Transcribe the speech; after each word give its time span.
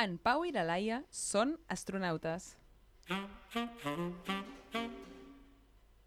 En 0.00 0.14
Pau 0.16 0.46
i 0.48 0.52
la 0.54 0.62
Laia 0.64 1.02
són 1.12 1.50
astronautes. 1.68 2.44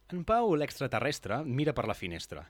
En 0.10 0.24
Pau, 0.26 0.56
l'extraterrestre, 0.58 1.38
mira 1.46 1.76
per 1.78 1.86
la 1.86 1.94
finestra. 1.94 2.42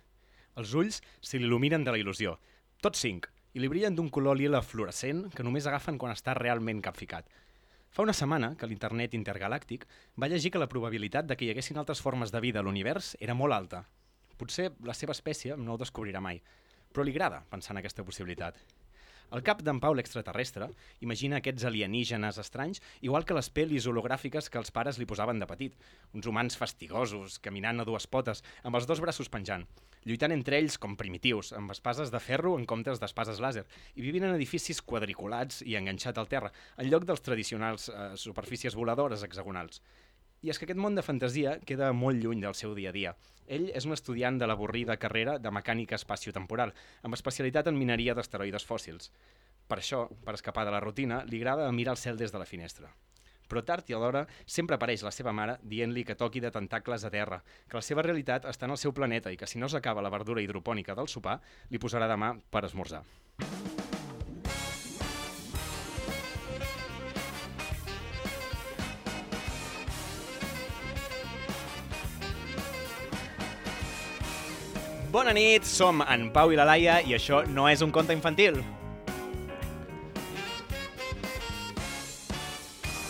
Els 0.56 0.72
ulls 0.80 1.02
se 1.20 1.42
l'il·luminen 1.42 1.84
de 1.84 1.92
la 1.92 2.00
il·lusió. 2.00 2.38
Tots 2.80 3.04
cinc, 3.04 3.28
i 3.52 3.60
li 3.60 3.68
brillen 3.68 3.98
d'un 3.98 4.08
color 4.08 4.40
lila 4.40 4.62
fluorescent 4.64 5.26
que 5.36 5.44
només 5.44 5.68
agafen 5.68 6.00
quan 6.00 6.16
està 6.16 6.32
realment 6.38 6.80
capficat. 6.86 7.28
Fa 7.92 8.06
una 8.08 8.16
setmana 8.16 8.54
que 8.56 8.70
l'internet 8.72 9.18
intergalàctic 9.20 9.84
va 10.16 10.30
llegir 10.32 10.54
que 10.54 10.64
la 10.64 10.70
probabilitat 10.72 11.28
de 11.28 11.36
que 11.36 11.44
hi 11.50 11.52
haguessin 11.52 11.82
altres 11.82 12.00
formes 12.06 12.32
de 12.32 12.40
vida 12.40 12.64
a 12.64 12.64
l'univers 12.64 13.18
era 13.20 13.36
molt 13.36 13.58
alta. 13.58 13.84
Potser 14.40 14.70
la 14.88 14.96
seva 14.96 15.12
espècie 15.12 15.60
no 15.60 15.76
ho 15.76 15.84
descobrirà 15.84 16.24
mai, 16.24 16.40
però 16.94 17.04
li 17.04 17.12
agrada 17.12 17.44
pensar 17.52 17.76
en 17.76 17.84
aquesta 17.84 18.08
possibilitat. 18.08 18.64
El 19.32 19.44
cap 19.48 19.62
d'en 19.66 19.80
Pau 19.82 19.96
l'extraterrestre 19.96 20.68
imagina 21.06 21.40
aquests 21.40 21.66
alienígenes 21.70 22.38
estranys 22.42 22.82
igual 23.02 23.26
que 23.26 23.38
les 23.38 23.50
pel·lis 23.54 23.88
hologràfiques 23.90 24.50
que 24.50 24.60
els 24.62 24.74
pares 24.76 25.00
li 25.00 25.08
posaven 25.10 25.40
de 25.40 25.48
petit. 25.50 25.74
Uns 26.14 26.28
humans 26.28 26.58
fastigosos, 26.60 27.40
caminant 27.40 27.82
a 27.82 27.88
dues 27.88 28.08
potes, 28.08 28.44
amb 28.64 28.78
els 28.80 28.88
dos 28.90 29.02
braços 29.02 29.32
penjant, 29.34 29.66
lluitant 30.06 30.36
entre 30.36 30.60
ells 30.60 30.78
com 30.78 30.98
primitius, 31.00 31.54
amb 31.58 31.72
espases 31.74 32.12
de 32.14 32.22
ferro 32.22 32.56
en 32.60 32.68
comptes 32.70 33.02
d'espases 33.02 33.42
làser, 33.44 33.66
i 33.96 34.06
vivint 34.06 34.28
en 34.28 34.36
edificis 34.36 34.82
quadriculats 34.82 35.64
i 35.66 35.78
enganxat 35.80 36.20
al 36.20 36.30
terra, 36.32 36.52
en 36.78 36.90
lloc 36.92 37.08
dels 37.10 37.24
tradicionals 37.24 37.90
eh, 37.90 38.10
superfícies 38.20 38.76
voladores 38.76 39.24
hexagonals. 39.24 39.82
I 40.44 40.52
és 40.52 40.60
que 40.60 40.66
aquest 40.68 40.80
món 40.84 40.98
de 40.98 41.04
fantasia 41.08 41.54
queda 41.64 41.94
molt 41.96 42.20
lluny 42.20 42.42
del 42.44 42.56
seu 42.60 42.74
dia 42.76 42.92
a 42.92 42.96
dia. 42.96 43.14
Ell 43.48 43.70
és 43.72 43.86
un 43.88 43.96
estudiant 43.96 44.36
de 44.40 44.48
l'avorrida 44.48 44.98
carrera 45.00 45.38
de 45.40 45.52
mecànica 45.56 45.96
espaciotemporal, 45.96 46.74
amb 47.02 47.16
especialitat 47.16 47.70
en 47.72 47.80
mineria 47.80 48.16
d'asteroides 48.18 48.68
fòssils. 48.68 49.08
Per 49.72 49.78
això, 49.80 50.04
per 50.26 50.36
escapar 50.36 50.66
de 50.68 50.74
la 50.76 50.82
rutina, 50.84 51.22
li 51.32 51.40
agrada 51.40 51.72
mirar 51.72 51.96
el 51.96 52.02
cel 52.02 52.20
des 52.20 52.36
de 52.36 52.42
la 52.44 52.50
finestra. 52.50 52.92
Però 53.48 53.64
tard 53.64 53.88
i 53.88 53.96
alhora 53.96 54.26
sempre 54.46 54.76
apareix 54.76 55.04
la 55.08 55.16
seva 55.16 55.32
mare 55.32 55.58
dient-li 55.64 56.04
que 56.04 56.18
toqui 56.20 56.44
de 56.44 56.52
tentacles 56.52 57.08
a 57.08 57.12
terra, 57.14 57.40
que 57.70 57.80
la 57.80 57.86
seva 57.86 58.04
realitat 58.04 58.50
està 58.52 58.68
en 58.68 58.76
el 58.76 58.82
seu 58.82 58.92
planeta 58.92 59.32
i 59.32 59.40
que 59.40 59.48
si 59.48 59.64
no 59.64 59.72
s'acaba 59.72 60.04
la 60.04 60.12
verdura 60.12 60.44
hidropònica 60.44 60.96
del 60.96 61.08
sopar, 61.08 61.40
li 61.70 61.80
posarà 61.80 62.12
demà 62.12 62.36
per 62.52 62.66
esmorzar. 62.68 63.04
Bona 75.14 75.30
nit, 75.30 75.62
som 75.62 76.00
en 76.02 76.32
Pau 76.34 76.50
i 76.50 76.56
la 76.58 76.64
Laia 76.66 76.96
i 77.06 77.12
això 77.14 77.44
no 77.46 77.68
és 77.70 77.84
un 77.86 77.92
conte 77.94 78.16
infantil. 78.16 78.56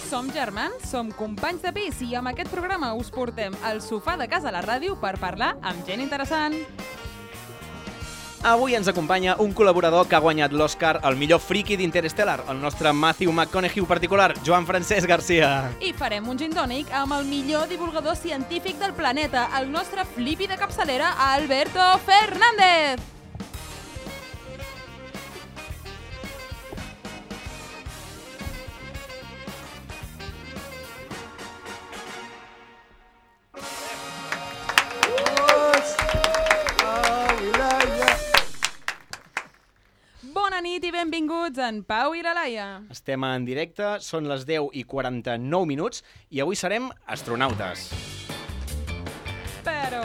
Som 0.09 0.27
germans, 0.35 0.83
som 0.91 1.13
companys 1.15 1.63
de 1.63 1.71
pis 1.71 2.01
i 2.03 2.11
amb 2.19 2.33
aquest 2.33 2.51
programa 2.51 2.91
us 2.99 3.07
portem 3.07 3.55
al 3.63 3.79
sofà 3.79 4.17
de 4.19 4.27
casa 4.27 4.51
a 4.51 4.53
la 4.57 4.65
ràdio 4.67 4.97
per 4.99 5.15
parlar 5.21 5.53
amb 5.63 5.87
gent 5.87 6.03
interessant. 6.03 6.59
Avui 8.43 8.73
ens 8.75 8.89
acompanya 8.91 9.37
un 9.39 9.53
col·laborador 9.55 10.09
que 10.11 10.17
ha 10.17 10.19
guanyat 10.19 10.51
l'Oscar 10.51 10.97
al 11.07 11.15
millor 11.15 11.39
friki 11.39 11.77
d'Interstellar, 11.79 12.41
el 12.51 12.59
nostre 12.59 12.91
Matthew 12.91 13.31
McConaughey 13.31 13.85
particular, 13.87 14.33
Joan 14.43 14.67
Francesc 14.67 15.07
Garcia. 15.07 15.53
I 15.79 15.93
farem 15.95 16.27
un 16.27 16.35
gin 16.35 16.51
tònic 16.51 16.91
amb 16.91 17.15
el 17.15 17.23
millor 17.31 17.71
divulgador 17.71 18.19
científic 18.19 18.75
del 18.83 18.91
planeta, 18.99 19.47
el 19.61 19.71
nostre 19.71 20.03
flipi 20.03 20.51
de 20.51 20.59
capçalera, 20.59 21.15
Alberto 21.31 21.87
Fernández. 22.03 23.22
Bona 40.53 40.69
nit 40.69 40.83
i 40.85 40.91
benvinguts 40.93 41.57
en 41.65 41.79
Pau 41.81 42.13
i 42.13 42.19
la 42.21 42.29
Laia. 42.37 42.65
Estem 42.93 43.23
en 43.25 43.41
directe, 43.47 43.87
són 44.05 44.27
les 44.29 44.43
10 44.45 44.67
i 44.77 44.83
49 44.85 45.65
minuts 45.65 46.03
i 46.29 46.43
avui 46.43 46.53
serem 46.53 46.91
astronautes. 47.09 47.87
Però 49.65 50.03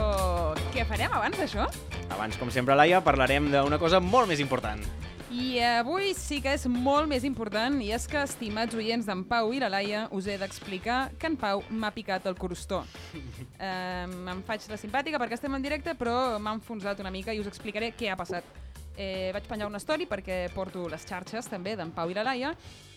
què 0.73 0.87
farem 0.89 1.13
abans 1.19 1.37
d'això? 1.37 1.67
Abans, 2.17 2.39
com 2.41 2.49
sempre, 2.49 2.79
Laia, 2.81 3.03
parlarem 3.05 3.51
d'una 3.53 3.77
cosa 3.83 4.01
molt 4.01 4.31
més 4.31 4.41
important. 4.41 4.81
I 5.29 5.59
avui 5.61 6.15
sí 6.17 6.39
que 6.41 6.55
és 6.57 6.65
molt 6.65 7.11
més 7.11 7.27
important 7.29 7.77
i 7.85 7.91
és 7.93 8.09
que, 8.09 8.23
estimats 8.25 8.79
oients 8.79 9.05
d'en 9.05 9.27
Pau 9.29 9.53
i 9.53 9.61
la 9.61 9.69
Laia, 9.75 10.07
us 10.17 10.31
he 10.33 10.39
d'explicar 10.41 11.11
que 11.21 11.29
en 11.29 11.37
Pau 11.37 11.61
m'ha 11.69 11.93
picat 11.93 12.25
el 12.25 12.41
crostó. 12.41 12.87
Eh, 13.59 14.07
em 14.07 14.41
faig 14.47 14.63
la 14.71 14.77
simpàtica 14.79 15.19
perquè 15.19 15.35
estem 15.35 15.53
en 15.57 15.65
directe, 15.65 15.93
però 15.99 16.39
m'ha 16.39 16.57
enfonsat 16.57 17.03
una 17.03 17.11
mica 17.11 17.35
i 17.35 17.43
us 17.43 17.51
explicaré 17.51 17.91
què 17.99 18.09
ha 18.09 18.17
passat. 18.17 18.47
Eh, 18.99 19.31
vaig 19.31 19.45
penjar 19.47 19.69
una 19.71 19.79
story 19.79 20.09
perquè 20.11 20.49
porto 20.51 20.89
les 20.91 21.05
xarxes 21.07 21.47
també 21.47 21.77
d'en 21.79 21.93
Pau 21.95 22.11
i 22.11 22.17
la 22.17 22.25
Laia 22.27 22.49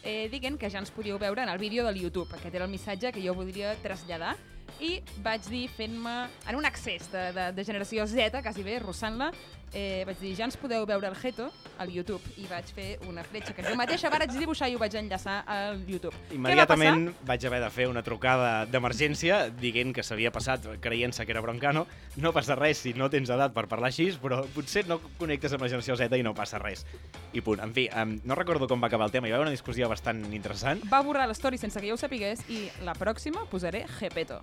eh, 0.02 0.26
dient 0.34 0.58
que 0.58 0.70
ja 0.74 0.82
ens 0.82 0.90
podíeu 0.90 1.20
veure 1.22 1.44
en 1.44 1.52
el 1.54 1.62
vídeo 1.62 1.86
del 1.86 2.00
YouTube. 2.02 2.34
Aquest 2.34 2.56
era 2.58 2.66
el 2.66 2.72
missatge 2.72 3.12
que 3.14 3.22
jo 3.22 3.36
voldria 3.38 3.76
traslladar 3.84 4.34
i 4.82 5.00
vaig 5.22 5.46
dir 5.50 5.68
fent-me 5.78 6.16
en 6.50 6.58
un 6.58 6.66
accés 6.66 7.10
de, 7.12 7.32
de, 7.36 7.50
de 7.54 7.66
generació 7.66 8.08
Z, 8.10 8.42
quasi 8.42 8.64
bé, 8.66 8.80
russant-la, 8.82 9.32
eh, 9.74 10.04
vaig 10.06 10.20
dir 10.20 10.34
ja 10.36 10.46
ens 10.48 10.58
podeu 10.60 10.86
veure 10.88 11.08
el 11.08 11.16
Geto 11.16 11.48
al 11.82 11.92
YouTube 11.94 12.22
i 12.38 12.46
vaig 12.50 12.68
fer 12.76 12.88
una 13.10 13.24
fletxa 13.24 13.56
que 13.56 13.64
jo 13.66 13.76
mateixa 13.80 14.12
vaig 14.12 14.34
dibuixar 14.36 14.70
i 14.70 14.76
ho 14.76 14.82
vaig 14.82 14.96
enllaçar 15.00 15.42
al 15.48 15.82
YouTube. 15.88 16.16
Immediatament 16.36 17.10
vaig 17.28 17.46
haver 17.48 17.62
de 17.64 17.70
fer 17.74 17.88
una 17.90 18.04
trucada 18.04 18.66
d'emergència 18.70 19.44
dient 19.50 19.94
que 19.96 20.04
s'havia 20.04 20.32
passat 20.34 20.68
creient-se 20.84 21.26
que 21.26 21.36
era 21.36 21.44
Broncano. 21.44 21.86
No 22.18 22.34
passa 22.36 22.58
res 22.60 22.84
si 22.86 22.94
no 22.98 23.10
tens 23.10 23.32
edat 23.32 23.56
per 23.56 23.68
parlar 23.72 23.92
així, 23.92 24.10
però 24.22 24.42
potser 24.56 24.86
no 24.90 25.00
connectes 25.20 25.56
amb 25.56 25.66
la 25.66 25.72
generació 25.72 25.98
Z 26.00 26.20
i 26.20 26.26
no 26.26 26.36
passa 26.38 26.60
res. 26.60 26.86
I 27.34 27.42
punt. 27.42 27.62
En 27.64 27.74
fi, 27.74 27.88
um, 27.96 28.18
no 28.28 28.36
recordo 28.36 28.68
com 28.68 28.82
va 28.82 28.92
acabar 28.92 29.08
el 29.08 29.16
tema, 29.16 29.30
hi 29.30 29.32
va 29.34 29.40
haver 29.40 29.48
una 29.48 29.56
discussió 29.56 29.90
bastant 29.90 30.26
interessant. 30.34 30.84
Va 30.92 31.02
borrar 31.06 31.30
l'story 31.32 31.62
sense 31.62 31.80
que 31.80 31.88
jo 31.88 31.96
ho 31.96 32.02
sapigués 32.02 32.44
i 32.50 32.66
la 32.86 32.98
pròxima 32.98 33.48
posaré 33.50 33.86
Gepeto. 34.00 34.42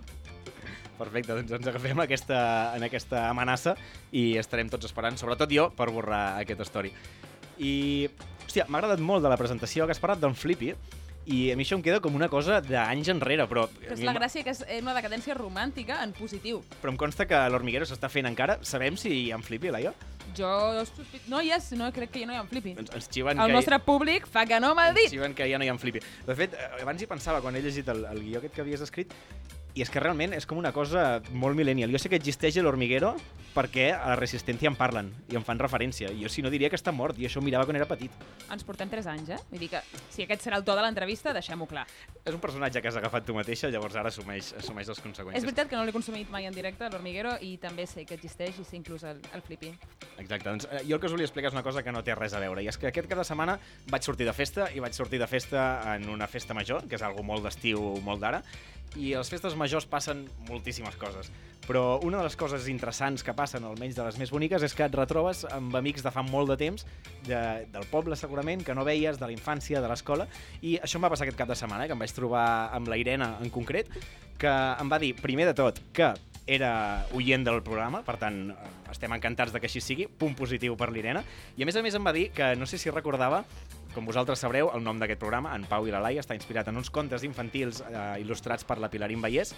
Perfecte, 0.99 1.31
doncs 1.37 1.55
ens 1.55 1.71
agafem 1.71 2.03
aquesta, 2.03 2.39
en 2.75 2.83
aquesta 2.89 3.25
amenaça 3.29 3.75
i 4.11 4.33
estarem 4.41 4.69
tots 4.71 4.89
esperant, 4.89 5.17
sobretot 5.19 5.51
jo, 5.55 5.69
per 5.75 5.89
borrar 5.95 6.23
aquesta 6.41 6.67
story. 6.67 6.91
I, 7.59 8.07
hòstia, 8.45 8.67
m'ha 8.67 8.81
agradat 8.81 9.03
molt 9.03 9.23
de 9.23 9.31
la 9.31 9.39
presentació 9.39 9.87
que 9.87 9.95
has 9.95 10.03
parlat 10.03 10.19
d'en 10.21 10.35
Flippy, 10.35 10.73
i 11.29 11.51
a 11.53 11.55
mi 11.57 11.65
això 11.65 11.77
em 11.77 11.83
queda 11.85 11.99
com 12.01 12.15
una 12.17 12.29
cosa 12.31 12.57
d'anys 12.63 13.11
enrere, 13.13 13.45
però... 13.49 13.67
Però 13.69 13.93
és 13.93 14.01
la 14.05 14.15
gràcia 14.15 14.41
que 14.45 14.53
és 14.55 14.63
una 14.79 14.95
decadència 14.95 15.35
romàntica 15.37 15.99
en 16.03 16.13
positiu. 16.17 16.63
Però 16.81 16.93
em 16.93 16.97
consta 16.97 17.27
que 17.29 17.41
l'Hormiguero 17.53 17.85
s'està 17.85 18.09
fent 18.09 18.25
encara. 18.25 18.57
Sabem 18.65 18.97
si 18.97 19.11
hi 19.13 19.27
ha 19.29 19.37
en 19.37 19.45
Flippy, 19.45 19.69
Laia? 19.75 19.93
Jo 20.37 20.49
sospit... 20.87 21.27
No 21.29 21.43
hi 21.43 21.51
és, 21.53 21.69
no 21.77 21.91
crec 21.93 22.15
que 22.15 22.23
ja 22.23 22.29
no 22.29 22.33
hi 22.33 22.39
ha 22.39 22.43
en 22.45 22.49
Flippy. 22.49 22.73
Ens, 22.81 22.89
ens 22.97 23.09
xiven 23.13 23.37
El 23.37 23.51
que... 23.51 23.57
nostre 23.59 23.77
públic 23.85 24.25
fa 24.29 24.47
que 24.49 24.57
no 24.63 24.73
m'ha 24.77 24.89
dit. 24.95 25.05
Ens 25.05 25.17
xiven 25.19 25.37
que 25.37 25.49
ja 25.51 25.61
no 25.61 25.67
hi 25.67 25.69
ha 25.69 25.75
en 25.75 25.81
Flippy. 25.81 26.01
De 26.25 26.37
fet, 26.39 26.57
eh, 26.57 26.81
abans 26.81 27.05
hi 27.05 27.09
pensava, 27.09 27.43
quan 27.45 27.57
he 27.57 27.61
llegit 27.65 27.93
el, 27.93 28.05
el 28.09 28.23
guió 28.25 28.41
aquest 28.41 28.55
que 28.55 28.65
havies 28.65 28.85
escrit, 28.87 29.13
i 29.75 29.83
és 29.85 29.91
que 29.91 30.01
realment 30.01 30.33
és 30.33 30.47
com 30.49 30.57
una 30.57 30.73
cosa 30.73 31.21
molt 31.31 31.57
millennial. 31.57 31.91
Jo 31.93 32.01
sé 32.01 32.09
que 32.09 32.17
existeix 32.19 32.57
l'Hormiguero 32.63 33.15
perquè 33.53 33.89
a 33.93 34.11
la 34.11 34.17
Resistència 34.19 34.69
en 34.69 34.77
parlen 34.77 35.09
i 35.31 35.37
en 35.37 35.45
fan 35.45 35.59
referència. 35.59 36.11
Jo 36.15 36.29
si 36.31 36.43
no 36.45 36.51
diria 36.53 36.69
que 36.69 36.77
està 36.77 36.93
mort, 36.95 37.17
i 37.19 37.25
això 37.27 37.41
ho 37.41 37.45
mirava 37.45 37.65
quan 37.67 37.79
era 37.79 37.87
petit. 37.89 38.13
Ens 38.53 38.65
portem 38.65 38.89
3 38.91 39.09
anys, 39.13 39.31
eh? 39.35 39.39
Vull 39.49 39.63
dir 39.65 39.71
que 39.73 39.81
si 40.13 40.23
aquest 40.25 40.45
serà 40.45 40.59
el 40.59 40.65
to 40.67 40.75
de 40.77 40.83
l'entrevista, 40.85 41.33
deixem-ho 41.35 41.67
clar. 41.69 41.85
És 42.23 42.33
un 42.33 42.41
personatge 42.43 42.81
que 42.81 42.91
has 42.91 42.99
agafat 42.99 43.25
tu 43.25 43.35
mateixa, 43.35 43.71
llavors 43.73 43.97
ara 43.99 44.13
assumeix, 44.13 44.53
assumeix 44.61 44.91
les 44.91 45.01
conseqüències. 45.03 45.41
És 45.41 45.47
veritat 45.47 45.71
que 45.71 45.77
no 45.77 45.83
l'he 45.87 45.95
consumit 45.95 46.29
mai 46.33 46.47
en 46.49 46.55
directe, 46.55 46.89
l'Hormiguero, 46.93 47.35
i 47.41 47.55
també 47.61 47.87
sé 47.89 48.05
que 48.05 48.17
existeix 48.19 48.61
i 48.61 48.67
sé 48.67 48.77
inclús 48.79 49.05
el, 49.09 49.21
el 49.33 49.45
Flippy. 49.45 49.73
Exacte, 50.17 50.45
doncs 50.45 50.69
eh, 50.69 50.83
jo 50.85 50.97
el 50.97 51.01
que 51.01 51.09
us 51.09 51.15
volia 51.15 51.27
explicar 51.27 51.51
és 51.51 51.57
una 51.57 51.65
cosa 51.65 51.83
que 51.83 51.93
no 51.95 52.03
té 52.05 52.15
res 52.17 52.37
a 52.37 52.43
veure, 52.43 52.63
i 52.63 52.69
és 52.69 52.77
que 52.77 52.89
aquest 52.91 53.09
cap 53.09 53.21
de 53.21 53.27
setmana 53.27 53.57
vaig 53.89 54.05
sortir 54.05 54.29
de 54.29 54.35
festa, 54.35 54.69
i 54.75 54.83
vaig 54.83 54.97
sortir 54.97 55.21
de 55.21 55.27
festa 55.27 55.69
en 55.95 56.09
una 56.09 56.27
festa 56.27 56.53
major, 56.57 56.85
que 56.87 56.99
és 56.99 57.05
algo 57.05 57.25
molt 57.25 57.47
d'estiu, 57.47 57.81
molt 58.05 58.21
d'ara, 58.23 58.43
i 58.97 59.13
les 59.13 59.29
festes 59.29 59.53
majors 59.59 59.87
passen 59.89 60.25
moltíssimes 60.47 60.95
coses. 60.99 61.29
Però 61.67 61.99
una 62.01 62.17
de 62.17 62.25
les 62.25 62.37
coses 62.39 62.65
interessants 62.71 63.21
que 63.25 63.35
passen, 63.37 63.65
almenys 63.67 63.97
de 63.97 64.05
les 64.07 64.17
més 64.17 64.31
boniques, 64.33 64.63
és 64.65 64.73
que 64.73 64.87
et 64.87 64.95
retrobes 64.95 65.43
amb 65.51 65.75
amics 65.77 66.05
de 66.05 66.13
fa 66.15 66.23
molt 66.25 66.49
de 66.49 66.57
temps, 66.57 66.87
de, 67.27 67.41
del 67.69 67.85
poble 67.91 68.17
segurament, 68.17 68.63
que 68.65 68.73
no 68.73 68.87
veies, 68.87 69.19
de 69.19 69.29
la 69.29 69.35
infància, 69.35 69.83
de 69.83 69.91
l'escola, 69.91 70.25
i 70.65 70.79
això 70.79 70.97
em 70.97 71.05
va 71.05 71.11
passar 71.13 71.27
aquest 71.27 71.37
cap 71.37 71.51
de 71.51 71.59
setmana, 71.59 71.85
eh, 71.85 71.91
que 71.91 71.97
em 71.97 72.01
vaig 72.01 72.15
trobar 72.15 72.47
amb 72.73 72.89
la 72.89 72.97
Irene 72.97 73.35
en 73.43 73.53
concret, 73.53 73.91
que 74.39 74.49
em 74.49 74.89
va 74.89 74.97
dir, 75.03 75.13
primer 75.19 75.45
de 75.51 75.53
tot, 75.53 75.83
que 75.93 76.13
era 76.49 77.05
oient 77.13 77.45
del 77.45 77.61
programa, 77.61 78.01
per 78.01 78.15
tant, 78.17 78.39
estem 78.89 79.13
encantats 79.13 79.53
de 79.53 79.61
que 79.61 79.69
així 79.69 79.83
sigui, 79.85 80.07
punt 80.09 80.33
positiu 80.37 80.73
per 80.79 80.89
l'Irene, 80.89 81.21
i 81.55 81.63
a 81.63 81.67
més 81.69 81.77
a 81.77 81.83
més 81.85 81.93
em 81.93 82.05
va 82.05 82.15
dir 82.15 82.31
que 82.33 82.55
no 82.57 82.65
sé 82.65 82.81
si 82.81 82.89
recordava 82.89 83.43
Com 83.93 84.05
vosaltres 84.05 84.39
sabreu, 84.39 84.69
el 84.75 84.83
nom 84.85 84.99
d'aquest 85.01 85.19
programa, 85.19 85.55
En 85.57 85.65
Pau 85.69 85.87
i 85.87 85.93
la 85.93 86.01
Laia, 86.03 86.21
està 86.21 86.37
inspirat 86.37 86.67
en 86.69 86.77
uns 86.77 86.91
contes 86.93 87.25
infantils 87.25 87.81
eh, 87.87 88.21
il·lustrats 88.21 88.67
per 88.67 88.77
la 88.77 88.89
Pilarín 88.93 89.23
Vallès 89.23 89.55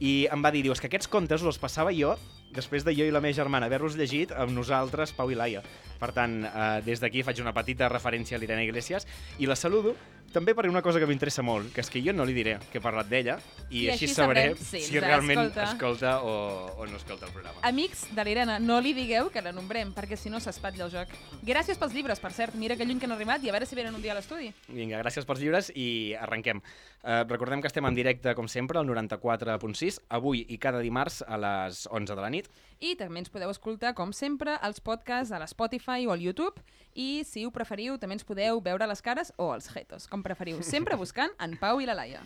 i 0.00 0.24
em 0.32 0.42
va 0.42 0.50
dir, 0.50 0.64
diu, 0.64 0.72
és 0.74 0.80
que 0.80 0.88
aquests 0.88 1.10
contes 1.10 1.44
els 1.44 1.60
passava 1.60 1.92
jo 1.94 2.14
després 2.54 2.86
de 2.86 2.94
jo 2.94 3.04
i 3.04 3.12
la 3.12 3.20
meva 3.20 3.34
germana 3.36 3.66
haver-los 3.66 3.98
llegit 3.98 4.32
amb 4.32 4.54
nosaltres, 4.54 5.12
Pau 5.12 5.30
i 5.30 5.38
Laia. 5.38 5.62
Per 6.00 6.10
tant, 6.14 6.40
eh, 6.46 6.80
des 6.86 7.02
d'aquí 7.02 7.22
faig 7.26 7.40
una 7.42 7.52
petita 7.52 7.88
referència 7.90 8.38
a 8.38 8.40
l'Irene 8.40 8.64
Iglesias 8.64 9.06
i 9.38 9.50
la 9.50 9.56
saludo 9.58 9.94
també 10.34 10.50
per 10.54 10.66
una 10.66 10.82
cosa 10.82 10.98
que 10.98 11.06
m'interessa 11.06 11.44
molt, 11.46 11.68
que 11.70 11.82
és 11.84 11.90
que 11.90 12.00
jo 12.02 12.12
no 12.12 12.24
li 12.26 12.34
diré 12.34 12.56
que 12.72 12.80
he 12.80 12.82
parlat 12.82 13.06
d'ella 13.06 13.36
i, 13.68 13.84
I 13.84 13.90
així, 13.92 14.08
així 14.08 14.16
sabré 14.16 14.48
sabrem 14.56 14.82
si 14.82 14.98
realment 14.98 15.38
escolta. 15.44 15.66
escolta 15.70 16.14
o, 16.26 16.32
o 16.74 16.86
no 16.90 16.98
escolta 16.98 17.28
el 17.28 17.32
programa. 17.36 17.62
Amics 17.62 18.08
de 18.16 18.24
l'Irene, 18.26 18.58
no 18.58 18.80
li 18.82 18.94
digueu 18.96 19.30
que 19.30 19.42
la 19.44 19.52
nombrem, 19.54 19.92
perquè 19.94 20.18
si 20.18 20.32
no 20.32 20.42
s'espatlla 20.42 20.88
el 20.88 20.90
joc. 20.90 21.14
Gràcies 21.46 21.78
pels 21.78 21.94
llibres, 21.94 22.22
per 22.22 22.32
cert. 22.34 22.58
Mira 22.58 22.74
que 22.74 22.86
lluny 22.86 22.98
que 22.98 23.06
han 23.06 23.14
arribat 23.14 23.46
i 23.46 23.52
a 23.52 23.54
veure 23.54 23.68
si 23.70 23.73
venen 23.74 23.94
un 23.94 24.02
dia 24.02 24.12
a 24.14 24.18
l'estudi. 24.18 24.50
Vinga, 24.68 25.00
gràcies 25.02 25.26
pels 25.26 25.42
llibres 25.42 25.70
i 25.74 26.14
arrenquem. 26.20 26.62
Eh, 27.02 27.24
recordem 27.28 27.60
que 27.60 27.68
estem 27.70 27.86
en 27.86 27.96
directe, 27.96 28.34
com 28.34 28.48
sempre, 28.48 28.78
al 28.78 28.88
94.6, 28.88 30.00
avui 30.08 30.44
i 30.48 30.58
cada 30.58 30.82
dimarts 30.84 31.22
a 31.26 31.38
les 31.40 31.84
11 31.90 32.14
de 32.14 32.22
la 32.22 32.30
nit. 32.32 32.48
I 32.80 32.94
també 33.00 33.22
ens 33.22 33.32
podeu 33.32 33.52
escoltar, 33.52 33.94
com 33.98 34.12
sempre, 34.12 34.56
als 34.60 34.80
podcasts 34.80 35.34
a 35.34 35.42
l'Spotify 35.42 36.06
o 36.08 36.14
al 36.14 36.22
YouTube. 36.24 36.62
I, 36.94 37.24
si 37.26 37.44
ho 37.44 37.50
preferiu, 37.50 37.98
també 37.98 38.18
ens 38.18 38.24
podeu 38.26 38.62
veure 38.62 38.86
les 38.86 39.02
cares 39.02 39.34
o 39.36 39.52
els 39.54 39.68
jetos, 39.74 40.08
com 40.08 40.22
preferiu. 40.22 40.62
Sempre 40.62 40.96
buscant 40.96 41.34
en 41.42 41.58
Pau 41.60 41.82
i 41.82 41.90
la 41.90 41.98
Laia. 41.98 42.22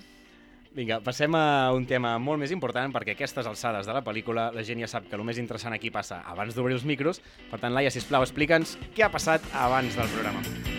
Vinga, 0.79 1.01
passem 1.01 1.35
a 1.35 1.73
un 1.75 1.87
tema 1.89 2.13
molt 2.23 2.39
més 2.43 2.53
important 2.55 2.93
perquè 2.95 3.15
a 3.15 3.19
aquestes 3.19 3.49
alçades 3.51 3.89
de 3.89 3.97
la 3.97 4.05
pel·lícula 4.05 4.51
la 4.55 4.63
gent 4.63 4.85
ja 4.85 4.91
sap 4.91 5.09
que 5.09 5.17
el 5.17 5.25
més 5.27 5.41
interessant 5.41 5.75
aquí 5.75 5.91
passa 5.91 6.21
abans 6.29 6.55
d'obrir 6.55 6.79
els 6.79 6.87
micros. 6.87 7.23
Per 7.51 7.59
tant, 7.59 7.75
Laia, 7.75 7.91
sisplau, 7.91 8.27
explica'ns 8.27 8.77
què 8.95 9.07
ha 9.07 9.15
passat 9.15 9.45
abans 9.57 9.97
del 9.99 10.13
programa. 10.15 10.78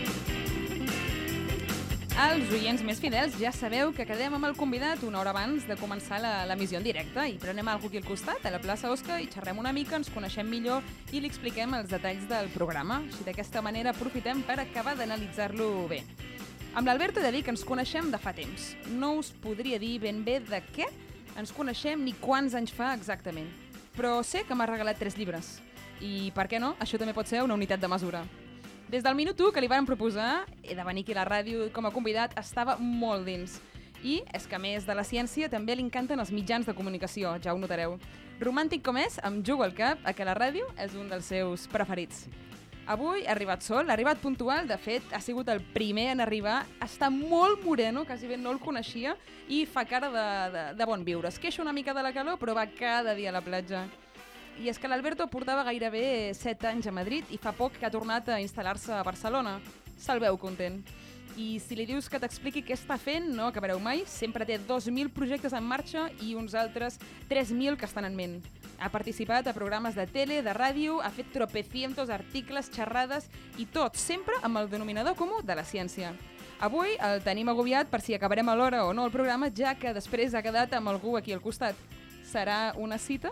Els 2.19 2.49
oients 2.51 2.81
més 2.83 2.99
fidels 2.99 3.37
ja 3.39 3.47
sabeu 3.55 3.93
que 3.95 4.03
quedem 4.03 4.33
amb 4.35 4.43
el 4.49 4.55
convidat 4.57 5.05
una 5.07 5.21
hora 5.21 5.31
abans 5.31 5.63
de 5.69 5.77
començar 5.79 6.17
l'emissió 6.19 6.75
en 6.81 6.83
directe 6.83 7.23
i 7.31 7.37
prenem 7.39 7.69
algú 7.71 7.87
aquí 7.87 8.01
al 8.01 8.03
costat, 8.03 8.43
a 8.43 8.51
la 8.51 8.59
plaça 8.59 8.89
Osca, 8.91 9.21
i 9.23 9.29
xerrem 9.31 9.61
una 9.61 9.71
mica, 9.71 9.95
ens 9.95 10.11
coneixem 10.11 10.49
millor 10.51 10.83
i 11.15 11.21
li 11.21 11.29
expliquem 11.31 11.77
els 11.77 11.87
detalls 11.87 12.25
del 12.27 12.51
programa. 12.51 12.97
Així 13.05 13.23
d'aquesta 13.23 13.63
manera 13.63 13.93
aprofitem 13.95 14.41
per 14.43 14.57
acabar 14.59 14.97
d'analitzar-lo 14.99 15.69
bé. 15.87 16.01
Amb 16.75 16.91
l'Alberto 16.91 17.23
he 17.23 17.23
de 17.23 17.31
dir 17.37 17.43
que 17.47 17.53
ens 17.55 17.63
coneixem 17.63 18.11
de 18.11 18.19
fa 18.19 18.35
temps. 18.35 18.73
No 18.91 19.13
us 19.21 19.31
podria 19.31 19.79
dir 19.79 19.95
ben 20.03 20.19
bé 20.27 20.41
de 20.43 20.59
què 20.75 20.89
ens 21.39 21.55
coneixem 21.55 22.03
ni 22.03 22.17
quants 22.19 22.57
anys 22.59 22.75
fa 22.75 22.91
exactament. 22.99 23.47
Però 23.95 24.17
sé 24.27 24.43
que 24.43 24.59
m'ha 24.59 24.67
regalat 24.67 24.99
tres 24.99 25.15
llibres. 25.15 25.61
I 26.03 26.33
per 26.35 26.49
què 26.51 26.59
no? 26.59 26.75
Això 26.83 26.99
també 26.99 27.15
pot 27.15 27.31
ser 27.31 27.47
una 27.47 27.55
unitat 27.55 27.79
de 27.79 27.95
mesura. 27.95 28.27
Des 28.89 29.03
del 29.03 29.13
minut 29.13 29.37
1 29.37 29.51
que 29.53 29.61
li 29.61 29.67
van 29.69 29.85
proposar 29.85 30.47
he 30.63 30.73
de 30.73 30.83
venir 30.83 31.03
aquí 31.03 31.13
a 31.13 31.19
la 31.19 31.25
ràdio 31.27 31.67
com 31.69 31.85
a 31.85 31.91
convidat 31.93 32.31
estava 32.41 32.73
molt 32.81 33.27
dins. 33.27 33.59
I 34.01 34.23
és 34.33 34.47
que 34.49 34.57
a 34.57 34.59
més 34.63 34.87
de 34.87 34.95
la 34.97 35.03
ciència 35.05 35.45
també 35.51 35.75
li 35.75 35.85
encanten 35.85 36.17
els 36.17 36.31
mitjans 36.33 36.65
de 36.65 36.73
comunicació, 36.73 37.35
ja 37.37 37.53
ho 37.53 37.59
notareu. 37.61 37.99
Romàntic 38.41 38.81
com 38.81 38.97
és, 38.97 39.19
em 39.21 39.43
jugo 39.45 39.61
al 39.61 39.75
cap 39.77 40.01
a 40.01 40.15
que 40.17 40.25
la 40.25 40.33
ràdio 40.33 40.65
és 40.81 40.97
un 40.97 41.05
dels 41.05 41.29
seus 41.29 41.67
preferits. 41.69 42.25
Avui 42.89 43.27
ha 43.27 43.35
arribat 43.35 43.61
sol, 43.61 43.91
ha 43.91 43.93
arribat 43.93 44.17
puntual, 44.25 44.65
de 44.65 44.79
fet, 44.81 45.05
ha 45.13 45.21
sigut 45.21 45.53
el 45.53 45.61
primer 45.61 46.07
en 46.15 46.25
arribar, 46.25 46.63
està 46.81 47.11
molt 47.13 47.61
moreno, 47.61 48.07
quasi 48.09 48.25
bé 48.25 48.41
no 48.41 48.49
el 48.49 48.57
coneixia, 48.57 49.13
i 49.45 49.67
fa 49.69 49.85
cara 49.85 50.09
de, 50.09 50.27
de, 50.55 50.67
de 50.81 50.89
bon 50.89 51.05
viure. 51.05 51.29
Es 51.29 51.37
queixa 51.37 51.61
una 51.61 51.77
mica 51.77 51.93
de 51.93 52.01
la 52.01 52.15
calor, 52.15 52.41
però 52.41 52.57
va 52.57 52.65
cada 52.73 53.13
dia 53.13 53.29
a 53.29 53.37
la 53.37 53.45
platja. 53.45 53.85
I 54.59 54.67
és 54.67 54.75
que 54.75 54.89
l'Alberto 54.91 55.23
portava 55.31 55.63
gairebé 55.63 56.33
7 56.35 56.67
anys 56.67 56.89
a 56.89 56.91
Madrid 56.91 57.29
i 57.31 57.37
fa 57.39 57.53
poc 57.55 57.77
que 57.79 57.85
ha 57.87 57.93
tornat 57.93 58.27
a 58.27 58.41
instal·lar-se 58.43 58.91
a 58.91 59.05
Barcelona. 59.07 59.53
Se'l 59.95 60.19
veu 60.19 60.35
content. 60.35 60.81
I 61.39 61.61
si 61.63 61.77
li 61.79 61.85
dius 61.87 62.09
que 62.11 62.19
t'expliqui 62.19 62.65
què 62.67 62.73
està 62.75 62.97
fent, 62.99 63.29
no 63.31 63.45
acabareu 63.47 63.79
mai. 63.79 64.01
Sempre 64.03 64.43
té 64.43 64.57
2.000 64.59 65.13
projectes 65.15 65.53
en 65.55 65.63
marxa 65.63 66.09
i 66.19 66.33
uns 66.35 66.57
altres 66.59 66.97
3.000 67.29 67.77
que 67.79 67.87
estan 67.87 68.03
en 68.09 68.17
ment. 68.17 68.33
Ha 68.83 68.89
participat 68.91 69.47
a 69.47 69.53
programes 69.55 69.95
de 69.95 70.03
tele, 70.11 70.41
de 70.43 70.55
ràdio, 70.55 70.97
ha 70.99 71.11
fet 71.15 71.31
tropecientos 71.31 72.11
articles, 72.11 72.67
xerrades 72.75 73.29
i 73.55 73.63
tot 73.63 73.95
sempre 73.95 74.35
amb 74.43 74.59
el 74.59 74.67
denominador 74.67 75.15
comú 75.15 75.39
de 75.39 75.55
la 75.55 75.63
ciència. 75.63 76.11
Avui 76.59 76.97
el 76.99 77.23
tenim 77.23 77.47
agobiat 77.47 77.87
per 77.87 78.01
si 78.03 78.17
acabarem 78.17 78.51
a 78.51 78.57
l'hora 78.59 78.83
o 78.83 78.91
no 78.91 79.07
el 79.07 79.15
programa, 79.15 79.47
ja 79.55 79.77
que 79.79 79.95
després 79.95 80.35
ha 80.35 80.43
quedat 80.43 80.75
amb 80.75 80.91
algú 80.91 81.15
aquí 81.15 81.31
al 81.31 81.39
costat. 81.39 81.79
Serà 82.27 82.73
una 82.75 82.99
cita? 82.99 83.31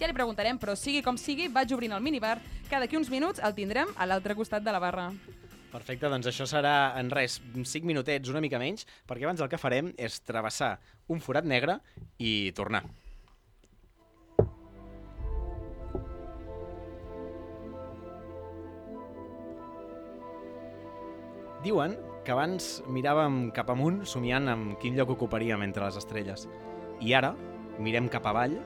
Ja 0.00 0.08
li 0.10 0.14
preguntarem, 0.16 0.58
però 0.58 0.74
sigui 0.74 1.04
com 1.06 1.14
sigui, 1.20 1.46
vaig 1.54 1.70
obrint 1.74 1.94
el 1.94 2.02
minibar, 2.02 2.40
que 2.66 2.78
d'aquí 2.82 2.98
uns 2.98 3.10
minuts 3.12 3.38
el 3.38 3.54
tindrem 3.54 3.92
a 3.94 4.08
l'altre 4.10 4.34
costat 4.34 4.64
de 4.66 4.74
la 4.74 4.80
barra. 4.82 5.10
Perfecte, 5.70 6.10
doncs 6.10 6.26
això 6.30 6.46
serà 6.46 6.94
en 6.98 7.08
res, 7.14 7.40
5 7.54 7.86
minutets, 7.86 8.30
una 8.30 8.42
mica 8.42 8.58
menys, 8.62 8.86
perquè 9.06 9.26
abans 9.26 9.42
el 9.42 9.50
que 9.50 9.58
farem 9.58 9.92
és 9.98 10.20
travessar 10.22 10.76
un 11.10 11.22
forat 11.22 11.46
negre 11.46 11.78
i 12.18 12.50
tornar. 12.58 12.84
Diuen 21.64 21.94
que 22.26 22.32
abans 22.34 22.82
miràvem 22.92 23.48
cap 23.56 23.70
amunt 23.72 24.02
somiant 24.04 24.50
amb 24.52 24.74
quin 24.82 24.98
lloc 24.98 25.14
ocuparíem 25.14 25.62
entre 25.64 25.86
les 25.86 25.96
estrelles. 25.96 26.48
I 27.00 27.14
ara 27.16 27.32
mirem 27.82 28.10
cap 28.12 28.26
avall 28.30 28.58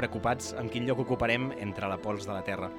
preocupats 0.00 0.54
amb 0.58 0.72
quin 0.72 0.88
lloc 0.88 1.04
ocuparem 1.04 1.52
entre 1.60 1.90
la 1.90 2.00
pols 2.00 2.26
de 2.26 2.32
la 2.34 2.42
Terra. 2.46 2.72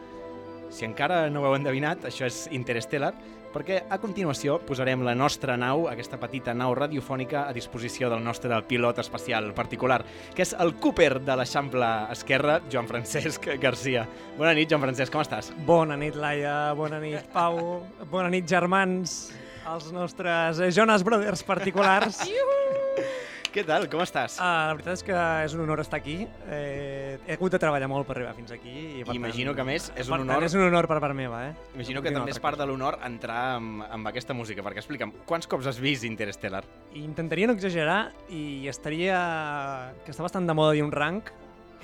Si 0.72 0.88
encara 0.88 1.26
no 1.30 1.42
ho 1.42 1.50
heu 1.50 1.58
endevinat, 1.58 2.06
això 2.08 2.24
és 2.30 2.46
Interstellar, 2.56 3.12
perquè 3.52 3.82
a 3.92 3.98
continuació 4.00 4.56
posarem 4.64 5.04
la 5.04 5.12
nostra 5.20 5.58
nau, 5.60 5.84
aquesta 5.92 6.16
petita 6.22 6.54
nau 6.56 6.72
radiofònica, 6.78 7.44
a 7.50 7.56
disposició 7.56 8.08
del 8.10 8.24
nostre 8.24 8.56
pilot 8.70 9.02
espacial 9.04 9.52
particular, 9.58 10.00
que 10.36 10.46
és 10.46 10.56
el 10.56 10.72
Cooper 10.80 11.20
de 11.28 11.36
l'Eixample 11.36 11.90
Esquerra, 12.16 12.62
Joan 12.72 12.88
Francesc 12.88 13.50
Garcia. 13.60 14.06
Bona 14.40 14.56
nit, 14.56 14.72
Joan 14.72 14.88
Francesc, 14.88 15.12
com 15.12 15.26
estàs? 15.26 15.52
Bona 15.68 16.00
nit, 16.00 16.16
Laia. 16.16 16.72
Bona 16.80 17.04
nit, 17.04 17.20
Pau. 17.36 17.82
Bona 18.10 18.32
nit, 18.32 18.48
germans. 18.48 19.34
Els 19.68 19.92
nostres 19.94 20.64
Jonas 20.72 21.04
Brothers 21.04 21.44
particulars. 21.44 22.24
Què 23.52 23.66
tal, 23.68 23.84
com 23.92 24.00
estàs? 24.00 24.38
Uh, 24.40 24.46
la 24.70 24.76
veritat 24.78 24.96
és 24.96 25.02
que 25.04 25.16
és 25.44 25.54
un 25.58 25.66
honor 25.66 25.82
estar 25.84 25.98
aquí. 26.00 26.22
Eh, 26.48 27.18
he 27.28 27.36
hagut 27.36 27.52
de 27.52 27.60
treballar 27.60 27.90
molt 27.92 28.08
per 28.08 28.16
arribar 28.16 28.32
fins 28.38 28.54
aquí. 28.56 28.72
I, 28.72 29.02
per 29.04 29.16
Imagino 29.18 29.52
tant, 29.52 29.58
que, 29.58 29.66
a 29.66 29.68
més, 29.68 29.88
és 29.92 30.08
un 30.08 30.16
tant, 30.16 30.24
honor... 30.24 30.46
és 30.48 30.56
un 30.56 30.64
honor 30.70 30.88
per 30.88 31.02
part 31.04 31.18
meva, 31.18 31.42
eh? 31.50 31.52
Imagino 31.76 32.00
No 32.00 32.06
que 32.06 32.14
també 32.16 32.32
és 32.32 32.40
part 32.40 32.56
de 32.62 32.70
l'honor 32.70 33.02
entrar 33.04 33.42
amb, 33.58 33.84
amb 33.90 34.08
aquesta 34.08 34.32
música, 34.38 34.64
perquè 34.64 34.80
explica'm, 34.80 35.12
quants 35.28 35.52
cops 35.52 35.68
has 35.68 35.82
vist 35.84 36.08
Interstellar? 36.08 36.64
Intentaria 37.02 37.52
no 37.52 37.58
exagerar 37.60 38.00
i 38.32 38.70
estaria... 38.72 39.20
que 40.06 40.16
està 40.16 40.24
bastant 40.24 40.48
de 40.48 40.56
moda 40.56 40.78
dir 40.78 40.88
un 40.88 40.96
rank 40.96 41.34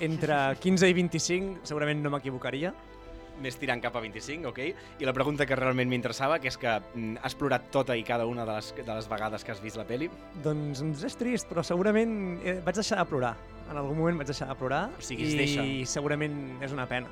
entre 0.00 0.40
15 0.64 0.88
i 0.88 0.96
25, 0.96 1.66
segurament 1.68 2.00
no 2.00 2.16
m'equivocaria. 2.16 2.72
Més 3.42 3.54
tirant 3.60 3.80
cap 3.80 3.94
a 3.94 4.00
25, 4.02 4.48
ok? 4.50 4.58
I 4.98 5.06
la 5.06 5.12
pregunta 5.14 5.46
que 5.46 5.54
realment 5.58 5.88
m'interessava, 5.90 6.40
que 6.42 6.50
és 6.50 6.56
que 6.58 6.72
mm, 6.94 7.20
has 7.22 7.36
plorat 7.38 7.68
tota 7.74 7.94
i 7.96 8.02
cada 8.06 8.26
una 8.26 8.44
de 8.48 8.56
les, 8.56 8.72
de 8.78 8.88
les 8.88 9.08
vegades 9.10 9.44
que 9.46 9.52
has 9.54 9.62
vist 9.62 9.78
la 9.78 9.86
peli? 9.86 10.08
Doncs 10.44 10.82
és 11.06 11.16
trist, 11.18 11.46
però 11.50 11.62
segurament 11.66 12.40
eh, 12.42 12.58
vaig 12.64 12.80
deixar 12.80 12.98
de 12.98 13.06
plorar. 13.10 13.36
En 13.68 13.76
algun 13.76 13.98
moment 13.98 14.18
vaig 14.18 14.26
deixar 14.30 14.48
de 14.48 14.56
plorar 14.58 14.86
O 14.98 15.02
sigui, 15.04 15.26
es 15.28 15.34
i 15.34 15.38
deixa. 15.44 15.66
segurament 15.92 16.38
és 16.64 16.72
una 16.74 16.88
pena. 16.90 17.06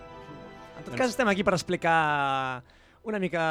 En 0.77 0.83
tot 0.85 0.93
Doncs- 0.93 0.99
cas, 1.03 1.15
estem 1.15 1.29
aquí 1.29 1.45
per 1.45 1.55
explicar 1.55 2.62
una 3.07 3.21
mica 3.23 3.43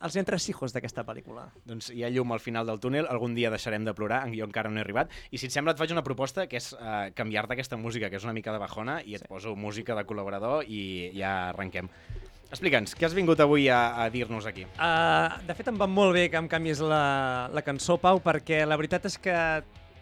els 0.00 0.16
entresijos 0.16 0.72
d'aquesta 0.74 1.04
pel·lícula. 1.04 1.46
Doncs 1.68 1.90
hi 1.92 2.04
ha 2.04 2.10
llum 2.12 2.32
al 2.32 2.40
final 2.40 2.66
del 2.66 2.80
túnel, 2.80 3.06
algun 3.10 3.34
dia 3.36 3.50
deixarem 3.52 3.84
de 3.84 3.94
plorar, 3.94 4.22
jo 4.32 4.46
encara 4.48 4.70
no 4.72 4.80
he 4.80 4.84
arribat, 4.84 5.12
i 5.30 5.38
si 5.38 5.46
et 5.50 5.52
sembla 5.52 5.74
et 5.74 5.78
faig 5.80 5.92
una 5.92 6.02
proposta 6.06 6.46
que 6.48 6.56
és 6.60 6.72
uh, 6.72 7.10
canviar-te 7.14 7.54
aquesta 7.56 7.76
música, 7.76 8.08
que 8.10 8.16
és 8.16 8.24
una 8.24 8.32
mica 8.36 8.52
de 8.52 8.62
bajona, 8.62 9.00
i 9.04 9.14
et 9.18 9.24
Sí. 9.24 9.28
poso 9.28 9.54
música 9.56 9.94
de 9.94 10.04
col·laborador 10.04 10.64
i 10.68 11.10
ja 11.16 11.50
arrenquem. 11.50 11.88
Explica'ns, 12.50 12.92
què 12.94 13.06
has 13.08 13.14
vingut 13.16 13.40
avui 13.40 13.68
a, 13.72 14.02
a 14.04 14.08
dir-nos 14.12 14.46
aquí? 14.46 14.66
Uh, 14.78 15.40
de 15.46 15.54
fet, 15.56 15.68
em 15.72 15.78
va 15.80 15.88
molt 15.90 16.12
bé 16.14 16.28
que 16.30 16.36
em 16.38 16.48
canvies 16.48 16.80
la, 16.84 17.48
la 17.52 17.62
cançó, 17.66 17.96
Pau, 17.98 18.20
perquè 18.22 18.64
la 18.68 18.76
veritat 18.76 19.08
és 19.08 19.16
que, 19.18 19.36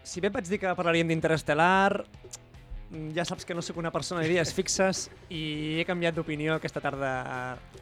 si 0.02 0.20
bé 0.20 0.28
vaig 0.34 0.50
dir 0.50 0.58
que 0.60 0.74
parlaríem 0.76 1.08
d'Interestelar, 1.08 2.02
mm, 2.02 2.41
ja 3.16 3.24
saps 3.24 3.46
que 3.48 3.54
no 3.56 3.62
sóc 3.64 3.78
una 3.80 3.92
persona 3.92 4.22
d'idees 4.22 4.52
fixes 4.54 5.06
i 5.32 5.80
he 5.80 5.84
canviat 5.88 6.16
d'opinió 6.16 6.56
aquesta 6.58 6.82
tarda 6.84 7.12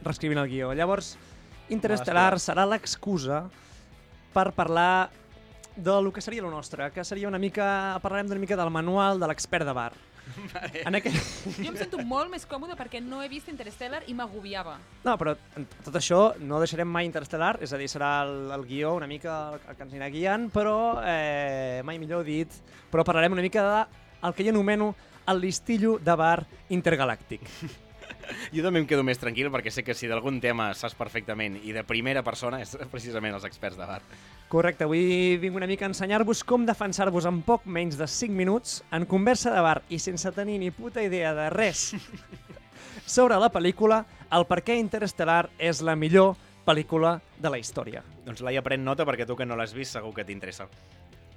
reescrivint 0.04 0.40
el 0.42 0.50
guió. 0.50 0.74
Llavors, 0.76 1.16
Interestelar 1.70 2.34
serà 2.42 2.66
l'excusa 2.66 3.44
per 4.34 4.50
parlar 4.54 5.10
del 5.76 6.12
que 6.12 6.22
seria 6.22 6.42
el 6.42 6.50
nostre, 6.50 6.90
que 6.94 7.04
seria 7.04 7.28
una 7.28 7.38
mica... 7.38 7.98
Parlarem 8.02 8.30
d'una 8.30 8.42
mica 8.42 8.58
del 8.58 8.70
manual 8.74 9.20
de 9.20 9.28
l'expert 9.30 9.66
de 9.66 9.74
bar. 9.74 9.92
En 10.84 10.94
aquell... 10.94 11.16
Jo 11.58 11.70
em 11.72 11.78
sento 11.78 12.00
molt 12.06 12.30
més 12.30 12.44
còmode 12.46 12.76
perquè 12.78 13.00
no 13.02 13.22
he 13.22 13.28
vist 13.30 13.48
Interstellar 13.50 14.02
i 14.10 14.14
m'agobiava. 14.14 14.76
No, 15.06 15.16
però 15.18 15.34
tot 15.84 15.96
això 15.98 16.20
no 16.42 16.60
deixarem 16.62 16.90
mai 16.90 17.08
Interstellar, 17.08 17.56
és 17.64 17.72
a 17.74 17.80
dir, 17.80 17.88
serà 17.90 18.12
el, 18.26 18.50
el 18.54 18.66
guió 18.68 18.94
una 18.98 19.08
mica 19.10 19.40
el, 19.54 19.62
el 19.62 19.78
que 19.78 19.86
ens 19.86 19.96
anirà 19.96 20.10
guiant, 20.12 20.46
però 20.54 20.76
eh, 21.02 21.80
mai 21.86 21.98
millor 22.02 22.26
dit, 22.26 22.60
però 22.92 23.06
parlarem 23.06 23.34
una 23.38 23.46
mica 23.46 23.66
de 23.66 23.99
el 24.22 24.34
que 24.34 24.44
jo 24.44 24.50
anomeno 24.54 24.94
el 25.26 25.40
listillo 25.40 25.98
de 25.98 26.16
bar 26.16 26.44
intergalàctic. 26.68 27.46
Jo 28.54 28.62
també 28.62 28.80
em 28.82 28.86
quedo 28.86 29.02
més 29.06 29.18
tranquil 29.18 29.48
perquè 29.50 29.70
sé 29.74 29.82
que 29.86 29.94
si 29.94 30.08
d'algun 30.10 30.40
tema 30.42 30.68
saps 30.74 30.96
perfectament 30.98 31.56
i 31.66 31.74
de 31.74 31.82
primera 31.86 32.22
persona 32.26 32.60
és 32.62 32.76
precisament 32.90 33.34
els 33.36 33.46
experts 33.46 33.78
de 33.78 33.86
bar. 33.86 34.00
Correcte, 34.50 34.86
avui 34.86 35.36
vinc 35.38 35.56
una 35.56 35.68
mica 35.70 35.86
a 35.86 35.90
ensenyar-vos 35.90 36.42
com 36.46 36.66
defensar-vos 36.66 37.26
en 37.30 37.40
poc 37.46 37.66
menys 37.66 37.98
de 37.98 38.06
5 38.10 38.34
minuts 38.34 38.80
en 38.94 39.06
conversa 39.06 39.54
de 39.54 39.62
bar 39.62 39.78
i 39.90 40.00
sense 40.02 40.30
tenir 40.34 40.58
ni 40.58 40.72
puta 40.74 41.02
idea 41.06 41.32
de 41.34 41.48
res 41.54 41.92
sobre 43.06 43.38
la 43.38 43.50
pel·lícula, 43.50 44.04
el 44.30 44.46
per 44.46 44.60
què 44.66 44.78
Interestelar 44.78 45.44
és 45.58 45.82
la 45.86 45.96
millor 45.98 46.36
pel·lícula 46.66 47.18
de 47.38 47.50
la 47.50 47.58
història. 47.58 48.02
Doncs 48.26 48.42
Laia, 48.46 48.62
pren 48.62 48.84
nota 48.84 49.06
perquè 49.06 49.26
tu 49.26 49.38
que 49.38 49.46
no 49.46 49.58
l'has 49.58 49.74
vist 49.74 49.96
segur 49.96 50.12
que 50.14 50.26
t'interessa. 50.26 50.68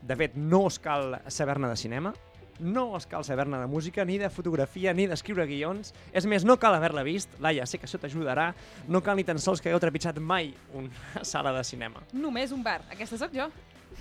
De 0.03 0.17
fet, 0.19 0.35
no 0.35 0.65
us 0.67 0.81
cal 0.83 1.15
saber-ne 1.31 1.69
de 1.71 1.77
cinema, 1.79 2.11
no 2.59 2.89
us 2.97 3.07
cal 3.09 3.25
saber-ne 3.25 3.59
de 3.59 3.67
música, 3.67 4.05
ni 4.05 4.17
de 4.21 4.29
fotografia, 4.29 4.93
ni 4.93 5.07
d'escriure 5.09 5.45
guions. 5.49 5.93
És 6.13 6.27
més, 6.29 6.45
no 6.45 6.57
cal 6.61 6.75
haver-la 6.77 7.03
vist, 7.07 7.31
Laia, 7.43 7.65
sé 7.69 7.79
que 7.79 7.87
això 7.89 7.99
t'ajudarà, 8.01 8.51
no 8.87 9.01
cal 9.03 9.17
ni 9.17 9.25
tan 9.27 9.39
sols 9.41 9.61
que 9.61 9.71
hagueu 9.71 9.81
trepitjat 9.83 10.19
mai 10.19 10.53
una 10.73 11.23
sala 11.33 11.53
de 11.55 11.63
cinema. 11.67 12.03
Només 12.13 12.53
un 12.55 12.63
bar. 12.65 12.81
Aquesta 12.93 13.19
sóc 13.21 13.35
jo. 13.35 13.49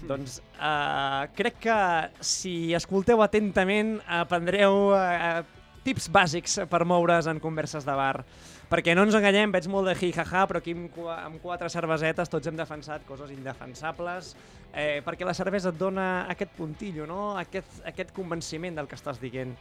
Doncs 0.09 0.39
uh, 0.57 1.29
crec 1.37 1.59
que 1.63 1.79
si 2.25 2.73
escolteu 2.75 3.21
atentament 3.23 3.99
aprendreu 4.09 4.95
uh, 4.97 5.43
tips 5.85 6.09
bàsics 6.15 6.57
per 6.71 6.85
moure's 6.89 7.29
en 7.31 7.41
converses 7.43 7.87
de 7.87 7.95
bar. 7.99 8.25
Perquè 8.73 8.95
no 8.97 9.03
ens 9.05 9.13
enganyem, 9.13 9.51
veig 9.53 9.67
molt 9.69 9.91
de 9.91 9.93
hi-ha-ha, 10.09 10.47
però 10.49 10.63
aquí 10.63 10.73
amb, 10.73 10.95
amb 11.13 11.43
quatre 11.43 11.69
cervesetes 11.69 12.31
tots 12.33 12.49
hem 12.49 12.57
defensat 12.57 13.03
coses 13.05 13.29
indefensables, 13.35 14.31
eh, 14.73 15.03
perquè 15.05 15.27
la 15.29 15.35
cervesa 15.37 15.69
et 15.69 15.77
dona 15.77 16.07
aquest 16.33 16.55
puntillo, 16.57 17.05
no? 17.05 17.35
aquest, 17.37 17.83
aquest 17.91 18.15
convenciment 18.17 18.81
del 18.81 18.89
que 18.89 18.97
estàs 18.97 19.21
dient. 19.21 19.53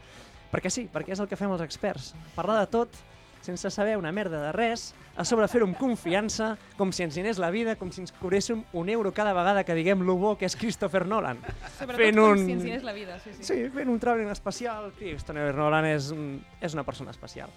Perquè 0.53 0.71
sí, 0.71 0.85
perquè 0.93 1.11
és 1.11 1.19
el 1.19 1.27
que 1.27 1.35
fem 1.35 1.51
els 1.51 1.63
experts. 1.65 2.13
Parlar 2.37 2.61
de 2.61 2.69
tot 2.71 2.95
sense 3.41 3.71
saber 3.73 3.97
una 3.97 4.11
merda 4.11 4.39
de 4.41 4.51
res, 4.53 4.93
a 5.17 5.25
sobre 5.25 5.47
fer-ho 5.49 5.65
amb 5.67 5.77
confiança, 5.77 6.53
com 6.77 6.91
si 6.93 7.03
ens 7.03 7.17
anés 7.17 7.39
la 7.41 7.49
vida, 7.51 7.75
com 7.75 7.89
si 7.91 8.01
ens 8.01 8.11
cobréssim 8.13 8.63
un 8.77 8.89
euro 8.89 9.11
cada 9.13 9.33
vegada 9.33 9.63
que 9.65 9.73
diguem 9.75 10.03
lo 10.05 10.15
bo 10.15 10.35
que 10.37 10.45
és 10.45 10.55
Christopher 10.55 11.05
Nolan. 11.09 11.39
Sobretot 11.79 11.97
Fent 12.05 12.15
com 12.19 12.31
un- 12.31 12.45
si 12.45 12.51
ens 12.53 12.65
hi 12.65 12.71
és 12.77 12.83
la 12.83 12.93
vida. 12.93 13.19
Sí, 13.19 13.33
sí. 13.33 13.43
Sí, 13.43 13.57
fent 13.73 13.89
un 13.89 13.99
traveling 13.99 14.29
especial. 14.29 14.91
Christopher 14.97 15.55
Nolan 15.55 15.85
és, 15.89 16.11
un, 16.11 16.39
és 16.61 16.73
una 16.77 16.83
persona 16.83 17.11
especial. 17.11 17.49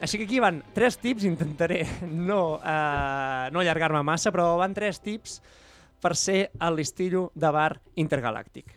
Així 0.00 0.18
que 0.18 0.24
aquí 0.24 0.40
van 0.40 0.62
tres 0.74 0.98
tips, 0.98 1.24
intentaré 1.24 1.84
no, 2.08 2.54
uh, 2.56 3.50
no 3.52 3.60
allargar-me 3.60 4.02
massa, 4.02 4.32
però 4.32 4.56
van 4.58 4.74
tres 4.74 5.00
tips 5.00 5.40
per 6.00 6.14
ser 6.16 6.50
el 6.60 6.76
listillo 6.76 7.30
de 7.34 7.50
bar 7.50 7.80
intergalàctic. 7.96 8.74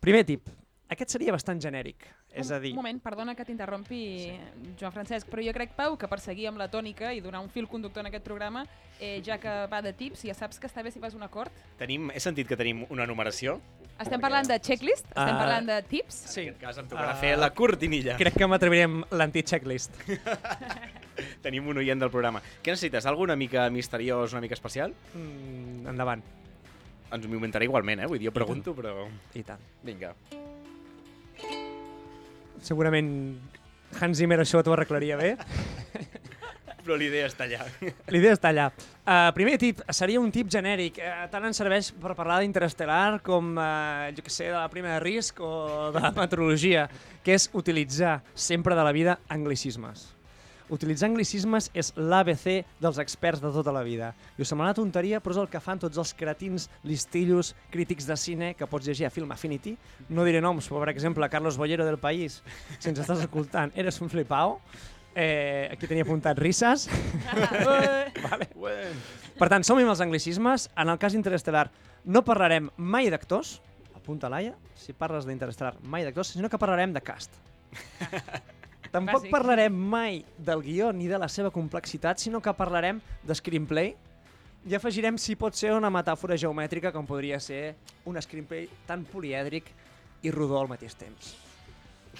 Primer 0.00 0.24
tip. 0.24 0.48
Aquest 0.88 1.10
seria 1.10 1.32
bastant 1.34 1.60
genèric. 1.60 2.06
És 2.32 2.50
a 2.52 2.60
dir, 2.60 2.70
Un 2.72 2.76
moment, 2.76 3.00
perdona 3.02 3.34
que 3.34 3.44
t'interrompi, 3.44 3.98
sí. 4.28 4.72
Joan 4.78 4.92
Francesc, 4.92 5.26
però 5.30 5.42
jo 5.42 5.52
crec, 5.56 5.72
Pau, 5.74 5.96
que 5.98 6.06
per 6.06 6.20
seguir 6.20 6.46
amb 6.50 6.58
la 6.60 6.68
tònica 6.70 7.12
i 7.16 7.20
donar 7.24 7.40
un 7.40 7.48
fil 7.50 7.66
conductor 7.66 8.00
en 8.04 8.06
aquest 8.12 8.22
programa, 8.24 8.66
eh, 9.00 9.22
ja 9.24 9.38
que 9.38 9.66
va 9.66 9.80
de 9.82 9.92
tips, 9.96 10.22
ja 10.28 10.34
saps 10.34 10.60
que 10.60 10.68
està 10.68 10.82
bé 10.84 10.92
si 10.92 11.00
fas 11.00 11.14
un 11.14 11.22
acord. 11.24 11.50
Tenim, 11.78 12.10
he 12.14 12.20
sentit 12.20 12.46
que 12.46 12.56
tenim 12.56 12.84
una 12.90 13.06
numeració. 13.06 13.58
Estem 13.98 14.20
parlant 14.20 14.46
de 14.46 14.60
checklist? 14.60 15.06
Estem 15.08 15.34
Ah. 15.34 15.38
parlant 15.38 15.66
de 15.66 15.82
tips? 15.82 16.14
sí, 16.14 16.42
En 16.42 16.48
aquest 16.50 16.60
cas 16.60 16.78
em 16.78 16.86
tocarà 16.86 17.10
Ah. 17.12 17.16
fer 17.16 17.36
la 17.38 17.50
cortinilla. 17.50 18.16
crec 18.16 18.34
que 18.34 18.46
m'atreviré 18.46 18.84
amb 18.84 19.04
l'anti-checklist. 19.10 19.90
Tenim 21.42 21.66
un 21.66 21.78
oient 21.78 21.98
del 21.98 22.10
programa. 22.10 22.40
Què 22.62 22.70
necessites? 22.70 23.06
Alguna 23.06 23.34
mica 23.36 23.68
misteriós, 23.70 24.32
una 24.32 24.40
mica 24.40 24.54
especial? 24.54 24.94
Mm, 25.14 25.88
endavant. 25.88 26.22
Ens 27.10 27.24
ho 27.24 27.28
inventaré 27.28 27.64
igualment, 27.64 28.00
eh? 28.00 28.06
Vull 28.06 28.18
dir, 28.20 28.26
jo 28.28 28.32
pregunto, 28.32 28.74
però... 28.76 29.08
I 29.34 29.42
tant. 29.42 29.58
Vinga. 29.82 30.14
Segurament 32.66 33.10
Hans 33.98 34.18
Zimmer 34.20 34.40
això 34.42 34.62
t'ho 34.64 34.74
arreglaria 34.74 35.18
bé. 35.20 35.34
Però 36.88 36.96
l'idea 36.96 37.26
està 37.28 37.44
allà. 37.44 37.66
L'idea 38.08 38.32
està 38.32 38.48
allà. 38.48 38.68
Uh, 39.04 39.28
primer 39.36 39.58
tip, 39.60 39.82
seria 39.92 40.20
un 40.22 40.30
tip 40.32 40.48
genèric. 40.52 41.00
Uh, 41.02 41.26
tant 41.32 41.44
ens 41.44 41.60
serveix 41.60 41.90
per 42.00 42.16
parlar 42.16 42.38
d'Interestel·lar 42.40 43.20
com, 43.26 43.54
uh, 43.60 44.08
jo 44.16 44.24
que 44.24 44.32
sé, 44.32 44.48
de 44.48 44.56
la 44.56 44.70
prima 44.72 44.94
de 44.94 45.02
risc 45.04 45.42
o 45.44 45.90
de 45.92 46.00
la 46.00 46.14
meteorologia, 46.16 46.86
que 47.24 47.36
és 47.36 47.50
utilitzar 47.52 48.22
sempre 48.32 48.78
de 48.78 48.86
la 48.88 48.94
vida 48.96 49.18
anglicismes. 49.28 50.17
Utilitzar 50.68 51.08
anglicismes 51.08 51.70
és 51.76 51.92
l'ABC 51.96 52.64
dels 52.82 52.98
experts 53.00 53.40
de 53.40 53.50
tota 53.54 53.72
la 53.72 53.82
vida. 53.86 54.10
I 54.36 54.44
us 54.44 54.52
semblarà 54.52 54.74
tonteria, 54.76 55.20
però 55.24 55.32
és 55.32 55.40
el 55.40 55.48
que 55.48 55.62
fan 55.64 55.80
tots 55.80 56.00
els 56.00 56.12
cretins, 56.18 56.68
listillos, 56.84 57.54
crítics 57.72 58.08
de 58.08 58.16
cine 58.20 58.52
que 58.58 58.68
pots 58.68 58.86
llegir 58.88 59.08
a 59.08 59.12
Film 59.14 59.32
Affinity. 59.32 59.76
No 60.12 60.26
diré 60.28 60.42
noms, 60.44 60.68
però 60.68 60.84
per 60.84 60.92
exemple, 60.92 61.28
Carlos 61.32 61.56
Bollero 61.56 61.86
del 61.88 61.98
País, 62.02 62.42
si 62.78 62.92
ens 62.92 63.00
estàs 63.00 63.24
escoltant, 63.24 63.72
eres 63.74 64.00
un 64.04 64.12
flipao. 64.12 64.58
Eh, 65.18 65.68
aquí 65.72 65.88
tenia 65.88 66.04
apuntat 66.04 66.38
risses. 66.38 66.86
vale. 68.28 68.50
Per 69.38 69.48
tant, 69.48 69.64
som 69.64 69.80
amb 69.80 69.94
els 69.94 70.04
anglicismes. 70.04 70.68
En 70.76 70.92
el 70.92 71.00
cas 71.00 71.16
Interestelar 71.16 71.70
no 72.04 72.22
parlarem 72.26 72.68
mai 72.76 73.08
d'actors, 73.10 73.56
apunta 73.96 74.30
Laia, 74.32 74.54
si 74.78 74.94
parles 74.96 75.26
d'Interestelar 75.26 75.78
mai 75.82 76.04
d'actors, 76.06 76.36
sinó 76.36 76.52
que 76.52 76.60
parlarem 76.60 76.94
de 76.94 77.02
cast. 77.04 77.40
Tampoc 78.92 79.22
Bàsic. 79.22 79.32
parlarem 79.32 79.74
mai 79.74 80.22
del 80.38 80.62
guió 80.64 80.92
ni 80.92 81.08
de 81.08 81.18
la 81.18 81.28
seva 81.28 81.50
complexitat, 81.50 82.18
sinó 82.18 82.40
que 82.40 82.54
parlarem 82.56 83.00
de 83.22 83.34
screenplay 83.34 83.94
i 84.68 84.74
afegirem 84.74 85.18
si 85.20 85.36
pot 85.36 85.54
ser 85.54 85.74
una 85.76 85.90
metàfora 85.92 86.36
geomètrica 86.36 86.92
com 86.92 87.06
podria 87.06 87.38
ser 87.40 87.76
un 88.08 88.20
screenplay 88.20 88.68
tan 88.86 89.04
polièdric 89.04 89.70
i 90.22 90.32
rodó 90.34 90.60
al 90.60 90.68
mateix 90.68 90.96
temps. 90.98 91.34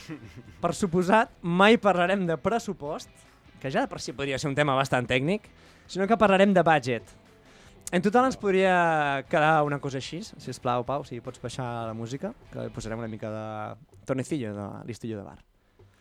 Per 0.63 0.75
suposat, 0.77 1.33
mai 1.43 1.79
parlarem 1.81 2.27
de 2.29 2.37
pressupost, 2.37 3.11
que 3.59 3.73
ja 3.75 3.83
de 3.83 3.91
per 3.91 3.99
si 3.99 4.13
podria 4.15 4.39
ser 4.39 4.47
un 4.47 4.55
tema 4.55 4.77
bastant 4.79 5.09
tècnic, 5.11 5.49
sinó 5.91 6.07
que 6.07 6.17
parlarem 6.21 6.53
de 6.55 6.63
budget. 6.63 7.03
En 7.91 8.05
total 8.05 8.29
ens 8.29 8.37
podria 8.37 9.25
quedar 9.29 9.65
una 9.67 9.81
cosa 9.81 9.99
així, 9.99 10.21
si 10.23 10.53
us 10.53 10.61
plau, 10.63 10.85
Pau, 10.87 11.03
si 11.09 11.19
pots 11.25 11.41
baixar 11.43 11.67
la 11.89 11.97
música, 11.97 12.35
que 12.53 12.69
posarem 12.71 13.01
una 13.01 13.09
mica 13.09 13.33
de 13.33 14.05
tonecillo, 14.07 14.53
de 14.55 14.69
listillo 14.87 15.19
de 15.19 15.25
bar. 15.25 15.41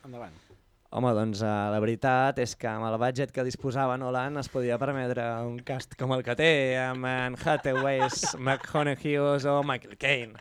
Endavant. 0.06 0.47
Home, 0.90 1.10
doncs 1.12 1.42
uh, 1.44 1.68
la 1.74 1.82
veritat 1.84 2.38
és 2.40 2.54
que 2.56 2.68
amb 2.72 2.88
el 2.88 2.94
budget 3.02 3.34
que 3.36 3.44
disposava 3.44 3.98
Nolan 4.00 4.40
es 4.40 4.48
podia 4.48 4.78
permetre 4.80 5.26
un 5.44 5.58
cast 5.68 5.98
com 6.00 6.14
el 6.16 6.24
que 6.24 6.36
té, 6.40 6.52
amb 6.80 7.04
en 7.10 7.36
Hathaways, 7.36 8.38
McConaughey 8.40 9.18
o 9.20 9.58
Michael 9.68 9.98
Caine. 10.00 10.40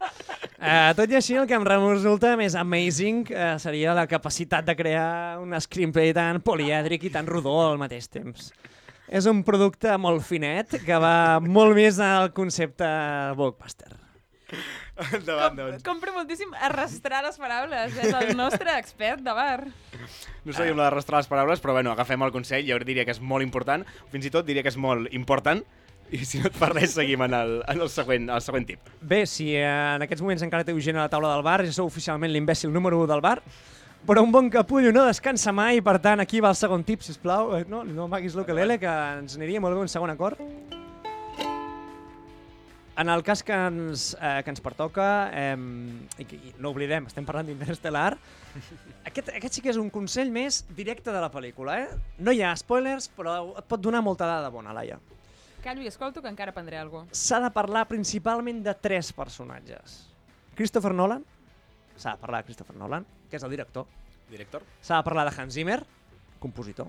Uh, 0.56 0.94
tot 0.94 1.10
i 1.10 1.18
així, 1.18 1.34
el 1.34 1.48
que 1.50 1.58
em 1.58 1.66
resulta 1.66 2.36
més 2.38 2.54
amazing 2.54 3.26
uh, 3.34 3.56
seria 3.58 3.96
la 3.98 4.06
capacitat 4.06 4.70
de 4.70 4.76
crear 4.78 5.42
un 5.42 5.58
screenplay 5.58 6.14
tan 6.14 6.38
polièdric 6.46 7.08
i 7.10 7.14
tan 7.18 7.26
rodó 7.26 7.58
al 7.66 7.82
mateix 7.82 8.06
temps. 8.06 8.52
És 9.10 9.26
un 9.26 9.42
producte 9.46 9.98
molt 9.98 10.22
finet 10.26 10.78
que 10.86 11.02
va 11.02 11.42
molt 11.42 11.74
més 11.74 11.98
al 11.98 12.30
concepte 12.38 12.86
blockbuster. 13.34 13.90
Endavant, 15.18 15.56
Com, 15.56 15.62
doncs. 15.70 15.82
compro 15.84 16.12
moltíssim 16.16 16.52
arrastrar 16.56 17.22
les 17.26 17.36
paraules. 17.40 17.96
És 18.00 18.12
el 18.16 18.36
nostre 18.36 18.72
expert 18.78 19.20
de 19.24 19.34
bar. 19.36 19.66
No 20.46 20.54
sabíem 20.56 20.76
la 20.78 20.86
d'arrastrar 20.86 21.20
les 21.20 21.28
paraules, 21.28 21.60
però 21.60 21.74
bueno, 21.76 21.92
agafem 21.92 22.22
el 22.24 22.32
consell, 22.32 22.64
jo 22.68 22.78
diria 22.84 23.04
que 23.04 23.12
és 23.12 23.20
molt 23.20 23.44
important, 23.44 23.84
fins 24.12 24.24
i 24.28 24.32
tot 24.32 24.46
diria 24.48 24.62
que 24.64 24.72
és 24.72 24.78
molt 24.80 25.12
important, 25.12 25.60
i 26.14 26.20
si 26.24 26.38
no 26.38 26.46
et 26.46 26.54
fa 26.54 26.68
res, 26.70 26.92
seguim 26.94 27.24
en 27.26 27.34
el, 27.34 27.56
en 27.66 27.80
el, 27.82 27.88
següent, 27.90 28.28
el 28.30 28.40
següent 28.44 28.66
tip. 28.68 28.92
Bé, 29.02 29.24
si 29.26 29.50
eh, 29.58 29.64
en 29.66 30.04
aquests 30.06 30.22
moments 30.22 30.44
encara 30.46 30.64
teniu 30.64 30.78
gent 30.80 30.96
a 31.00 31.08
la 31.08 31.12
taula 31.12 31.32
del 31.34 31.42
bar, 31.42 31.64
ja 31.66 31.74
sou 31.74 31.90
oficialment 31.90 32.30
l'imbècil 32.32 32.70
número 32.72 33.00
1 33.02 33.10
del 33.10 33.24
bar, 33.24 33.40
però 34.06 34.22
un 34.22 34.30
bon 34.30 34.46
capullo 34.54 34.92
no 34.94 35.02
descansa 35.08 35.50
mai, 35.52 35.80
per 35.82 35.98
tant, 35.98 36.22
aquí 36.22 36.38
va 36.40 36.52
el 36.54 36.56
segon 36.56 36.84
tip, 36.86 37.02
sisplau. 37.02 37.56
Eh, 37.58 37.64
No, 37.68 37.82
no 37.84 38.06
amaguis 38.06 38.38
l'ukelele, 38.38 38.78
que 38.78 38.86
ens 39.18 39.34
aniria 39.36 39.60
molt 39.60 39.74
bé 39.74 39.82
un 39.82 39.90
segon 39.90 40.14
acord. 40.14 40.38
En 42.96 43.10
el 43.12 43.22
cas 43.22 43.42
que 43.44 43.52
ens, 43.52 44.14
eh, 44.16 44.40
que 44.42 44.52
ens 44.54 44.62
pertoca, 44.64 45.28
eh, 45.36 45.56
i, 46.16 46.24
que, 46.24 46.36
i 46.36 46.54
no 46.56 46.70
oblidem, 46.72 47.04
estem 47.10 47.26
parlant 47.28 47.44
d'Interestel·lar, 47.50 48.14
aquest, 49.10 49.28
aquest 49.36 49.58
sí 49.58 49.64
que 49.64 49.68
és 49.68 49.76
un 49.76 49.90
consell 49.92 50.32
més 50.32 50.62
directe 50.78 51.12
de 51.12 51.20
la 51.20 51.28
pel·lícula. 51.32 51.76
Eh? 51.82 52.16
No 52.24 52.32
hi 52.32 52.40
ha 52.40 52.54
spoilers, 52.56 53.10
però 53.12 53.36
et 53.60 53.68
pot 53.68 53.82
donar 53.84 54.00
molta 54.04 54.28
dada 54.30 54.48
bona, 54.54 54.72
Laia. 54.72 54.96
Callo 55.66 55.84
i 55.84 55.90
escolto 55.90 56.22
que 56.22 56.30
encara 56.32 56.54
aprendré 56.54 56.78
alguna 56.78 57.04
cosa. 57.10 57.20
s'ha 57.20 57.40
de 57.42 57.50
parlar 57.52 57.84
principalment 57.90 58.62
de 58.64 58.72
tres 58.80 59.12
personatges. 59.12 59.98
Christopher 60.56 60.94
Nolan, 60.94 61.24
s'ha 61.96 62.14
de 62.14 62.22
parlar 62.22 62.40
de 62.40 62.48
Christopher 62.48 62.76
Nolan, 62.76 63.04
que 63.28 63.36
és 63.36 63.44
el 63.44 63.50
director. 63.50 63.84
Director? 64.30 64.62
S'ha 64.80 65.02
de 65.02 65.04
parlar 65.04 65.26
de 65.28 65.34
Hans 65.36 65.52
Zimmer, 65.52 65.82
compositor. 66.40 66.88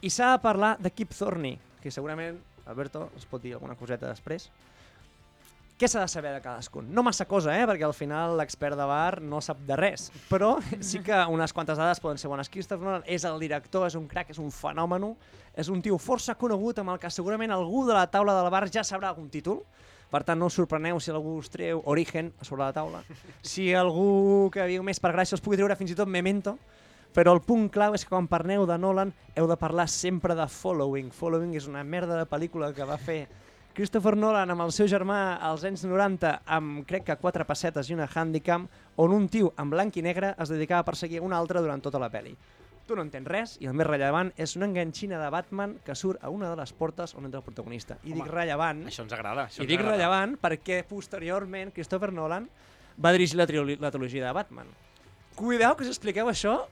I 0.00 0.08
s'ha 0.14 0.30
de 0.36 0.40
parlar 0.40 0.76
de 0.78 0.90
Kip 0.94 1.12
Thorne, 1.12 1.58
que 1.82 1.90
segurament, 1.90 2.38
Alberto, 2.64 3.10
es 3.18 3.26
pot 3.26 3.42
dir 3.42 3.54
alguna 3.58 3.76
coseta 3.76 4.08
després. 4.08 4.48
Què 5.78 5.86
s'ha 5.86 6.00
de 6.02 6.10
saber 6.10 6.32
de 6.34 6.40
cadascun? 6.42 6.88
No 6.90 7.04
massa 7.06 7.22
cosa, 7.30 7.52
eh? 7.54 7.66
perquè 7.70 7.84
al 7.86 7.94
final 7.94 8.32
l'expert 8.40 8.74
de 8.74 8.86
bar 8.90 9.20
no 9.22 9.38
sap 9.38 9.60
de 9.66 9.76
res, 9.78 10.08
però 10.26 10.56
sí 10.82 10.98
que 11.06 11.18
unes 11.30 11.54
quantes 11.54 11.78
dades 11.78 12.00
poden 12.02 12.18
ser 12.18 12.30
bones. 12.32 12.50
Christopher 12.50 12.82
Nolan 12.82 13.04
és 13.06 13.22
el 13.28 13.38
director, 13.38 13.86
és 13.86 13.94
un 13.94 14.08
crack, 14.10 14.32
és 14.34 14.40
un 14.42 14.50
fenòmeno, 14.50 15.12
és 15.54 15.70
un 15.70 15.78
tio 15.84 16.00
força 16.02 16.34
conegut 16.34 16.80
amb 16.82 16.96
el 16.96 16.98
que 16.98 17.12
segurament 17.14 17.54
algú 17.54 17.84
de 17.86 17.94
la 17.94 18.08
taula 18.10 18.34
del 18.40 18.50
bar 18.50 18.64
ja 18.74 18.82
sabrà 18.82 19.12
algun 19.12 19.30
títol, 19.30 19.62
per 20.10 20.24
tant, 20.26 20.40
no 20.40 20.48
us 20.50 20.58
sorpreneu 20.58 20.98
si 20.98 21.12
algú 21.14 21.36
us 21.38 21.52
treu 21.52 21.84
Origen 21.86 22.32
a 22.40 22.48
sobre 22.48 22.64
la 22.64 22.72
taula. 22.74 23.04
Si 23.46 23.70
algú 23.76 24.48
que 24.50 24.66
viu 24.66 24.82
més 24.82 24.98
per 24.98 25.12
gràcia 25.14 25.38
us 25.38 25.44
pugui 25.44 25.60
treure 25.60 25.78
fins 25.78 25.94
i 25.94 25.98
tot 25.98 26.10
Memento, 26.10 26.56
Però 27.16 27.32
el 27.32 27.40
punt 27.40 27.70
clau 27.72 27.94
és 27.96 28.04
que 28.04 28.12
quan 28.12 28.26
parleu 28.28 28.66
de 28.68 28.76
Nolan 28.78 29.14
heu 29.34 29.46
de 29.48 29.56
parlar 29.56 29.86
sempre 29.88 30.34
de 30.36 30.44
Following. 30.52 31.08
Following 31.14 31.54
és 31.56 31.64
una 31.66 31.80
merda 31.80 32.18
de 32.18 32.26
pel·lícula 32.28 32.68
que 32.76 32.84
va 32.84 32.98
fer 33.00 33.22
Christopher 33.78 34.16
Nolan 34.18 34.50
amb 34.50 34.64
el 34.64 34.72
seu 34.74 34.88
germà 34.90 35.36
als 35.46 35.62
anys 35.62 35.84
90 35.86 36.32
amb 36.50 36.80
crec 36.88 37.04
que 37.06 37.14
quatre 37.20 37.44
pessetes 37.46 37.86
i 37.86 37.94
una 37.94 38.08
handicam 38.10 38.64
on 38.98 39.12
un 39.14 39.28
tio 39.30 39.52
en 39.54 39.70
blanc 39.70 39.94
i 39.94 40.02
negre 40.02 40.32
es 40.34 40.50
dedicava 40.50 40.82
a 40.82 40.86
perseguir 40.88 41.20
un 41.22 41.30
altre 41.36 41.62
durant 41.62 41.78
tota 41.84 42.00
la 42.02 42.08
pel·li. 42.10 42.32
Tu 42.88 42.96
no 42.98 43.04
entens 43.06 43.30
res 43.30 43.52
i 43.62 43.70
el 43.70 43.76
més 43.78 43.86
rellevant 43.86 44.32
és 44.34 44.56
una 44.58 44.66
enganxina 44.66 45.22
de 45.22 45.30
Batman 45.30 45.76
que 45.86 45.94
surt 45.94 46.18
a 46.26 46.32
una 46.34 46.50
de 46.50 46.58
les 46.58 46.74
portes 46.74 47.14
on 47.14 47.30
entra 47.30 47.38
el 47.38 47.46
protagonista. 47.46 48.00
I 48.02 48.10
Home, 48.10 48.18
dic 48.24 48.34
rellevant, 48.34 48.82
Això 48.90 49.06
ens 49.06 49.14
agrada. 49.14 49.46
Això 49.46 49.62
i 49.62 49.70
dic 49.70 49.78
agrada. 49.78 49.94
rellevant 49.94 50.34
perquè 50.42 50.82
posteriorment 50.90 51.70
Christopher 51.70 52.10
Nolan 52.10 52.50
va 52.98 53.14
dirigir 53.14 53.38
la, 53.38 53.46
la 53.46 53.92
trilogia 53.94 54.26
de 54.26 54.34
Batman. 54.42 54.74
Cuideu 55.38 55.78
que 55.78 55.86
si 55.86 55.94
expliqueu 55.94 56.26
això, 56.26 56.64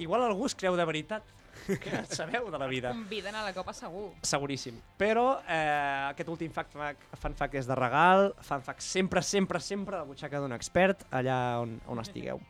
igual 0.00 0.24
algú 0.24 0.48
es 0.48 0.56
creu 0.56 0.80
de 0.80 0.88
veritat 0.88 1.35
que 1.66 2.02
sabeu 2.14 2.50
de 2.50 2.58
la 2.58 2.66
vida. 2.70 2.90
Conviden 2.94 3.34
a 3.34 3.42
la 3.46 3.52
copa 3.56 3.72
segur. 3.76 4.10
Seguríssim. 4.22 4.78
Però 4.98 5.38
eh, 5.42 6.10
aquest 6.12 6.28
últim 6.32 6.52
fact, 6.54 6.74
fact, 6.76 7.06
fan 7.20 7.34
fact 7.38 7.56
és 7.60 7.68
de 7.68 7.76
regal, 7.78 8.30
fan 8.46 8.62
fact 8.62 8.84
sempre, 8.84 9.22
sempre, 9.22 9.60
sempre 9.60 9.98
de 10.00 10.04
butxaca 10.10 10.40
d'un 10.42 10.54
expert 10.56 11.06
allà 11.10 11.60
on, 11.62 11.78
on 11.90 12.02
estigueu. 12.02 12.40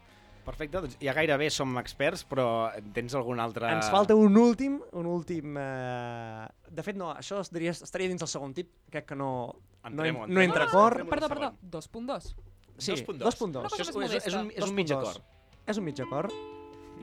Perfecte, 0.46 0.78
doncs 0.78 0.94
ja 1.02 1.11
gairebé 1.16 1.49
som 1.50 1.73
experts, 1.80 2.23
però 2.23 2.70
tens 2.94 3.16
algun 3.18 3.40
altre... 3.42 3.66
Ens 3.66 3.88
falta 3.90 4.14
un 4.14 4.37
últim, 4.38 4.76
un 4.94 5.08
últim... 5.11 5.56
Eh... 5.58 6.44
De 6.70 6.85
fet, 6.87 6.94
no, 6.94 7.08
això 7.18 7.40
es 7.42 7.50
diria, 7.50 7.73
estaria 7.75 8.06
dins 8.12 8.23
el 8.23 8.30
segon 8.30 8.54
tip, 8.54 8.70
crec 8.92 9.08
que 9.08 9.18
no, 9.18 9.30
no, 9.50 9.90
Entrem-ho, 9.90 10.28
no 10.30 10.44
entra 10.44 10.68
Ah, 10.68 10.70
cor. 10.70 11.00
Perdó, 11.11 11.28
perdó, 11.32 11.50
2.2. 11.66 12.30
Sí, 12.78 12.92
2.2. 12.92 13.18
2.2. 13.26 13.58
Una 13.58 13.73
cosa 13.73 13.82
Això 13.82 14.02
és, 14.04 14.14
és, 14.20 14.26
és, 14.30 14.38
un, 14.38 14.52
és 14.54 14.62
un 14.62 14.70
2.2. 14.70 14.78
mig 14.78 14.94
acord. 14.94 15.26
És 15.66 15.82
un 15.82 15.88
mig 15.88 16.04
acord. 16.06 16.38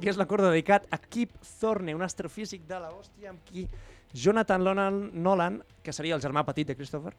I 0.01 0.09
és 0.09 0.17
l'acord 0.19 0.43
dedicat 0.43 0.87
a 0.91 0.97
Kip 0.97 1.35
Thorne, 1.59 1.93
un 1.95 2.01
astrofísic 2.03 2.65
de 2.67 2.79
la 2.81 2.89
hòstia 2.91 3.31
amb 3.31 3.43
qui 3.47 3.67
Jonathan 4.13 4.63
Nolan, 4.63 4.99
Nolan, 5.13 5.61
que 5.83 5.93
seria 5.93 6.15
el 6.15 6.21
germà 6.21 6.43
petit 6.45 6.67
de 6.67 6.75
Christopher, 6.75 7.13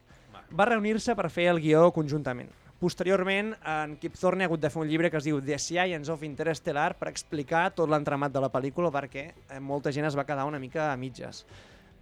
Va. 0.54 0.66
reunir-se 0.69 1.14
per 1.16 1.31
fer 1.31 1.49
el 1.50 1.61
guió 1.61 1.90
conjuntament. 1.93 2.50
Posteriorment, 2.78 3.54
en 3.64 3.97
Kip 3.97 4.19
Thorne 4.21 4.45
ha 4.45 4.49
hagut 4.50 4.61
de 4.61 4.71
fer 4.71 4.83
un 4.83 4.88
llibre 4.90 5.11
que 5.11 5.16
es 5.16 5.25
diu 5.25 5.40
The 5.40 5.59
Science 5.59 6.12
of 6.12 6.23
Interstellar 6.26 6.95
per 6.99 7.09
explicar 7.09 7.71
tot 7.75 7.88
l'entramat 7.88 8.35
de 8.35 8.43
la 8.45 8.50
pel·lícula 8.52 8.90
perquè 8.93 9.31
eh, 9.33 9.61
molta 9.61 9.93
gent 9.95 10.07
es 10.07 10.19
va 10.19 10.26
quedar 10.28 10.45
una 10.45 10.61
mica 10.61 10.90
a 10.93 10.97
mitges. 10.97 11.45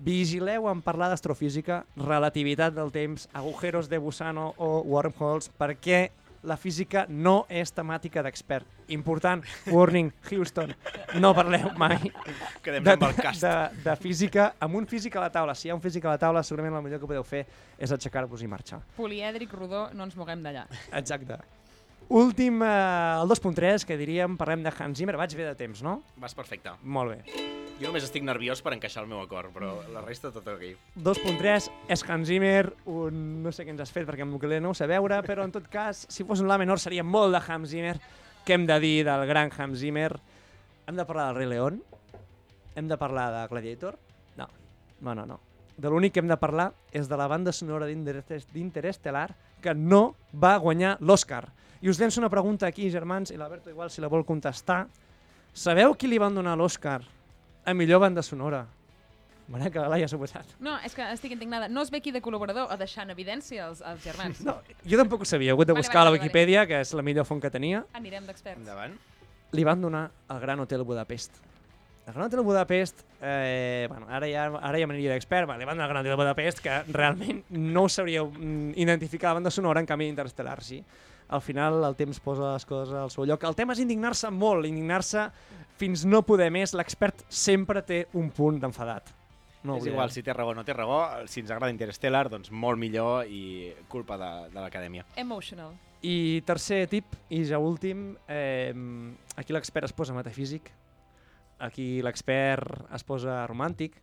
Vigileu 0.02 0.66
en 0.66 0.80
parlar 0.82 1.12
d'astrofísica, 1.12 1.84
relativitat 1.94 2.74
del 2.74 2.90
temps, 2.90 3.28
agujeros 3.32 3.88
de 3.88 4.00
Busano 4.02 4.48
o 4.58 4.80
wormholes, 4.82 5.52
perquè 5.60 6.08
la 6.42 6.56
física 6.56 7.04
no 7.08 7.44
és 7.48 7.72
temàtica 7.74 8.22
d'expert. 8.24 8.66
Important, 8.92 9.44
warning, 9.70 10.10
Houston, 10.28 10.74
no 11.22 11.32
parleu 11.36 11.70
mai 11.78 12.10
Quedem 12.62 12.84
de, 12.84 12.96
de, 12.98 13.54
de 13.84 13.96
física 13.96 14.52
amb 14.60 14.76
un 14.80 14.86
físic 14.90 15.16
a 15.16 15.24
la 15.24 15.30
taula. 15.32 15.54
Si 15.54 15.68
hi 15.68 15.72
ha 15.72 15.78
un 15.78 15.82
físic 15.84 16.04
a 16.06 16.16
la 16.16 16.20
taula, 16.20 16.42
segurament 16.46 16.76
el 16.78 16.84
millor 16.84 17.02
que 17.02 17.10
podeu 17.10 17.24
fer 17.26 17.44
és 17.78 17.94
aixecar-vos 17.94 18.42
i 18.42 18.50
marxar. 18.50 18.82
Polièdric, 18.98 19.54
rodó, 19.56 19.88
no 19.94 20.08
ens 20.08 20.18
moguem 20.18 20.44
d'allà. 20.44 20.66
Exacte. 20.92 21.40
Últim, 22.12 22.60
eh, 22.62 23.22
el 23.22 23.30
2.3, 23.30 23.86
que 23.88 23.96
diríem, 23.96 24.36
parlem 24.36 24.66
de 24.66 24.74
Hans 24.76 24.98
Zimmer. 24.98 25.16
Vaig 25.16 25.36
bé 25.38 25.48
de 25.48 25.54
temps, 25.56 25.80
no? 25.86 26.02
Vas 26.20 26.36
perfecte. 26.36 26.74
Molt 26.82 27.16
bé. 27.16 27.70
Jo 27.82 27.88
només 27.90 28.04
estic 28.06 28.22
nerviós 28.22 28.60
per 28.62 28.76
encaixar 28.76 29.02
el 29.02 29.08
meu 29.10 29.18
acord, 29.24 29.50
però 29.50 29.72
la 29.90 30.04
resta 30.04 30.30
tot 30.30 30.46
ok. 30.46 30.60
2.3 31.02 31.64
és 31.90 32.04
Hans 32.06 32.28
Zimmer, 32.30 32.68
un... 32.86 33.16
no 33.42 33.50
sé 33.50 33.64
què 33.66 33.72
ens 33.74 33.80
has 33.82 33.90
fet 33.90 34.04
perquè 34.06 34.22
amb 34.22 34.36
l'ukulele 34.36 34.60
no 34.62 34.70
ho 34.70 34.76
sé 34.78 34.86
veure, 34.86 35.16
però 35.26 35.42
en 35.42 35.50
tot 35.50 35.66
cas, 35.72 36.04
si 36.06 36.22
fos 36.28 36.38
un 36.44 36.46
La 36.46 36.60
menor 36.62 36.78
seria 36.78 37.02
molt 37.02 37.34
de 37.34 37.40
Hans 37.42 37.72
Zimmer. 37.72 37.96
Què 38.46 38.54
hem 38.54 38.68
de 38.70 38.76
dir 38.82 39.00
del 39.08 39.24
gran 39.26 39.50
Hans 39.56 39.80
Zimmer? 39.80 40.12
Hem 40.86 40.98
de 41.00 41.06
parlar 41.08 41.24
del 41.32 41.40
Rei 41.40 41.48
León? 41.50 41.80
Hem 42.78 42.86
de 42.86 42.98
parlar 43.00 43.24
de 43.34 43.40
Gladiator? 43.50 43.96
No, 44.38 44.46
no, 45.00 45.14
no. 45.18 45.24
no. 45.26 45.38
De 45.76 45.90
l'únic 45.90 46.12
que 46.14 46.22
hem 46.22 46.30
de 46.30 46.36
parlar 46.38 46.68
és 46.94 47.08
de 47.10 47.18
la 47.18 47.26
banda 47.26 47.50
sonora 47.50 47.88
d'Interest- 47.90 48.52
d'Interestelar 48.52 49.32
que 49.62 49.74
no 49.74 50.14
va 50.38 50.52
guanyar 50.62 50.98
l'Oscar. 51.00 51.48
I 51.82 51.90
us 51.90 51.98
llenço 51.98 52.22
una 52.22 52.30
pregunta 52.30 52.68
aquí, 52.70 52.86
germans, 52.94 53.32
i 53.34 53.40
l'Alberto 53.40 53.74
igual 53.74 53.90
si 53.90 54.00
la 54.04 54.10
vol 54.12 54.22
contestar. 54.28 54.84
Sabeu 55.52 55.96
qui 55.98 56.06
li 56.06 56.22
van 56.22 56.38
donar 56.38 56.54
l'Oscar 56.56 57.00
a 57.64 57.74
millor 57.74 58.00
banda 58.00 58.22
sonora? 58.22 58.66
Mare 59.48 59.70
que 59.70 59.80
la 59.82 59.88
Laia 59.90 60.06
s'ha 60.08 60.16
posat. 60.16 60.54
No, 60.62 60.76
és 60.86 60.94
que 60.96 61.04
estic 61.12 61.34
indignada. 61.34 61.68
No 61.68 61.82
es 61.82 61.90
ve 61.92 61.98
aquí 62.00 62.12
de 62.14 62.22
col·laborador 62.24 62.70
o 62.72 62.76
deixant 62.80 63.10
evidència 63.12 63.66
als, 63.66 63.82
als 63.84 64.04
germans. 64.04 64.40
No, 64.46 64.54
jo 64.88 65.00
tampoc 65.00 65.24
ho 65.24 65.28
sabia, 65.28 65.50
he 65.50 65.56
hagut 65.56 65.68
de 65.68 65.74
Vale, 65.74 65.82
buscar 65.84 66.00
vale, 66.00 66.06
a 66.06 66.10
la 66.10 66.12
vale, 66.14 66.22
Wikipedia, 66.22 66.66
que 66.70 66.80
és 66.80 66.92
la 66.96 67.04
millor 67.04 67.26
font 67.28 67.42
que 67.42 67.50
tenia. 67.52 67.82
Anirem 67.98 68.28
d'experts. 68.28 68.62
Endavant. 68.62 68.94
Li 69.52 69.64
van 69.68 69.82
donar 69.82 70.06
el 70.32 70.40
Gran 70.40 70.62
Hotel 70.62 70.86
Budapest. 70.88 71.42
El 72.06 72.14
Gran 72.14 72.26
Hotel 72.26 72.40
Budapest, 72.40 73.04
eh, 73.20 73.86
bueno, 73.90 74.08
ara 74.10 74.26
ja, 74.30 74.48
ara 74.56 74.78
ja 74.80 74.88
m'aniria 74.88 75.12
d'expert, 75.12 75.46
vale, 75.50 75.60
li 75.60 75.68
van 75.68 75.76
donar 75.76 75.90
el 75.90 75.94
Gran 75.94 76.06
Hotel 76.06 76.18
Budapest, 76.22 76.62
que 76.64 76.78
realment 76.88 77.44
no 77.50 77.84
ho 77.84 77.90
sabríeu 77.92 78.30
mm, 78.30 78.72
identificar 78.80 79.30
la 79.30 79.40
banda 79.42 79.52
sonora, 79.54 79.82
en 79.82 79.86
canvi 79.86 80.08
Interstellar 80.08 80.62
sí. 80.64 80.80
Al 81.32 81.40
final 81.40 81.80
el 81.86 81.96
temps 81.96 82.20
posa 82.20 82.52
les 82.52 82.66
coses 82.68 82.92
al 82.92 83.10
seu 83.10 83.24
lloc. 83.24 83.44
El 83.48 83.56
tema 83.56 83.72
és 83.72 83.80
indignar-se 83.80 84.28
molt, 84.30 84.68
indignar-se 84.68 85.30
fins 85.80 86.04
no 86.04 86.20
poder 86.28 86.50
més. 86.52 86.74
L'expert 86.76 87.24
sempre 87.32 87.80
té 87.88 88.04
un 88.20 88.28
punt 88.36 88.60
d'enfadat. 88.60 89.14
No 89.62 89.78
és 89.78 89.86
igual, 89.86 90.10
si 90.10 90.24
té 90.26 90.34
raó 90.34 90.50
o 90.50 90.54
no 90.58 90.64
té 90.66 90.74
raó, 90.74 90.98
si 91.30 91.40
ens 91.40 91.50
agrada 91.54 91.70
Interstellar, 91.72 92.26
doncs 92.28 92.50
molt 92.50 92.80
millor 92.82 93.30
i 93.30 93.72
culpa 93.88 94.18
de, 94.18 94.30
de 94.50 94.58
l'acadèmia. 94.58 95.06
Emotional. 95.22 95.76
I 96.02 96.42
tercer 96.44 96.82
tip, 96.90 97.14
i 97.30 97.44
ja 97.46 97.60
últim, 97.62 98.16
eh, 98.26 98.74
aquí 99.38 99.54
l'expert 99.54 99.86
es 99.86 99.94
posa 99.94 100.16
metafísic, 100.16 100.72
aquí 101.62 102.02
l'expert 102.02 102.90
es 102.92 103.06
posa 103.06 103.44
romàntic, 103.46 104.00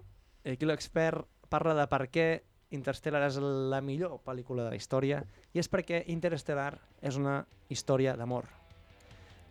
aquí 0.48 0.66
l'expert 0.66 1.28
parla 1.52 1.76
de 1.76 1.86
per 1.92 2.06
què 2.08 2.30
Interstellar 2.76 3.24
és 3.28 3.40
la 3.42 3.82
millor 3.82 4.20
pel·lícula 4.26 4.68
de 4.68 4.74
la 4.74 4.80
història, 4.80 5.24
i 5.54 5.62
és 5.62 5.70
perquè 5.70 6.04
Interstellar 6.14 6.74
és 7.02 7.18
una 7.18 7.40
història 7.70 8.16
d'amor. 8.18 8.46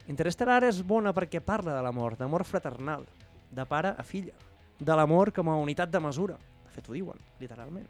Interstellar 0.08 0.62
és 0.68 0.82
bona 0.86 1.12
perquè 1.12 1.40
parla 1.44 1.74
de 1.76 1.82
l'amor, 1.84 2.16
d'amor 2.16 2.46
fraternal, 2.48 3.06
de 3.50 3.64
pare 3.66 3.94
a 3.96 4.04
filla, 4.06 4.36
de 4.78 4.94
l'amor 4.94 5.32
com 5.34 5.50
a 5.50 5.56
unitat 5.58 5.90
de 5.90 6.00
mesura, 6.00 6.38
de 6.64 6.76
fet 6.76 6.88
ho 6.88 6.94
diuen, 6.94 7.18
literalment, 7.40 7.88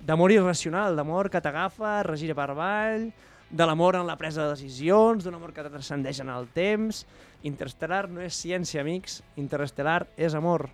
d'amor 0.00 0.32
irracional, 0.32 0.96
d'amor 0.96 1.28
que 1.32 1.42
t'agafa, 1.42 1.98
regira 2.06 2.36
per 2.38 2.50
avall, 2.52 3.10
de 3.50 3.66
l'amor 3.66 3.96
en 3.96 4.06
la 4.06 4.16
presa 4.16 4.44
de 4.44 4.52
decisions, 4.52 5.24
d'un 5.24 5.34
amor 5.38 5.54
que 5.56 5.64
transcendeix 5.64 6.20
en 6.20 6.28
el 6.32 6.48
temps. 6.54 7.04
Interstellar 7.48 8.06
no 8.12 8.20
és 8.20 8.36
ciència, 8.36 8.82
amics. 8.84 9.22
Interstellar 9.40 10.02
és 10.16 10.36
amor. 10.36 10.68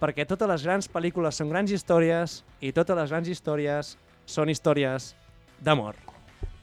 Perquè 0.00 0.26
totes 0.28 0.50
les 0.50 0.66
grans 0.66 0.90
pel·lícules 0.92 1.38
són 1.40 1.48
grans 1.48 1.72
històries 1.72 2.42
i 2.60 2.72
totes 2.76 2.98
les 2.98 3.14
grans 3.14 3.30
històries 3.32 3.94
són 4.28 4.52
històries 4.52 5.14
d'amor. 5.64 5.96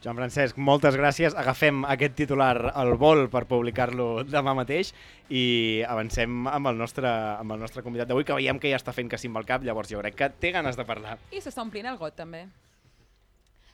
Joan 0.03 0.17
Francesc, 0.19 0.57
moltes 0.59 0.97
gràcies. 0.99 1.33
Agafem 1.39 1.85
aquest 1.87 2.17
titular 2.17 2.73
al 2.75 2.97
vol 2.99 3.29
per 3.31 3.45
publicar-lo 3.47 4.25
demà 4.27 4.51
mateix 4.57 4.91
i 5.31 5.81
avancem 5.87 6.49
amb 6.51 6.73
el 6.73 6.77
nostre, 6.77 7.07
amb 7.39 7.55
el 7.55 7.63
nostre 7.63 7.85
convidat 7.85 8.11
d'avui, 8.11 8.27
que 8.27 8.35
veiem 8.35 8.59
que 8.59 8.69
ja 8.73 8.81
està 8.81 8.91
fent 8.91 9.07
que 9.09 9.17
sí 9.17 9.31
amb 9.31 9.39
el 9.39 9.47
cap, 9.47 9.63
llavors 9.63 9.89
jo 9.89 10.03
crec 10.03 10.19
que 10.19 10.29
té 10.43 10.51
ganes 10.51 10.75
de 10.75 10.85
parlar. 10.85 11.15
I 11.31 11.39
s'està 11.39 11.63
omplint 11.63 11.87
el 11.87 11.97
got, 12.01 12.17
també. 12.19 12.43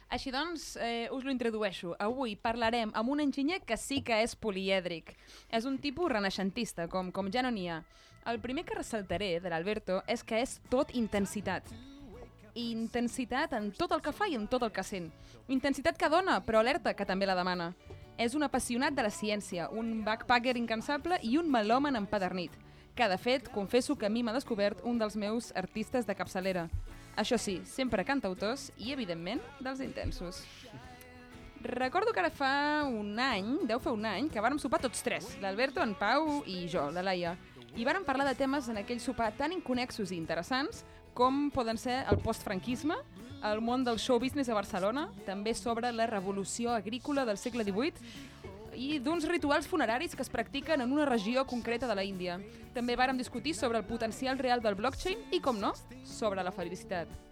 Així 0.09 0.31
doncs, 0.33 0.75
eh, 0.81 1.09
us 1.13 1.25
lo 1.25 1.33
introdueixo. 1.33 1.95
Avui 2.01 2.35
parlarem 2.35 2.93
amb 2.97 3.09
un 3.09 3.19
enginyer 3.25 3.59
que 3.65 3.77
sí 3.77 4.03
que 4.05 4.21
és 4.23 4.37
polièdric. 4.37 5.15
És 5.49 5.65
un 5.65 5.77
tipus 5.81 6.13
renaixentista, 6.13 6.87
com, 6.87 7.11
com 7.11 7.29
ja 7.33 7.41
no 7.45 7.51
n'hi 7.53 7.67
ha. 7.69 7.83
El 8.27 8.39
primer 8.39 8.65
que 8.65 8.75
ressaltaré 8.75 9.39
de 9.39 9.49
l'Alberto 9.49 10.01
és 10.07 10.23
que 10.23 10.41
és 10.43 10.57
tot 10.69 10.91
intensitat. 10.95 11.69
Intensitat 12.59 13.53
en 13.55 13.71
tot 13.71 13.93
el 13.95 14.01
que 14.03 14.13
fa 14.13 14.27
i 14.27 14.35
en 14.35 14.47
tot 14.51 14.63
el 14.65 14.73
que 14.75 14.83
sent. 14.83 15.07
Intensitat 15.47 15.97
que 15.97 16.09
dona, 16.11 16.39
però 16.45 16.59
alerta, 16.59 16.93
que 16.93 17.07
també 17.07 17.29
la 17.29 17.37
demana. 17.37 17.71
És 18.19 18.35
un 18.35 18.43
apassionat 18.43 18.93
de 18.93 19.05
la 19.05 19.13
ciència, 19.13 19.69
un 19.71 20.03
backpacker 20.03 20.57
incansable 20.59 21.21
i 21.23 21.37
un 21.39 21.49
melòman 21.49 21.95
empadernit, 21.95 22.51
que 22.95 23.07
de 23.07 23.17
fet 23.17 23.47
confesso 23.53 23.95
que 23.95 24.09
a 24.09 24.11
mi 24.11 24.23
m'ha 24.23 24.35
descobert 24.35 24.83
un 24.83 24.99
dels 24.99 25.15
meus 25.15 25.53
artistes 25.55 26.05
de 26.05 26.15
capçalera. 26.19 26.67
Això 27.15 27.39
sí, 27.39 27.61
sempre 27.65 28.05
cantautors 28.05 28.69
i, 28.77 28.91
evidentment, 28.91 29.41
dels 29.63 29.79
intensos. 29.79 30.43
Recordo 31.63 32.13
que 32.13 32.21
ara 32.21 32.31
fa 32.31 32.85
un 32.87 33.17
any, 33.19 33.57
deu 33.67 33.79
fer 33.83 33.91
un 33.91 34.05
any, 34.07 34.29
que 34.31 34.43
vàrem 34.43 34.59
sopar 34.59 34.79
tots 34.83 35.01
tres, 35.03 35.33
l'Alberto, 35.41 35.81
en 35.83 35.95
Pau 35.99 36.43
i 36.47 36.67
jo, 36.71 36.85
la 36.91 37.03
Laia. 37.03 37.33
I 37.77 37.85
vàrem 37.85 38.05
parlar 38.05 38.25
de 38.27 38.37
temes 38.37 38.69
en 38.71 38.79
aquell 38.81 39.01
sopar 39.01 39.29
tan 39.37 39.53
inconexos 39.53 40.11
i 40.11 40.17
interessants 40.17 40.83
com 41.13 41.49
poden 41.53 41.77
ser 41.77 42.01
el 42.09 42.19
postfranquisme, 42.23 42.95
el 43.45 43.61
món 43.61 43.83
del 43.83 43.99
show 43.99 44.19
business 44.19 44.49
a 44.49 44.57
Barcelona, 44.57 45.07
també 45.25 45.53
sobre 45.55 45.91
la 45.91 46.07
revolució 46.07 46.73
agrícola 46.73 47.25
del 47.27 47.37
segle 47.37 47.63
XVIII 47.67 48.39
i 48.79 48.99
d'uns 49.03 49.27
rituals 49.27 49.67
funeraris 49.67 50.15
que 50.15 50.23
es 50.23 50.31
practiquen 50.31 50.81
en 50.81 50.93
una 50.95 51.07
regió 51.07 51.45
concreta 51.45 51.87
de 51.87 51.95
la 51.95 52.05
Índia. 52.07 52.39
També 52.73 52.95
vàrem 52.95 53.17
discutir 53.17 53.55
sobre 53.55 53.79
el 53.79 53.87
potencial 53.87 54.39
real 54.39 54.63
del 54.63 54.79
blockchain 54.79 55.29
i, 55.31 55.41
com 55.43 55.59
no, 55.59 55.73
sobre 56.05 56.43
la 56.43 56.55
felicitat. 56.55 57.28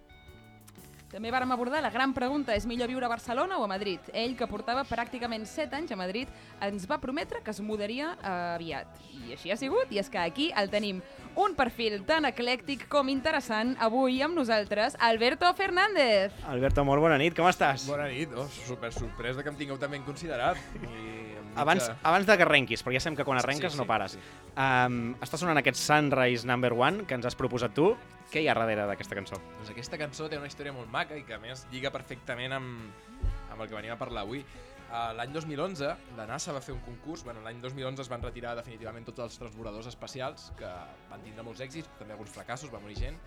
També 1.08 1.30
vàrem 1.32 1.48
abordar 1.54 1.80
la 1.80 1.88
gran 1.88 2.12
pregunta, 2.12 2.52
és 2.52 2.66
millor 2.68 2.90
viure 2.90 3.06
a 3.06 3.08
Barcelona 3.08 3.56
o 3.56 3.62
a 3.64 3.70
Madrid? 3.70 4.10
Ell, 4.12 4.34
que 4.36 4.44
portava 4.50 4.82
pràcticament 4.84 5.46
7 5.48 5.78
anys 5.78 5.94
a 5.94 5.96
Madrid, 5.96 6.28
ens 6.66 6.84
va 6.90 6.98
prometre 7.00 7.40
que 7.40 7.54
es 7.54 7.62
mudaria 7.64 8.10
eh, 8.18 8.32
aviat. 8.58 9.00
I 9.24 9.32
així 9.38 9.48
ha 9.48 9.56
sigut, 9.56 9.88
i 9.88 10.02
és 10.02 10.12
que 10.12 10.20
aquí 10.20 10.50
el 10.52 10.68
tenim. 10.68 11.00
Un 11.40 11.56
perfil 11.56 12.02
tan 12.04 12.28
eclèctic 12.28 12.84
com 12.92 13.08
interessant, 13.08 13.72
avui 13.80 14.20
amb 14.20 14.36
nosaltres, 14.36 14.98
Alberto 15.00 15.48
Fernández. 15.56 16.36
Alberto, 16.44 16.84
molt 16.84 17.00
bona 17.00 17.16
nit, 17.16 17.32
com 17.38 17.48
estàs? 17.48 17.88
Bona 17.88 18.10
nit, 18.12 18.36
oh, 18.36 18.44
super 18.66 18.92
sorprès 18.92 19.40
de 19.40 19.46
que 19.46 19.54
em 19.54 19.56
tingueu 19.64 19.80
també 19.80 19.96
en 20.02 20.04
considerat. 20.04 20.60
I 20.76 21.37
Abans, 21.60 21.88
de- 21.88 21.96
abans 22.02 22.26
de 22.26 22.36
que 22.36 22.44
arrenquis, 22.46 22.84
perquè 22.84 22.98
ja 22.98 23.00
sabem 23.04 23.16
que 23.18 23.24
quan 23.26 23.38
arrenques 23.40 23.72
sí, 23.72 23.78
no 23.78 23.84
sí, 23.84 23.88
pares. 23.88 24.12
sí. 24.16 24.20
Um, 24.58 25.14
està 25.24 25.38
sonant 25.40 25.58
aquest 25.60 25.78
Sunrise 25.80 26.46
Number 26.46 26.72
One 26.74 27.04
que 27.06 27.14
ens 27.18 27.26
has 27.26 27.36
proposat 27.38 27.74
tu. 27.74 27.92
Què 28.32 28.42
hi 28.42 28.48
ha 28.48 28.54
darrere 28.58 28.86
d'aquesta 28.90 29.16
cançó? 29.16 29.38
Doncs 29.58 29.70
aquesta 29.72 29.98
cançó 30.00 30.28
té 30.28 30.36
una 30.38 30.46
història 30.50 30.72
molt 30.76 30.90
maca 30.92 31.16
i 31.16 31.22
que 31.24 31.34
a 31.34 31.38
més 31.42 31.66
lliga 31.72 31.90
perfectament 31.94 32.52
amb, 32.52 32.90
amb 33.50 33.60
el 33.62 33.68
que 33.68 33.74
venim 33.78 33.92
a 33.94 33.98
parlar 34.00 34.22
avui. 34.26 34.44
Uh, 34.88 35.12
l'any 35.18 35.32
2011 35.34 35.88
la 36.16 36.24
NASA 36.26 36.52
va 36.56 36.62
fer 36.64 36.72
un 36.72 36.80
concurs, 36.80 37.22
bueno, 37.22 37.42
l'any 37.44 37.58
2011 37.60 38.00
es 38.06 38.08
van 38.08 38.22
retirar 38.24 38.54
definitivament 38.56 39.04
tots 39.04 39.20
els 39.20 39.36
transbordadors 39.36 39.86
espacials 39.90 40.46
que 40.56 40.70
van 41.10 41.20
tindre 41.26 41.44
molts 41.44 41.60
èxits, 41.60 41.90
també 41.98 42.14
alguns 42.16 42.32
fracassos, 42.32 42.72
va 42.72 42.80
morir 42.80 42.96
gent, 42.96 43.18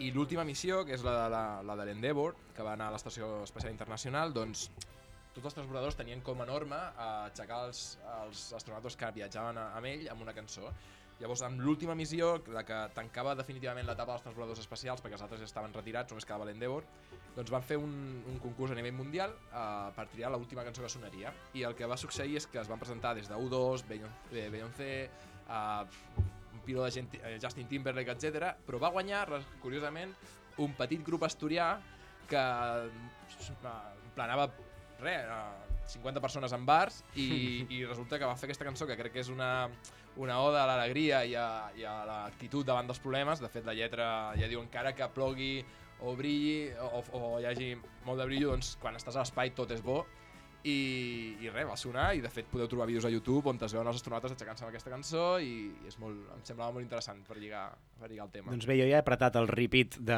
i 0.00 0.08
l'última 0.10 0.44
missió, 0.48 0.80
que 0.88 0.94
és 0.96 1.04
la 1.04 1.12
de 1.18 1.26
la, 1.30 1.42
la 1.62 1.76
de 1.76 1.84
l'Endeavour, 1.90 2.32
que 2.56 2.64
va 2.66 2.72
anar 2.72 2.88
a 2.88 2.94
l'Estació 2.96 3.42
Espacial 3.44 3.70
Internacional, 3.74 4.32
doncs 4.32 4.70
tots 5.34 5.50
els 5.50 5.56
transbordadors 5.58 5.98
tenien 5.98 6.22
com 6.24 6.40
a 6.40 6.46
norma 6.48 6.80
eh, 6.90 7.06
aixecar 7.28 7.64
els, 7.68 7.86
els 8.20 8.44
astronautes 8.58 8.96
que 8.98 9.10
viatjaven 9.18 9.58
amb 9.64 9.90
ell 9.90 10.06
amb 10.12 10.22
una 10.26 10.36
cançó. 10.36 10.70
Llavors, 11.20 11.44
amb 11.46 11.60
l'última 11.62 11.94
missió, 11.94 12.32
la 12.50 12.64
que 12.66 12.76
tancava 12.94 13.36
definitivament 13.38 13.86
l'etapa 13.86 14.16
dels 14.16 14.24
transbordadors 14.24 14.64
espacials, 14.64 15.02
perquè 15.02 15.14
els 15.14 15.22
altres 15.22 15.44
ja 15.44 15.46
estaven 15.46 15.74
retirats, 15.76 16.10
només 16.10 16.26
quedava 16.26 16.48
l'Endeavour, 16.48 16.86
doncs 17.36 17.52
van 17.54 17.62
fer 17.66 17.78
un, 17.78 17.92
un 18.30 18.40
concurs 18.42 18.74
a 18.74 18.78
nivell 18.78 18.96
mundial 18.96 19.34
uh, 19.52 19.92
per 19.94 20.08
triar 20.10 20.32
l'última 20.34 20.64
cançó 20.66 20.82
que 20.82 20.90
sonaria. 20.90 21.30
I 21.54 21.62
el 21.68 21.76
que 21.78 21.86
va 21.90 21.98
succeir 22.00 22.40
és 22.40 22.48
que 22.50 22.58
es 22.62 22.70
van 22.70 22.82
presentar 22.82 23.14
des 23.14 23.30
de 23.30 23.38
U2, 23.38 23.86
Beyoncé, 23.90 24.44
Beyoncé 24.56 24.90
uh, 25.46 25.86
un 26.50 26.66
piló 26.66 26.82
de 26.82 26.90
gent, 26.98 27.14
eh, 27.20 27.36
Justin 27.42 27.70
Timberlake, 27.70 28.18
etc. 28.18 28.50
Però 28.66 28.82
va 28.82 28.90
guanyar, 28.94 29.28
curiosament, 29.62 30.14
un 30.66 30.74
petit 30.78 31.02
grup 31.06 31.26
asturià 31.26 31.76
que 32.30 32.42
uh, 32.42 33.82
planava 34.18 34.50
res, 35.02 35.28
uh, 35.28 35.74
50 35.86 36.20
persones 36.24 36.52
en 36.56 36.64
bars 36.66 37.02
i, 37.14 37.28
i 37.76 37.84
resulta 37.84 38.18
que 38.18 38.28
va 38.28 38.36
fer 38.36 38.48
aquesta 38.48 38.66
cançó 38.66 38.88
que 38.88 38.96
crec 38.98 39.14
que 39.14 39.22
és 39.24 39.30
una, 39.32 39.68
una 40.16 40.40
oda 40.40 40.64
a 40.64 40.68
l'alegria 40.70 41.24
i 41.28 41.34
a, 41.36 41.48
i 41.76 41.84
a 41.88 41.96
l'actitud 42.08 42.66
davant 42.66 42.88
dels 42.88 43.02
problemes. 43.02 43.42
De 43.42 43.50
fet, 43.52 43.66
la 43.66 43.76
lletra 43.76 44.06
ja 44.40 44.50
diu 44.50 44.62
encara 44.62 44.94
que 44.96 45.08
plogui 45.14 45.54
o 46.04 46.14
brilli 46.18 46.72
o, 46.80 47.02
o 47.16 47.22
hi 47.40 47.48
hagi 47.48 47.72
molt 48.04 48.20
de 48.20 48.28
brillo, 48.28 48.52
doncs 48.54 48.74
quan 48.82 48.96
estàs 48.98 49.16
a 49.16 49.24
l'espai 49.24 49.54
tot 49.56 49.72
és 49.74 49.82
bo. 49.84 50.02
I, 50.64 51.36
i 51.44 51.50
res, 51.52 51.66
va 51.68 51.74
sonar 51.76 52.06
i 52.16 52.22
de 52.24 52.30
fet 52.32 52.46
podeu 52.48 52.64
trobar 52.72 52.86
vídeos 52.88 53.04
a 53.04 53.10
YouTube 53.12 53.50
on 53.50 53.58
es 53.60 53.74
veuen 53.74 53.88
els 53.90 53.98
astronautes 53.98 54.32
aixecant-se 54.32 54.64
amb 54.64 54.70
aquesta 54.72 54.88
cançó 54.88 55.24
i, 55.36 55.50
i 55.84 55.90
és 55.90 55.98
molt, 56.00 56.22
em 56.32 56.40
semblava 56.48 56.72
molt 56.72 56.86
interessant 56.86 57.20
per 57.28 57.36
lligar, 57.36 57.66
per 58.00 58.08
lligar 58.08 58.24
el 58.24 58.32
tema. 58.32 58.54
Doncs 58.54 58.64
bé, 58.70 58.78
jo 58.80 58.86
ja 58.88 58.96
he 58.96 59.02
apretat 59.02 59.36
el 59.36 59.48
repeat 59.50 59.98
de 60.00 60.16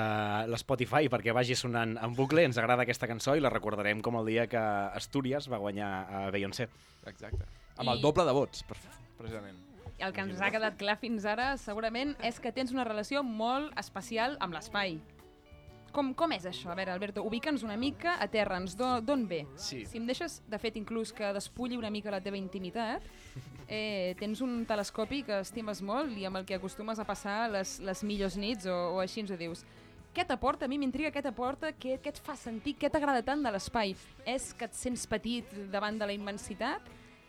l'Spotify 0.53 1.11
perquè 1.11 1.35
vagi 1.35 1.59
sonant 1.59 1.97
en 1.99 2.15
bucle. 2.15 2.45
Ens 2.47 2.61
agrada 2.63 2.87
aquesta 2.87 3.09
cançó 3.11 3.35
i 3.35 3.43
la 3.43 3.51
recordarem 3.51 3.99
com 4.07 4.21
el 4.23 4.31
dia 4.31 4.47
que 4.47 4.63
Astúries 4.63 5.51
va 5.51 5.59
guanyar 5.59 5.91
a 6.07 6.23
Beyoncé. 6.31 6.69
Exacte. 7.11 7.43
Amb 7.77 7.91
I- 7.91 7.97
el 7.97 8.07
doble 8.07 8.25
de 8.25 8.37
vots, 8.39 8.63
per, 8.71 8.79
precisament. 9.19 9.59
I 9.99 10.05
el 10.05 10.13
que 10.13 10.21
ens 10.29 10.41
ha 10.45 10.53
quedat 10.53 10.79
clar 10.79 10.99
fins 11.01 11.25
ara, 11.25 11.57
segurament, 11.59 12.15
és 12.23 12.39
que 12.39 12.53
tens 12.53 12.71
una 12.71 12.85
relació 12.85 13.23
molt 13.27 13.75
especial 13.81 14.37
amb 14.45 14.55
l'espai. 14.55 15.01
Com, 15.97 16.11
com 16.13 16.33
és 16.37 16.45
això? 16.45 16.69
A 16.69 16.77
veure, 16.77 16.93
Alberto, 16.93 17.23
ubica'ns 17.25 17.63
una 17.65 17.77
mica, 17.81 18.19
aterra'ns, 18.21 18.75
d'o- 18.77 19.01
d'on 19.01 19.23
ve? 19.31 19.47
Sí. 19.57 19.79
Si 19.89 19.97
em 19.97 20.05
deixes, 20.05 20.43
de 20.45 20.59
fet, 20.61 20.77
inclús 20.77 21.13
que 21.17 21.31
despulli 21.33 21.79
una 21.81 21.89
mica 21.91 22.13
la 22.13 22.21
teva 22.21 22.37
intimitat, 22.37 23.01
eh, 23.69 24.13
tens 24.21 24.43
un 24.45 24.67
telescopi 24.69 25.23
que 25.25 25.39
estimes 25.41 25.81
molt 25.81 26.13
i 26.21 26.27
amb 26.29 26.37
el 26.43 26.45
que 26.45 26.59
acostumes 26.59 27.01
a 27.01 27.07
passar 27.09 27.47
les, 27.55 27.79
les 27.81 28.05
millors 28.05 28.37
nits 28.37 28.69
o, 28.69 28.77
o 28.99 29.01
així 29.01 29.25
ens 29.25 29.33
ho 29.33 29.41
dius. 29.41 29.65
Què 30.17 30.25
t'aporta? 30.29 30.65
A 30.65 30.69
mi 30.69 30.77
m'intriga 30.81 31.11
què 31.13 31.21
t'aporta, 31.25 31.73
què, 31.77 31.97
què 32.01 32.13
et 32.13 32.21
fa 32.25 32.37
sentir, 32.41 32.77
què 32.81 32.89
t'agrada 32.93 33.25
tant 33.25 33.43
de 33.45 33.51
l'espai? 33.57 33.97
És 34.29 34.53
que 34.57 34.69
et 34.69 34.77
sents 34.77 35.09
petit 35.09 35.49
davant 35.73 35.97
de 36.01 36.09
la 36.09 36.15
immensitat? 36.17 36.85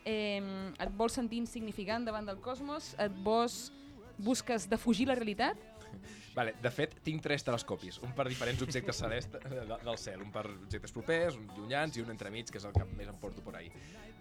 Eh, 0.08 0.39
et 0.80 0.91
vols 0.95 1.15
sentir 1.19 1.39
insignificant 1.43 2.03
davant 2.08 2.27
del 2.27 2.39
cosmos? 2.43 2.93
Et 2.99 3.12
vols, 3.23 3.71
busques 4.19 4.67
defugir 4.71 5.08
la 5.08 5.15
realitat? 5.19 5.56
Vale, 6.38 6.54
de 6.62 6.69
fet, 6.69 6.91
tinc 7.02 7.23
tres 7.26 7.41
telescopis, 7.41 7.95
un 8.06 8.12
per 8.13 8.28
diferents 8.30 8.62
objectes 8.62 9.00
celestes 9.02 9.41
de, 9.50 9.63
del 9.65 9.97
cel, 9.97 10.21
un 10.21 10.30
per 10.30 10.43
objectes 10.52 10.93
propers, 10.93 11.34
un 11.39 11.47
llunyans 11.56 11.97
i 11.97 12.04
un 12.04 12.12
entremig, 12.13 12.52
que 12.54 12.60
és 12.62 12.67
el 12.67 12.76
que 12.76 12.86
més 12.91 13.10
em 13.10 13.17
porto 13.17 13.41
per 13.41 13.56
ahí. 13.58 13.71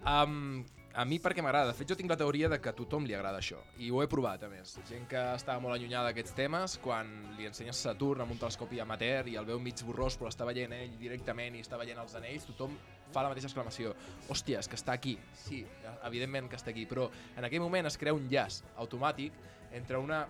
Um, 0.09 0.63
a 0.97 1.03
mi 1.05 1.19
perquè 1.21 1.43
m'agrada, 1.45 1.69
de 1.69 1.75
fet 1.77 1.91
jo 1.91 1.97
tinc 1.99 2.09
la 2.09 2.17
teoria 2.17 2.49
de 2.49 2.57
que 2.57 2.71
a 2.71 2.73
tothom 2.73 3.05
li 3.05 3.13
agrada 3.13 3.37
això, 3.37 3.59
i 3.77 3.91
ho 3.93 4.01
he 4.01 4.07
provat 4.09 4.47
a 4.47 4.49
més. 4.49 4.71
Gent 4.89 5.05
que 5.11 5.21
estava 5.37 5.61
molt 5.61 5.75
allunyada 5.75 6.09
d'aquests 6.09 6.33
temes, 6.39 6.79
quan 6.81 7.11
li 7.37 7.45
ensenyes 7.45 7.83
Saturn 7.85 8.25
amb 8.25 8.33
un 8.33 8.41
telescopi 8.41 8.81
amateur 8.81 9.29
i 9.29 9.37
el 9.37 9.45
veu 9.45 9.61
mig 9.61 9.85
borrós 9.85 10.17
però 10.17 10.33
està 10.33 10.49
veient 10.49 10.73
ell 10.73 10.97
directament 10.97 11.59
i 11.59 11.61
està 11.61 11.77
veient 11.77 12.01
els 12.01 12.17
anells, 12.17 12.49
tothom 12.49 12.73
fa 13.13 13.27
la 13.27 13.29
mateixa 13.29 13.51
exclamació. 13.51 13.93
Hòstia, 14.25 14.65
és 14.65 14.71
que 14.73 14.81
està 14.81 14.97
aquí. 14.97 15.19
Sí, 15.37 15.61
evidentment 16.09 16.49
que 16.49 16.57
està 16.57 16.73
aquí, 16.73 16.89
però 16.89 17.11
en 17.37 17.45
aquell 17.45 17.61
moment 17.61 17.93
es 17.93 18.01
crea 18.01 18.17
un 18.17 18.25
llaç 18.33 18.63
automàtic 18.81 19.37
entre 19.77 20.01
una 20.01 20.25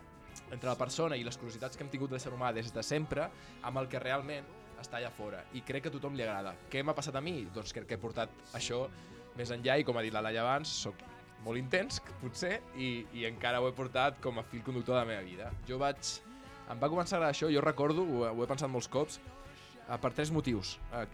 entre 0.51 0.69
la 0.69 0.77
persona 0.79 1.17
i 1.17 1.25
les 1.25 1.37
curiositats 1.37 1.77
que 1.77 1.83
hem 1.83 1.91
tingut 1.91 2.11
de 2.11 2.17
l'ésser 2.17 2.31
humà 2.33 2.53
des 2.55 2.71
de 2.73 2.83
sempre 2.83 3.27
amb 3.67 3.81
el 3.81 3.89
que 3.91 3.99
realment 3.99 4.47
està 4.81 4.99
allà 4.99 5.11
fora. 5.11 5.41
I 5.57 5.63
crec 5.65 5.85
que 5.85 5.91
a 5.91 5.95
tothom 5.95 6.15
li 6.15 6.23
agrada. 6.23 6.53
Què 6.71 6.83
m'ha 6.85 6.95
passat 6.97 7.15
a 7.17 7.23
mi? 7.23 7.39
Doncs 7.53 7.73
crec 7.73 7.87
que 7.89 7.97
he 7.97 8.01
portat 8.01 8.33
això 8.57 8.85
més 9.37 9.51
enllà 9.53 9.77
i, 9.79 9.85
com 9.85 9.97
ha 9.97 10.05
dit 10.05 10.13
la 10.13 10.23
Laia 10.25 10.43
abans, 10.43 10.71
sóc 10.85 11.01
molt 11.45 11.59
intens, 11.59 11.99
potser, 12.21 12.57
i, 12.75 13.05
i 13.13 13.25
encara 13.29 13.61
ho 13.61 13.67
he 13.69 13.75
portat 13.77 14.17
com 14.23 14.39
a 14.39 14.45
fil 14.49 14.63
conductor 14.65 14.95
de 14.95 15.01
la 15.01 15.09
meva 15.09 15.25
vida. 15.25 15.51
Jo 15.69 15.81
vaig... 15.81 16.17
Em 16.67 16.79
va 16.81 16.89
començar 16.91 17.15
a 17.15 17.17
agradar 17.21 17.31
això, 17.31 17.47
jo 17.47 17.61
recordo, 17.63 18.03
ho, 18.03 18.25
ho 18.27 18.43
he 18.43 18.47
pensat 18.49 18.67
molts 18.67 18.89
cops, 18.91 19.21
eh, 19.85 19.97
per 20.03 20.11
tres 20.11 20.33
motius. 20.35 20.73
Eh, 20.91 21.05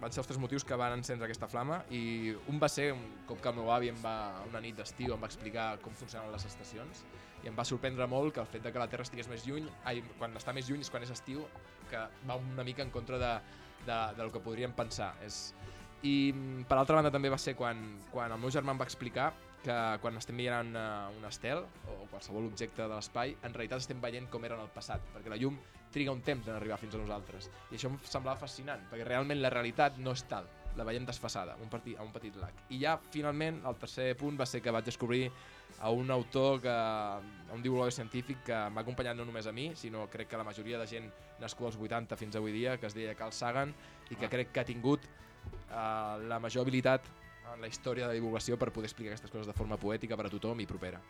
van 0.00 0.14
ser 0.14 0.22
els 0.22 0.30
tres 0.30 0.38
motius 0.40 0.64
que 0.64 0.78
van 0.78 0.94
encendre 0.96 1.26
aquesta 1.26 1.48
flama 1.50 1.82
i 1.92 2.32
un 2.48 2.60
va 2.62 2.70
ser 2.72 2.92
un 2.94 3.02
cop 3.28 3.42
que 3.42 3.50
el 3.50 3.58
meu 3.58 3.68
avi 3.74 3.90
em 3.92 3.98
va, 4.00 4.14
una 4.48 4.62
nit 4.62 4.78
d'estiu 4.78 5.12
em 5.12 5.20
va 5.20 5.28
explicar 5.28 5.66
com 5.82 5.92
funcionaven 5.98 6.32
les 6.32 6.46
estacions 6.48 7.02
i 7.42 7.50
em 7.50 7.58
va 7.58 7.66
sorprendre 7.66 8.06
molt 8.06 8.34
que 8.34 8.42
el 8.42 8.48
fet 8.50 8.62
de 8.64 8.72
que 8.72 8.80
la 8.80 8.88
Terra 8.90 9.06
estigués 9.06 9.28
més 9.30 9.46
lluny, 9.46 9.66
ai, 9.88 10.02
quan 10.18 10.34
està 10.38 10.54
més 10.54 10.68
lluny 10.70 10.84
és 10.84 10.90
quan 10.90 11.02
és 11.02 11.12
estiu, 11.14 11.44
que 11.90 12.02
va 12.28 12.38
una 12.38 12.64
mica 12.64 12.84
en 12.84 12.90
contra 12.94 13.18
de, 13.18 13.32
de, 13.86 13.98
del 14.18 14.32
que 14.32 14.42
podríem 14.42 14.74
pensar. 14.76 15.12
És... 15.26 15.50
I 16.02 16.32
mm, 16.34 16.66
per 16.70 16.78
altra 16.78 16.98
banda 16.98 17.12
també 17.14 17.30
va 17.30 17.38
ser 17.38 17.54
quan, 17.58 17.82
quan 18.10 18.32
el 18.34 18.40
meu 18.42 18.50
germà 18.50 18.74
em 18.74 18.80
va 18.80 18.88
explicar 18.88 19.32
que 19.62 19.76
quan 20.02 20.18
estem 20.18 20.34
mirant 20.34 20.72
una, 20.72 20.86
un 21.14 21.26
estel 21.28 21.62
o 21.62 22.00
qualsevol 22.10 22.48
objecte 22.48 22.82
de 22.82 22.90
l'espai, 22.90 23.36
en 23.46 23.54
realitat 23.54 23.84
estem 23.84 24.00
veient 24.02 24.26
com 24.30 24.42
era 24.44 24.58
en 24.58 24.64
el 24.64 24.72
passat, 24.74 25.04
perquè 25.14 25.30
la 25.30 25.38
llum 25.38 25.58
triga 25.94 26.14
un 26.14 26.22
temps 26.26 26.48
en 26.48 26.56
arribar 26.56 26.80
fins 26.80 26.96
a 26.96 27.02
nosaltres. 27.02 27.50
I 27.70 27.78
això 27.78 27.92
em 27.92 28.00
semblava 28.02 28.40
fascinant, 28.40 28.82
perquè 28.90 29.06
realment 29.06 29.42
la 29.42 29.52
realitat 29.54 30.00
no 30.02 30.16
és 30.16 30.24
tal, 30.30 30.48
la 30.76 30.84
veiem 30.84 31.04
desfasada, 31.06 31.56
un 31.60 31.68
petit, 31.68 31.96
a 31.98 32.02
un 32.02 32.12
petit 32.12 32.36
lag. 32.40 32.54
I 32.70 32.78
ja, 32.80 32.96
finalment, 33.12 33.60
el 33.68 33.76
tercer 33.80 34.16
punt 34.16 34.38
va 34.40 34.46
ser 34.46 34.62
que 34.62 34.72
vaig 34.72 34.84
descobrir 34.84 35.30
a 35.80 35.90
un 35.90 36.10
autor, 36.10 36.60
que, 36.62 36.70
a 36.70 37.20
un 37.54 37.62
divulgador 37.62 37.92
científic 37.92 38.44
que 38.46 38.58
m'ha 38.70 38.84
acompanyat 38.84 39.16
no 39.16 39.26
només 39.28 39.46
a 39.46 39.52
mi, 39.52 39.72
sinó 39.76 40.06
crec 40.10 40.28
que 40.30 40.40
la 40.40 40.44
majoria 40.44 40.78
de 40.78 40.86
gent 40.86 41.10
nascuda 41.40 41.72
als 41.72 41.80
80 41.80 42.16
fins 42.16 42.36
avui 42.36 42.52
dia, 42.52 42.78
que 42.78 42.86
es 42.86 42.94
deia 42.94 43.16
Carl 43.18 43.32
Sagan, 43.32 43.74
i 44.10 44.16
que 44.16 44.26
Ah. 44.26 44.30
crec 44.30 44.52
que 44.52 44.60
ha 44.60 44.64
tingut 44.64 45.04
uh, 45.04 46.22
la 46.28 46.38
major 46.38 46.62
habilitat 46.62 47.02
en 47.54 47.60
la 47.60 47.68
història 47.68 48.08
de 48.08 48.14
divulgació 48.14 48.56
per 48.56 48.70
poder 48.70 48.86
explicar 48.86 49.12
aquestes 49.12 49.30
coses 49.30 49.46
de 49.46 49.52
forma 49.52 49.76
poètica 49.76 50.16
per 50.16 50.26
a 50.26 50.30
tothom 50.30 50.60
i 50.60 50.66
propera. 50.66 51.00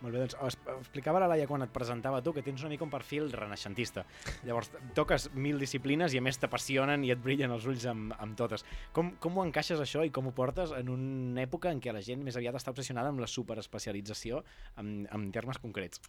Molt 0.00 0.14
bé, 0.14 0.20
doncs 0.24 0.56
explicava 0.78 1.20
la 1.20 1.26
Laia 1.28 1.46
quan 1.46 1.60
et 1.62 1.72
presentava 1.74 2.22
tu 2.24 2.32
que 2.32 2.40
tens 2.42 2.62
una 2.62 2.70
mica 2.72 2.86
un 2.86 2.90
perfil 2.90 3.30
renaixentista. 3.32 4.06
Llavors, 4.48 4.70
toques 4.96 5.28
mil 5.34 5.58
disciplines 5.60 6.14
i 6.14 6.18
a 6.18 6.22
més 6.24 6.38
t'apassionen 6.40 7.04
i 7.04 7.10
et 7.12 7.20
brillen 7.20 7.52
els 7.52 7.66
ulls 7.68 7.84
amb, 7.90 8.14
amb 8.18 8.36
totes. 8.38 8.64
Com, 8.96 9.12
com 9.20 9.36
ho 9.36 9.44
encaixes 9.44 9.80
això 9.80 10.04
i 10.06 10.10
com 10.10 10.30
ho 10.30 10.32
portes 10.32 10.72
en 10.72 10.88
una 10.88 11.42
època 11.44 11.70
en 11.70 11.82
què 11.84 11.92
la 11.92 12.00
gent 12.00 12.24
més 12.24 12.36
aviat 12.40 12.56
està 12.56 12.72
obsessionada 12.72 13.12
amb 13.12 13.20
la 13.20 13.28
superespecialització 13.28 14.40
en, 14.80 15.06
en 15.12 15.28
termes 15.36 15.58
concrets? 15.60 16.00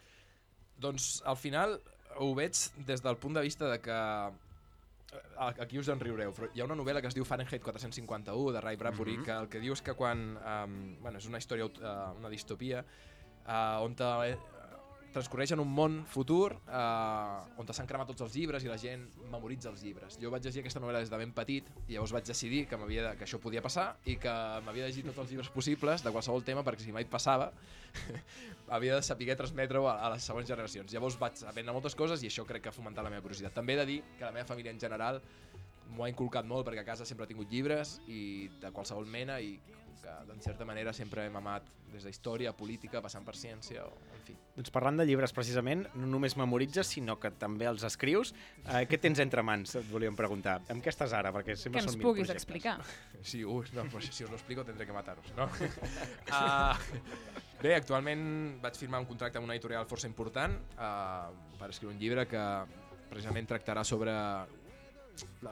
Doncs 0.82 1.22
al 1.28 1.38
final 1.38 1.76
ho 2.18 2.32
veig 2.36 2.56
des 2.88 3.04
del 3.04 3.18
punt 3.20 3.36
de 3.38 3.44
vista 3.46 3.68
de 3.70 3.78
que 3.84 4.00
eh, 4.32 5.54
aquí 5.60 5.80
us 5.80 5.92
en 5.92 6.00
riureu, 6.00 6.32
però 6.36 6.48
hi 6.56 6.62
ha 6.64 6.66
una 6.66 6.76
novel·la 6.80 7.02
que 7.04 7.12
es 7.12 7.16
diu 7.18 7.28
Fahrenheit 7.28 7.62
451 7.64 8.52
de 8.56 8.62
Ray 8.64 8.80
Bradbury, 8.80 9.18
Mhm. 9.20 9.26
que 9.26 9.32
el 9.32 9.50
que 9.50 9.60
diu 9.60 9.74
és 9.74 9.82
que 9.82 9.94
quan... 9.94 10.38
Um, 10.38 10.96
bueno, 11.04 11.18
és 11.20 11.28
una 11.28 11.38
història, 11.44 11.66
uh, 11.68 12.18
una 12.18 12.30
distopia, 12.30 12.86
uh, 13.46 13.84
on 13.86 13.96
te, 13.98 14.08
uh, 14.08 14.52
transcorreix 15.12 15.52
en 15.56 15.62
un 15.64 15.72
món 15.72 15.98
futur 16.08 16.54
uh, 16.56 17.60
on 17.60 17.68
s'han 17.72 17.88
cremat 17.90 18.08
tots 18.12 18.24
els 18.26 18.36
llibres 18.38 18.64
i 18.64 18.72
la 18.72 18.78
gent 18.80 19.04
memoritza 19.32 19.70
els 19.72 19.84
llibres. 19.84 20.18
Jo 20.22 20.32
vaig 20.32 20.46
llegir 20.46 20.64
aquesta 20.64 20.82
novel·la 20.84 21.02
des 21.04 21.12
de 21.12 21.20
ben 21.20 21.34
petit 21.36 21.68
i 21.88 21.96
llavors 21.96 22.14
vaig 22.16 22.28
decidir 22.28 22.64
que, 22.70 22.80
de, 22.80 23.12
que 23.20 23.28
això 23.28 23.40
podia 23.44 23.64
passar 23.64 23.92
i 24.06 24.16
que 24.22 24.34
m'havia 24.66 24.88
de 24.88 24.92
llegir 24.92 25.06
tots 25.10 25.24
els 25.26 25.34
llibres 25.34 25.52
possibles 25.52 26.06
de 26.06 26.16
qualsevol 26.16 26.46
tema 26.48 26.64
perquè 26.68 26.86
si 26.86 26.96
mai 26.96 27.06
passava 27.12 27.52
havia 28.76 28.98
de 29.00 29.04
saber 29.04 29.36
transmetre-ho 29.36 29.88
a, 29.90 29.98
a 30.08 30.14
les 30.16 30.24
següents 30.24 30.50
generacions. 30.50 30.94
Llavors 30.96 31.20
vaig 31.20 31.44
aprendre 31.44 31.76
moltes 31.76 31.98
coses 32.00 32.24
i 32.24 32.32
això 32.32 32.48
crec 32.48 32.64
que 32.66 32.72
ha 32.72 32.76
fomentat 32.76 33.04
la 33.04 33.12
meva 33.12 33.26
curiositat. 33.26 33.56
També 33.58 33.76
he 33.76 33.82
de 33.84 33.88
dir 33.90 34.02
que 34.18 34.26
la 34.26 34.36
meva 34.36 34.48
família 34.48 34.72
en 34.72 34.80
general 34.80 35.22
m'ho 35.92 36.06
ha 36.06 36.12
inculcat 36.12 36.48
molt 36.48 36.64
perquè 36.68 36.86
a 36.86 36.88
casa 36.88 37.06
sempre 37.08 37.28
he 37.28 37.34
tingut 37.34 37.52
llibres 37.52 37.98
i 38.08 38.48
de 38.62 38.72
qualsevol 38.72 39.10
mena 39.12 39.42
i 39.44 39.58
que 40.02 40.34
en 40.34 40.42
certa 40.42 40.66
manera 40.66 40.94
sempre 40.94 41.26
hem 41.28 41.36
amat 41.38 41.68
des 41.92 42.06
de 42.08 42.12
història, 42.14 42.54
política, 42.56 43.02
passant 43.04 43.26
per 43.28 43.36
ciència, 43.36 43.84
o, 43.86 43.98
en 44.16 44.24
fi. 44.26 44.36
Doncs 44.56 44.72
parlant 44.74 44.98
de 45.00 45.06
llibres, 45.06 45.34
precisament, 45.36 45.86
no 45.96 46.08
només 46.08 46.38
memoritzes, 46.40 46.88
sinó 46.96 47.18
que 47.20 47.32
també 47.42 47.68
els 47.70 47.84
escrius. 47.88 48.34
Eh, 48.64 48.86
què 48.90 49.00
tens 49.02 49.20
entre 49.24 49.44
mans, 49.44 49.76
et 49.80 49.88
volíem 49.92 50.16
preguntar. 50.18 50.60
Amb 50.72 50.84
què 50.84 50.92
estàs 50.94 51.14
ara? 51.18 51.34
Perquè 51.36 51.56
Que 51.56 51.60
sempre 51.60 51.84
ens 51.84 51.92
són 51.94 52.02
puguis 52.02 52.28
projectes. 52.28 52.44
explicar. 52.44 52.78
Sí, 53.32 53.44
ui, 53.46 53.68
no, 53.76 53.84
però 53.86 54.00
si, 54.02 54.10
si 54.16 54.24
us 54.26 54.32
lo 54.32 54.38
explico 54.40 54.64
tendré 54.66 54.88
que 54.88 54.94
mataros, 54.96 55.28
no? 55.38 55.46
uh, 55.46 56.74
bé, 57.62 57.76
actualment 57.76 58.24
vaig 58.64 58.80
firmar 58.80 59.04
un 59.04 59.06
contracte 59.06 59.38
amb 59.38 59.46
una 59.46 59.54
editorial 59.54 59.86
força 59.86 60.10
important 60.10 60.56
uh, 60.80 61.30
per 61.60 61.70
escriure 61.70 61.94
un 61.94 62.00
llibre 62.02 62.26
que 62.26 62.42
precisament 63.12 63.46
tractarà 63.52 63.84
sobre 63.86 64.16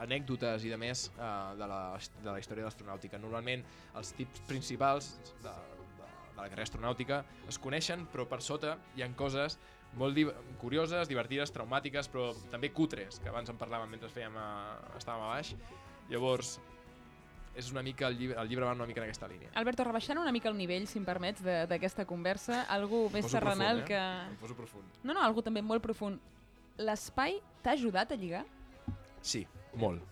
anècdotes 0.00 0.64
i 0.64 0.70
de 0.72 0.76
més 0.80 1.08
uh, 1.16 1.52
de, 1.58 1.66
la, 1.68 1.80
de 2.22 2.30
la 2.30 2.38
història 2.40 2.64
de 2.64 2.68
l'astronàutica. 2.68 3.18
Normalment 3.20 3.64
els 3.98 4.12
tips 4.18 4.42
principals 4.48 5.12
de, 5.42 5.50
de, 5.50 6.08
de 6.30 6.38
la 6.38 6.46
carrera 6.48 6.66
astronàutica 6.68 7.22
es 7.50 7.58
coneixen, 7.58 8.06
però 8.12 8.26
per 8.30 8.40
sota 8.42 8.76
hi 8.96 9.02
han 9.06 9.14
coses 9.18 9.58
molt 9.98 10.14
di 10.14 10.22
curioses, 10.60 11.08
divertides, 11.10 11.50
traumàtiques, 11.50 12.06
però 12.12 12.28
també 12.52 12.68
cutres, 12.70 13.18
que 13.18 13.28
abans 13.28 13.50
en 13.50 13.56
parlàvem 13.58 13.90
mentre 13.90 14.08
fèiem 14.08 14.36
a, 14.38 14.48
estàvem 15.00 15.24
a 15.26 15.32
baix. 15.34 15.54
Llavors, 16.10 16.60
és 17.58 17.72
una 17.74 17.82
mica 17.82 18.06
el 18.06 18.14
llibre, 18.16 18.36
el 18.38 18.46
llibre 18.48 18.64
va 18.68 18.76
una 18.78 18.86
mica 18.86 19.02
en 19.02 19.08
aquesta 19.08 19.26
línia. 19.26 19.50
Alberto, 19.58 19.82
rebaixant 19.82 20.20
una 20.22 20.30
mica 20.30 20.48
el 20.48 20.54
nivell, 20.56 20.86
si 20.86 21.00
em 21.02 21.04
permets, 21.04 21.42
de- 21.42 21.64
d'aquesta 21.66 22.06
conversa, 22.06 22.62
algú 22.70 23.08
més 23.10 23.26
Poso 23.26 23.34
terrenal 23.40 23.82
profund, 23.82 23.88
que... 23.90 23.98
eh? 23.98 24.30
Em 24.30 24.36
poso 24.38 24.54
profund. 24.54 25.00
No, 25.02 25.12
no, 25.18 25.24
algú 25.26 25.42
també 25.42 25.60
molt 25.66 25.82
profund. 25.82 26.22
L'espai 26.78 27.40
t'ha 27.64 27.74
ajudat 27.74 28.14
a 28.14 28.16
lligar? 28.16 28.44
Sí, 29.22 29.46
molt. 29.74 30.06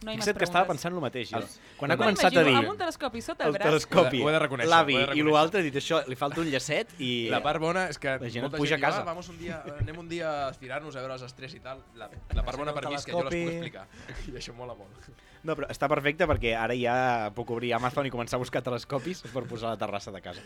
No 0.00 0.10
hi 0.10 0.14
ha 0.14 0.16
més 0.16 0.24
Fixa't 0.24 0.38
que 0.40 0.46
estava 0.46 0.66
pensant 0.66 0.94
el 0.96 1.00
mateix. 1.02 1.30
El- 1.36 1.42
Jo. 1.44 1.48
Quan 1.76 1.90
ha 1.90 1.96
Me'n 1.96 2.00
començat 2.06 2.36
a 2.36 2.42
dir 2.44 2.54
Amb 2.56 2.70
un 2.70 2.78
telescopi 2.78 3.20
sota 3.20 3.44
el 3.44 3.50
el 3.50 3.54
braç. 3.58 3.66
telescopi, 3.68 4.22
Ho 4.22 4.28
he 4.30 4.32
de 4.32 4.38
reconèixer, 4.38 4.68
l'avi 4.70 4.94
i 4.96 5.22
l'altre 5.22 5.60
ha 5.60 5.62
dit 5.62 5.74
això, 5.76 6.00
li 6.08 6.16
falta 6.16 6.40
un 6.40 6.48
llacet 6.50 6.94
i... 6.98 7.28
La 7.28 7.42
part 7.42 7.60
bona 7.60 7.86
és 7.92 7.98
que 7.98 8.14
La 8.18 8.30
gent 8.30 8.44
molta 8.46 8.56
puja 8.56 8.76
gent 8.76 8.84
a 8.84 8.86
casa. 8.86 8.98
diu, 9.00 9.02
ah, 9.02 9.12
vamos 9.12 9.28
un 9.28 9.38
dia, 9.38 9.62
anem 9.78 9.98
un 9.98 10.08
dia 10.08 10.30
a 10.46 10.50
estirar-nos 10.50 10.96
a 10.96 11.00
veure 11.00 11.14
els 11.18 11.22
estrès 11.22 11.54
i 11.54 11.60
tal. 11.60 11.82
La, 11.96 12.08
la 12.32 12.42
part 12.42 12.56
bona 12.58 12.72
per 12.72 12.86
mi 12.88 12.94
és 12.96 13.04
que 13.04 13.12
jo 13.12 13.22
les 13.24 13.34
puc 13.34 13.52
explicar. 13.52 13.86
I 14.28 14.36
això 14.40 14.54
mola 14.56 14.74
molt. 14.74 15.10
No, 15.42 15.56
però 15.56 15.68
està 15.68 15.88
perfecte 15.88 16.26
perquè 16.26 16.54
ara 16.56 16.74
ja 16.76 17.30
puc 17.36 17.50
obrir 17.50 17.74
Amazon 17.74 18.06
i 18.06 18.10
començar 18.10 18.36
a 18.36 18.38
buscar 18.44 18.62
telescopis 18.62 19.20
per 19.32 19.44
posar 19.44 19.68
a 19.68 19.76
la 19.76 19.78
terrassa 19.84 20.10
de 20.10 20.20
casa. 20.22 20.40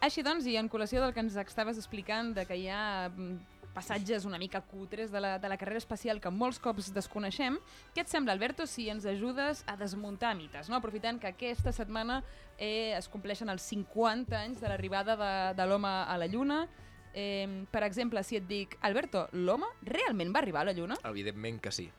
Així 0.00 0.22
doncs, 0.22 0.46
i 0.46 0.56
en 0.58 0.68
col·lació 0.70 1.00
del 1.00 1.12
que 1.14 1.20
ens 1.20 1.36
estaves 1.36 1.76
explicant, 1.78 2.34
de 2.34 2.46
que 2.46 2.56
hi 2.58 2.68
ha 2.68 3.08
mm, 3.08 3.36
passatges 3.72 4.26
una 4.28 4.38
mica 4.38 4.60
cutres 4.60 5.10
de 5.10 5.20
la, 5.20 5.38
de 5.38 5.48
la 5.48 5.56
carrera 5.56 5.80
espacial 5.80 6.20
que 6.20 6.30
molts 6.30 6.60
cops 6.62 6.92
desconeixem, 6.94 7.58
què 7.94 8.04
et 8.04 8.12
sembla, 8.12 8.36
Alberto, 8.36 8.66
si 8.68 8.88
ens 8.92 9.06
ajudes 9.08 9.64
a 9.66 9.76
desmuntar 9.80 10.34
mites, 10.36 10.68
no? 10.70 10.76
aprofitant 10.76 11.20
que 11.20 11.32
aquesta 11.32 11.72
setmana 11.72 12.20
eh, 12.58 12.92
es 12.96 13.08
compleixen 13.12 13.50
els 13.52 13.64
50 13.72 14.36
anys 14.38 14.60
de 14.62 14.70
l'arribada 14.70 15.16
de, 15.16 15.32
de 15.58 15.66
l'home 15.68 15.88
a 15.88 16.18
la 16.20 16.28
Lluna. 16.28 16.66
Eh, 17.14 17.64
per 17.70 17.82
exemple, 17.84 18.22
si 18.24 18.38
et 18.38 18.46
dic, 18.48 18.78
Alberto, 18.88 19.26
l'home 19.32 19.68
realment 19.88 20.32
va 20.32 20.40
arribar 20.44 20.62
a 20.62 20.70
la 20.70 20.76
Lluna? 20.76 21.00
Evidentment 21.08 21.60
que 21.60 21.72
sí. 21.74 21.90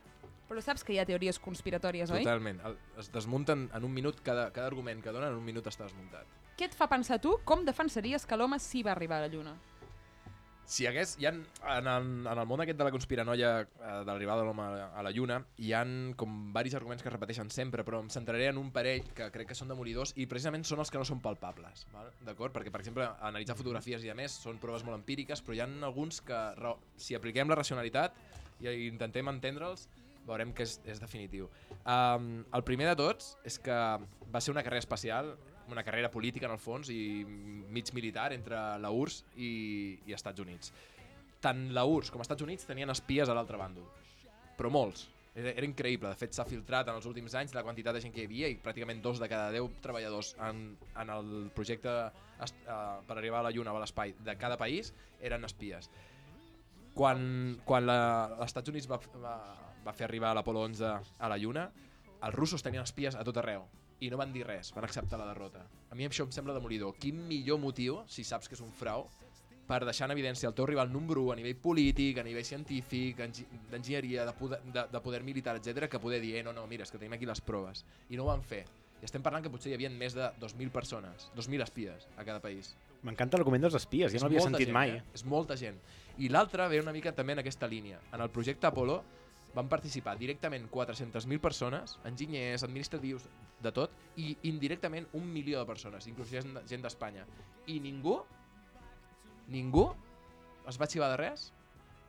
Però 0.49 0.61
saps 0.61 0.83
que 0.85 0.93
hi 0.93 0.99
ha 1.01 1.05
teories 1.07 1.39
conspiratòries, 1.41 2.11
oi? 2.13 2.21
Totalment. 2.25 2.59
Es 3.01 3.09
desmunten 3.13 3.69
en 3.73 3.85
un 3.85 3.93
minut, 3.93 4.19
cada, 4.25 4.49
cada 4.53 4.67
argument 4.69 5.01
que 5.01 5.13
donen 5.13 5.31
en 5.31 5.39
un 5.39 5.45
minut 5.45 5.65
està 5.69 5.87
desmuntat. 5.87 6.29
Què 6.53 6.67
et 6.69 6.75
fa 6.77 6.85
pensar 6.85 7.17
tu 7.21 7.39
com 7.49 7.63
defensaries 7.65 8.27
que 8.29 8.37
l'home 8.37 8.59
sí 8.61 8.83
va 8.85 8.91
arribar 8.93 9.17
a 9.17 9.25
la 9.25 9.31
Lluna? 9.33 9.55
Si 10.65 10.85
hagués, 10.87 11.17
hi 11.19 11.27
ha, 11.27 11.33
en, 11.33 11.87
el, 11.87 12.05
en 12.23 12.39
el 12.39 12.45
món 12.47 12.61
aquest 12.63 12.77
de 12.79 12.85
la 12.87 12.91
conspiranoia 12.93 13.49
eh, 13.61 13.65
de 14.05 14.07
l'arribada 14.07 14.41
de 14.41 14.47
l'home 14.47 14.63
a, 14.63 14.85
a 14.95 15.03
la 15.03 15.11
Lluna, 15.11 15.41
hi 15.59 15.73
han 15.75 16.13
com 16.17 16.37
varis 16.55 16.75
arguments 16.79 17.03
que 17.03 17.11
es 17.11 17.13
repeteixen 17.13 17.51
sempre, 17.51 17.83
però 17.83 17.99
em 18.03 18.07
centraré 18.13 18.47
en 18.49 18.61
un 18.61 18.69
parell 18.75 19.03
que 19.17 19.27
crec 19.33 19.51
que 19.51 19.57
són 19.59 19.73
demoridors 19.73 20.15
i 20.15 20.27
precisament 20.31 20.63
són 20.67 20.79
els 20.79 20.93
que 20.93 21.01
no 21.01 21.07
són 21.07 21.19
palpables, 21.23 21.83
d'acord? 22.23 22.55
Perquè, 22.55 22.71
per 22.71 22.79
exemple, 22.79 23.09
analitzar 23.27 23.57
fotografies 23.59 24.07
i 24.07 24.13
a 24.13 24.15
més 24.17 24.39
són 24.45 24.61
proves 24.63 24.87
molt 24.87 24.97
empíriques, 25.01 25.43
però 25.43 25.57
hi 25.57 25.61
ha 25.65 25.67
alguns 25.89 26.23
que, 26.23 26.39
si 26.95 27.19
apliquem 27.19 27.51
la 27.51 27.59
racionalitat 27.59 28.15
i 28.63 28.87
intentem 28.87 29.27
entendre'ls, 29.33 29.89
veurem 30.23 30.53
que 30.55 30.63
és, 30.63 30.77
és 30.87 31.01
definitiu. 31.03 31.49
Um, 31.83 32.45
el 32.55 32.63
primer 32.63 32.87
de 32.93 32.95
tots 33.03 33.33
és 33.43 33.59
que 33.59 33.79
va 34.31 34.41
ser 34.41 34.55
una 34.55 34.63
carrera 34.63 34.79
espacial 34.79 35.35
una 35.71 35.83
carrera 35.83 36.09
política 36.11 36.45
en 36.47 36.53
el 36.57 36.59
fons 36.59 36.89
i 36.91 37.23
mig 37.25 37.93
militar 37.93 38.31
entre 38.33 38.57
la 38.79 38.91
URSS 38.91 39.23
i, 39.37 39.51
i 40.05 40.13
Estats 40.13 40.39
Units. 40.43 40.73
Tant 41.43 41.69
la 41.75 41.85
URSS 41.85 42.11
com 42.11 42.21
Estats 42.23 42.43
Units 42.45 42.65
tenien 42.67 42.89
espies 42.91 43.29
a 43.29 43.35
l'altre 43.35 43.57
bàndol, 43.59 43.85
però 44.57 44.69
molts. 44.71 45.09
Era, 45.33 45.49
era 45.57 45.65
increïble, 45.65 46.11
de 46.11 46.19
fet 46.19 46.35
s'ha 46.35 46.45
filtrat 46.45 46.87
en 46.91 46.99
els 46.99 47.07
últims 47.09 47.33
anys 47.39 47.55
la 47.57 47.63
quantitat 47.65 47.95
de 47.97 48.01
gent 48.03 48.13
que 48.13 48.21
hi 48.21 48.27
havia 48.27 48.49
i 48.53 48.57
pràcticament 48.61 48.99
dos 49.01 49.17
de 49.17 49.25
cada 49.31 49.47
deu 49.55 49.65
treballadors 49.81 50.35
en, 50.45 50.59
en 51.01 51.09
el 51.09 51.31
projecte 51.55 51.89
uh, 51.89 52.51
per 53.07 53.15
arribar 53.17 53.39
a 53.39 53.47
la 53.47 53.51
Lluna 53.55 53.73
o 53.73 53.79
a 53.79 53.81
l'espai 53.81 54.13
de 54.19 54.35
cada 54.37 54.59
país 54.61 54.91
eren 55.25 55.43
espies. 55.49 55.89
Quan, 56.93 57.57
quan 57.65 57.87
la- 57.89 58.35
els 58.37 58.45
Estats 58.51 58.69
Units 58.69 58.85
va, 58.91 58.99
va, 59.23 59.33
va 59.87 59.93
fer 59.97 60.05
arribar 60.05 60.35
l'Apolo 60.37 60.61
11 60.67 60.85
a 61.17 61.29
la 61.31 61.37
Lluna, 61.41 61.65
els 62.23 62.35
russos 62.37 62.61
tenien 62.63 62.85
espies 62.85 63.15
a 63.17 63.23
tot 63.25 63.41
arreu 63.41 63.65
i 64.03 64.09
no 64.11 64.17
van 64.19 64.33
dir 64.35 64.43
res, 64.45 64.73
van 64.75 64.83
acceptar 64.85 65.17
la 65.21 65.25
derrota. 65.29 65.63
A 65.89 65.95
mi 65.95 66.05
això 66.07 66.25
em 66.27 66.31
sembla 66.35 66.53
demolidor. 66.55 66.95
Quin 66.99 67.21
millor 67.27 67.59
motiu, 67.63 68.01
si 68.11 68.23
saps 68.27 68.49
que 68.51 68.57
és 68.57 68.61
un 68.65 68.71
frau, 68.75 69.07
per 69.63 69.79
deixar 69.87 70.09
en 70.09 70.11
evidència 70.17 70.49
el 70.49 70.53
teu 70.57 70.65
rival 70.67 70.91
número 70.91 71.21
1 71.29 71.31
a 71.31 71.35
nivell 71.39 71.55
polític, 71.55 72.17
a 72.19 72.23
nivell 72.27 72.43
científic, 72.43 73.19
engi- 73.23 73.45
d'enginyeria, 73.71 74.25
de, 74.27 74.33
poder, 74.35 74.59
de, 74.75 74.83
de 74.91 74.99
poder 75.01 75.23
militar, 75.23 75.55
etc 75.55 75.87
que 75.87 75.99
poder 76.03 76.19
dir, 76.21 76.35
eh, 76.35 76.43
no, 76.43 76.51
no, 76.51 76.65
mira, 76.67 76.83
és 76.83 76.91
que 76.91 76.99
tenim 76.99 77.13
aquí 77.15 77.25
les 77.25 77.39
proves. 77.41 77.85
I 78.09 78.17
no 78.19 78.25
ho 78.25 78.31
van 78.33 78.43
fer. 78.43 78.65
I 79.01 79.07
estem 79.07 79.23
parlant 79.23 79.43
que 79.43 79.49
potser 79.51 79.71
hi 79.71 79.75
havia 79.75 79.89
més 79.91 80.13
de 80.15 80.27
2.000 80.39 80.69
persones, 80.71 81.29
2.000 81.35 81.63
espies 81.63 82.05
a 82.17 82.23
cada 82.23 82.39
país. 82.43 82.73
M'encanta 83.03 83.35
l'argument 83.39 83.63
dels 83.63 83.75
espies, 83.75 84.13
És 84.13 84.21
no 84.21 84.27
l'havia 84.29 84.39
molta 84.43 84.51
sentit 84.57 84.67
gent, 84.69 84.75
mai. 84.77 84.91
Eh? 84.97 85.01
És 85.15 85.23
molta 85.27 85.57
gent. 85.59 85.79
I 86.19 86.29
l'altra 86.31 86.67
ve 86.71 86.79
una 86.79 86.93
mica 86.95 87.11
també 87.15 87.33
en 87.35 87.39
aquesta 87.43 87.67
línia. 87.67 87.99
En 88.13 88.21
el 88.23 88.29
projecte 88.31 88.67
Apollo 88.67 89.01
van 89.53 89.69
participar 89.69 90.17
directament 90.17 90.69
400.000 90.71 91.39
persones, 91.41 91.97
enginyers, 92.09 92.65
administratius, 92.65 93.27
de 93.63 93.71
tot, 93.71 93.93
i 94.19 94.33
indirectament 94.49 95.07
un 95.17 95.27
milió 95.31 95.61
de 95.61 95.69
persones, 95.69 96.07
inclús 96.11 96.31
gent, 96.33 96.81
d'Espanya. 96.83 97.25
I 97.71 97.79
ningú, 97.79 98.17
ningú 99.53 99.87
es 100.67 100.79
va 100.79 100.89
xivar 100.89 101.11
de 101.13 101.19
res 101.21 101.51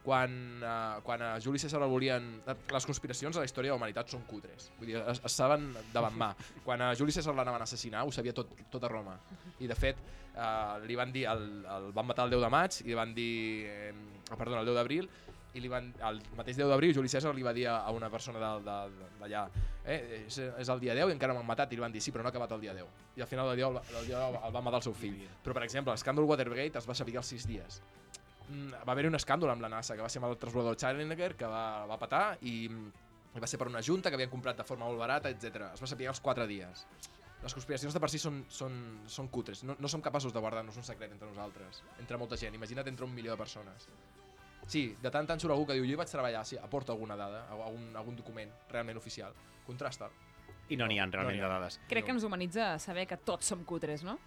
quan, 0.05 0.35
uh, 0.61 1.01
quan 1.03 1.23
a 1.25 1.31
Juli 1.41 1.59
César 1.59 1.81
el 1.83 1.89
volien... 1.89 2.27
Les 2.45 2.87
conspiracions 2.87 3.39
a 3.39 3.41
la 3.41 3.49
història 3.49 3.71
de 3.71 3.75
la 3.75 3.81
humanitat 3.81 4.13
són 4.13 4.27
cutres. 4.29 4.69
Vull 4.77 4.91
dir, 4.91 4.99
es, 5.01 5.23
es 5.25 5.37
saben 5.39 5.71
davant 5.95 6.19
mà. 6.21 6.29
Quan 6.67 6.83
a 6.85 6.91
Juli 6.99 7.15
César 7.15 7.33
l'anaven 7.33 7.65
a 7.65 7.69
assassinar, 7.69 8.05
ho 8.05 8.13
sabia 8.13 8.35
tot, 8.37 8.53
tot 8.71 8.85
a 8.85 8.91
Roma. 8.93 9.17
I 9.65 9.71
de 9.71 9.79
fet, 9.79 10.03
uh, 10.35 10.77
li 10.85 10.99
van 11.01 11.15
dir, 11.15 11.25
el, 11.33 11.47
el 11.65 11.89
van 11.97 12.11
matar 12.11 12.29
el 12.29 12.37
10 12.37 12.45
de 12.45 12.53
maig 12.53 12.81
i 12.85 12.91
li 12.91 12.99
van 12.99 13.17
dir, 13.17 13.33
eh, 13.71 13.95
perdona, 14.35 14.61
el 14.61 14.69
10 14.69 14.77
d'abril, 14.77 15.09
i 15.55 15.63
li 15.63 15.71
van, 15.71 15.93
el 16.09 16.21
mateix 16.37 16.59
10 16.59 16.71
d'abril 16.71 16.95
Juli 16.97 17.11
César 17.11 17.35
li 17.35 17.47
va 17.47 17.55
dir 17.57 17.69
a 17.71 17.91
una 17.95 18.11
persona 18.11 18.55
d'allà 18.61 19.45
eh, 19.85 20.25
és, 20.25 20.39
és 20.39 20.71
el 20.75 20.83
dia 20.83 20.97
10 20.99 21.13
i 21.13 21.17
encara 21.17 21.37
m'han 21.37 21.47
matat 21.47 21.73
i 21.73 21.79
li 21.79 21.85
van 21.85 21.95
dir 21.95 22.03
sí 22.03 22.15
però 22.15 22.25
no 22.25 22.31
ha 22.31 22.35
acabat 22.35 22.57
el 22.57 22.65
dia 22.67 22.75
10 22.75 23.19
i 23.19 23.23
al 23.23 23.31
final 23.31 23.53
del 23.53 23.63
dia, 23.63 23.69
el, 23.71 23.79
el 24.01 24.09
dia 24.11 24.25
10 24.27 24.41
el 24.49 24.57
va 24.57 24.65
matar 24.65 24.83
el 24.83 24.89
seu 24.89 24.95
fill. 24.99 25.21
Però 25.45 25.55
per 25.55 25.63
exemple 25.67 25.95
l'escàndol 25.95 26.27
Watergate 26.27 26.83
es 26.83 26.89
va 26.91 26.99
saber 26.99 27.17
als 27.21 27.31
6 27.35 27.47
dies 27.51 27.83
Mm, 28.49 28.85
va 28.85 28.93
haver 28.93 29.07
un 29.09 29.17
escàndol 29.17 29.49
amb 29.55 29.65
la 29.65 29.71
NASA 29.73 29.97
que 29.97 30.05
va 30.05 30.11
ser 30.13 30.21
amb 30.21 30.29
el 30.29 30.37
transbordador 30.41 30.77
Challenger 30.77 31.33
que 31.41 31.49
va, 31.49 31.87
va 31.89 31.97
patar 32.01 32.25
i, 32.45 32.55
i 32.69 33.41
va 33.41 33.49
ser 33.49 33.61
per 33.61 33.71
una 33.71 33.81
junta 33.83 34.11
que 34.11 34.19
havien 34.19 34.33
comprat 34.33 34.59
de 34.61 34.67
forma 34.69 34.85
molt 34.85 35.01
barata 35.01 35.33
etc. 35.33 35.71
es 35.73 35.81
va 35.81 35.89
saber 35.89 36.11
als 36.11 36.21
4 36.21 36.47
dies. 36.51 36.85
Les 37.45 37.57
conspiracions 37.57 37.97
de 37.97 38.01
per 38.01 38.09
si 38.13 38.21
són, 38.21 38.43
són, 38.49 38.77
són 39.09 39.29
cutres. 39.33 39.65
No, 39.69 39.77
no 39.81 39.89
som 39.93 40.05
capaços 40.05 40.33
de 40.33 40.41
guardar-nos 40.41 40.77
un 40.81 40.85
secret 40.85 41.13
entre 41.13 41.29
nosaltres 41.29 41.81
entre 42.01 42.21
molta 42.21 42.41
gent, 42.41 42.57
imagina't 42.57 42.93
entre 42.93 43.09
un 43.09 43.17
milió 43.17 43.33
de 43.33 43.41
persones 43.41 43.89
Sí, 44.67 44.97
de 45.01 45.11
tant 45.11 45.23
en 45.25 45.27
tant 45.27 45.41
surt 45.41 45.53
algú 45.53 45.67
que 45.67 45.75
diu 45.77 45.85
jo 45.85 45.93
hi 45.93 45.99
vaig 46.01 46.09
treballar, 46.11 46.45
sí, 46.47 46.57
aporta 46.57 46.93
alguna 46.93 47.17
dada, 47.17 47.47
algun, 47.53 47.91
algun 47.97 48.17
document 48.17 48.51
realment 48.71 48.97
oficial. 48.99 49.33
Contrasta. 49.67 50.09
I 50.73 50.77
no 50.81 50.87
n'hi 50.89 50.99
ha 50.99 51.05
realment 51.07 51.37
No 51.37 51.37
n'hi 51.37 51.41
de 51.43 51.45
ha. 51.47 51.59
dades. 51.61 51.81
Crec 51.89 52.05
que 52.07 52.13
ens 52.13 52.25
humanitza 52.25 52.79
saber 52.79 53.07
que 53.07 53.17
tots 53.19 53.47
som 53.47 53.65
cutres, 53.65 54.03
no? 54.05 54.19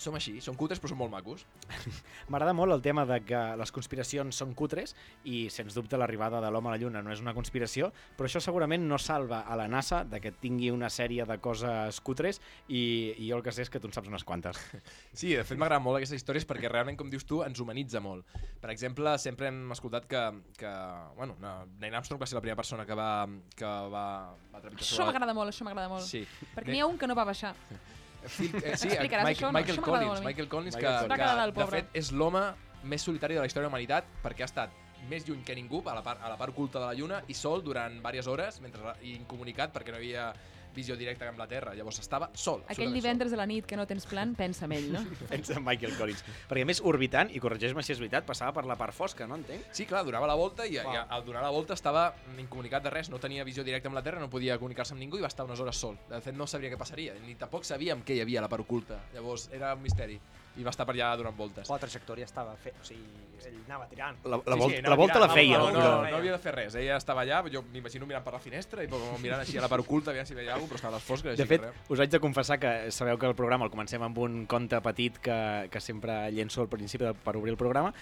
Som 0.00 0.16
així, 0.18 0.34
són 0.42 0.56
cutres 0.58 0.80
però 0.82 0.90
són 0.90 0.98
molt 1.00 1.12
macos. 1.12 1.44
M'agrada 2.32 2.54
molt 2.56 2.74
el 2.74 2.82
tema 2.82 3.04
de 3.08 3.20
que 3.24 3.40
les 3.58 3.72
conspiracions 3.74 4.36
són 4.36 4.54
cutres 4.58 4.94
i, 5.24 5.46
sens 5.54 5.76
dubte, 5.76 5.98
l'arribada 6.00 6.40
de 6.42 6.50
l'home 6.50 6.70
a 6.70 6.74
la 6.74 6.80
Lluna 6.82 7.02
no 7.04 7.12
és 7.14 7.22
una 7.22 7.34
conspiració, 7.36 7.92
però 8.18 8.28
això 8.28 8.42
segurament 8.42 8.84
no 8.88 8.98
salva 8.98 9.44
a 9.46 9.56
la 9.58 9.68
NASA 9.70 10.02
de 10.04 10.20
que 10.20 10.34
tingui 10.42 10.72
una 10.74 10.90
sèrie 10.90 11.26
de 11.28 11.38
coses 11.42 12.00
cutres 12.04 12.40
i, 12.66 13.14
i 13.16 13.30
jo 13.30 13.38
el 13.38 13.44
que 13.46 13.54
sé 13.54 13.64
és 13.64 13.70
que 13.70 13.80
tu 13.80 13.90
en 13.90 13.96
saps 13.96 14.10
unes 14.10 14.26
quantes. 14.26 14.60
Sí, 15.14 15.30
de 15.36 15.44
fet 15.46 15.58
m'agraden 15.60 15.84
molt 15.84 16.00
aquestes 16.00 16.18
històries 16.18 16.44
perquè 16.48 16.68
realment, 16.68 16.96
com 16.98 17.10
dius 17.10 17.24
tu, 17.28 17.38
ens 17.46 17.60
humanitza 17.62 18.00
molt. 18.02 18.26
Per 18.60 18.70
exemple, 18.72 19.14
sempre 19.22 19.48
hem 19.48 19.70
escoltat 19.72 20.08
que, 20.10 20.22
que 20.58 20.72
bueno, 21.16 21.36
no, 21.40 21.54
Neil 21.78 21.94
Armstrong 21.94 22.20
va 22.20 22.26
ser 22.26 22.38
la 22.38 22.42
primera 22.42 22.58
persona 22.58 22.86
que 22.88 22.98
va, 22.98 23.10
que 23.54 23.74
va, 23.94 24.06
va 24.52 24.62
trepitjar 24.64 24.88
Això 24.90 25.06
m'agrada 25.06 25.36
molt, 25.36 25.54
això 25.54 25.66
m'agrada 25.66 25.92
molt. 25.92 26.08
Sí. 26.08 26.24
Perquè 26.56 26.74
n'hi 26.74 26.82
ha 26.82 26.90
un 26.90 26.98
que 26.98 27.08
no 27.10 27.16
va 27.18 27.28
baixar. 27.30 27.54
Phil, 28.28 28.54
eh, 28.62 28.76
sí, 28.76 28.88
Michael, 28.88 29.26
això, 29.26 29.48
no? 29.48 29.52
Michael 29.58 29.78
Això 29.78 29.84
Collins. 29.84 30.24
Michael 30.24 30.48
Collins, 30.48 30.76
Michael 30.76 30.94
que, 30.94 31.08
Collins. 31.08 31.24
Que 31.24 31.44
el 31.44 31.52
de 31.58 31.66
fet 31.74 32.00
és 32.00 32.10
l'home 32.12 32.44
més 32.84 33.04
solitari 33.04 33.36
de 33.36 33.40
la 33.44 33.46
història 33.48 33.66
de 33.66 33.70
la 33.70 33.74
humanitat 33.74 34.08
perquè 34.24 34.44
ha 34.44 34.50
estat 34.50 34.82
més 35.08 35.26
lluny 35.28 35.42
que 35.44 35.54
ningú, 35.56 35.82
a 35.88 35.94
la 35.96 36.02
part, 36.04 36.22
a 36.24 36.30
la 36.32 36.38
part 36.40 36.54
oculta 36.54 36.80
de 36.80 36.86
la 36.86 36.94
Lluna, 36.96 37.20
i 37.28 37.36
sol 37.36 37.62
durant 37.64 37.98
diverses 37.98 38.28
hores, 38.30 38.60
mentre, 38.64 38.94
incomunicat 39.10 39.72
perquè 39.74 39.92
no 39.92 40.00
hi 40.00 40.06
havia 40.06 40.28
visió 40.74 40.96
directa 40.98 41.28
amb 41.30 41.40
la 41.40 41.46
Terra. 41.50 41.74
Llavors 41.76 42.00
estava 42.02 42.28
sol. 42.34 42.64
Aquell 42.72 42.92
divendres 42.94 43.32
a 43.32 43.38
la 43.40 43.46
nit 43.48 43.66
que 43.68 43.78
no 43.78 43.86
tens 43.90 44.06
plan, 44.10 44.34
pensa 44.38 44.66
en 44.66 44.74
ell, 44.76 44.90
no? 44.92 45.04
Pensa 45.32 45.56
en 45.58 45.64
Michael 45.64 45.96
Collins. 45.98 46.24
Perquè 46.50 46.64
a 46.66 46.68
més, 46.68 46.82
orbitant, 46.84 47.30
i 47.34 47.42
corregeix-me 47.42 47.84
si 47.86 47.94
és 47.94 48.02
veritat, 48.02 48.26
passava 48.28 48.52
per 48.56 48.66
la 48.68 48.76
part 48.80 48.96
fosca, 48.96 49.28
no 49.30 49.38
entenc? 49.40 49.70
Sí, 49.74 49.86
clar, 49.90 50.04
donava 50.06 50.28
la 50.30 50.36
volta 50.38 50.66
i, 50.66 50.76
i 50.76 50.82
Uau. 50.82 51.00
al 51.16 51.26
donar 51.26 51.44
la 51.44 51.52
volta 51.54 51.78
estava 51.78 52.06
incomunicat 52.38 52.84
de 52.84 52.92
res, 52.94 53.10
no 53.12 53.20
tenia 53.22 53.46
visió 53.46 53.64
directa 53.66 53.90
amb 53.90 53.98
la 53.98 54.04
Terra, 54.06 54.22
no 54.22 54.30
podia 54.32 54.58
comunicar-se 54.60 54.96
amb 54.96 55.02
ningú 55.02 55.20
i 55.20 55.24
va 55.24 55.32
estar 55.32 55.46
unes 55.48 55.60
hores 55.60 55.80
sol. 55.80 55.98
De 56.10 56.20
fet, 56.24 56.36
no 56.36 56.48
sabria 56.50 56.72
què 56.72 56.80
passaria, 56.80 57.16
ni 57.24 57.38
tampoc 57.40 57.66
sabíem 57.68 58.02
què 58.04 58.18
hi 58.18 58.24
havia 58.24 58.42
a 58.42 58.46
la 58.46 58.52
part 58.52 58.66
oculta. 58.66 59.00
Llavors, 59.14 59.48
era 59.54 59.74
un 59.74 59.82
misteri. 59.84 60.20
I 60.56 60.62
va 60.62 60.70
estar 60.70 60.86
per 60.86 60.94
allà 60.94 61.16
donant 61.18 61.34
voltes. 61.36 61.68
La 61.70 61.78
trajectòria 61.82 62.24
estava 62.28 62.54
fet, 62.56 62.76
o 62.80 62.84
sigui, 62.86 63.02
ell 63.44 63.56
anava 63.66 63.88
tirant. 63.90 64.20
La, 64.24 64.38
la, 64.38 64.54
Sí, 64.54 64.60
vol, 64.60 64.70
sí, 64.70 64.76
la 64.76 64.86
anava 64.86 64.96
volta 65.00 65.18
la 65.18 65.26
tirant, 65.26 65.38
feia. 65.40 65.58
No, 65.58 65.64
la 65.66 65.72
no, 65.72 65.80
no, 65.80 65.88
la 65.90 66.02
feia. 66.06 66.16
havia 66.18 66.32
de 66.32 66.38
fer 66.44 66.54
res. 66.54 66.76
Ella 66.80 66.96
estava 67.00 67.24
allà, 67.24 67.42
jo 67.50 67.64
m'imagino 67.72 68.06
mirant 68.06 68.24
per 68.24 68.34
la 68.36 68.40
finestra 68.44 68.84
i 68.84 68.88
mirant 68.88 69.40
així 69.42 69.58
a 69.58 69.64
la 69.64 69.68
part 69.72 69.82
oculta, 69.84 70.12
aviam 70.14 70.26
si 70.28 70.34
veia 70.38 70.54
alguna 70.54 70.70
cosa, 70.70 70.74
però 70.74 70.82
estava 70.82 70.94
a 70.94 71.00
les 71.00 71.08
fosques, 71.08 71.32
així 71.34 71.42
De 71.42 71.48
fet, 71.50 71.90
us 71.90 72.00
haig 72.04 72.10
de 72.14 72.20
confessar 72.22 72.58
que 72.62 72.74
sabeu 72.94 73.18
que 73.18 73.26
el 73.26 73.34
programa 73.34 73.66
el 73.66 73.72
comencem 73.74 74.02
amb 74.02 74.18
un 74.18 74.44
conte 74.46 74.80
petit 74.80 75.18
que, 75.18 75.38
que 75.70 75.80
sempre 75.80 76.30
llenço 76.30 76.62
al 76.62 76.68
principi 76.68 77.04
de, 77.04 77.14
per 77.14 77.36
obrir 77.36 77.50
el 77.52 77.58
programa 77.60 77.92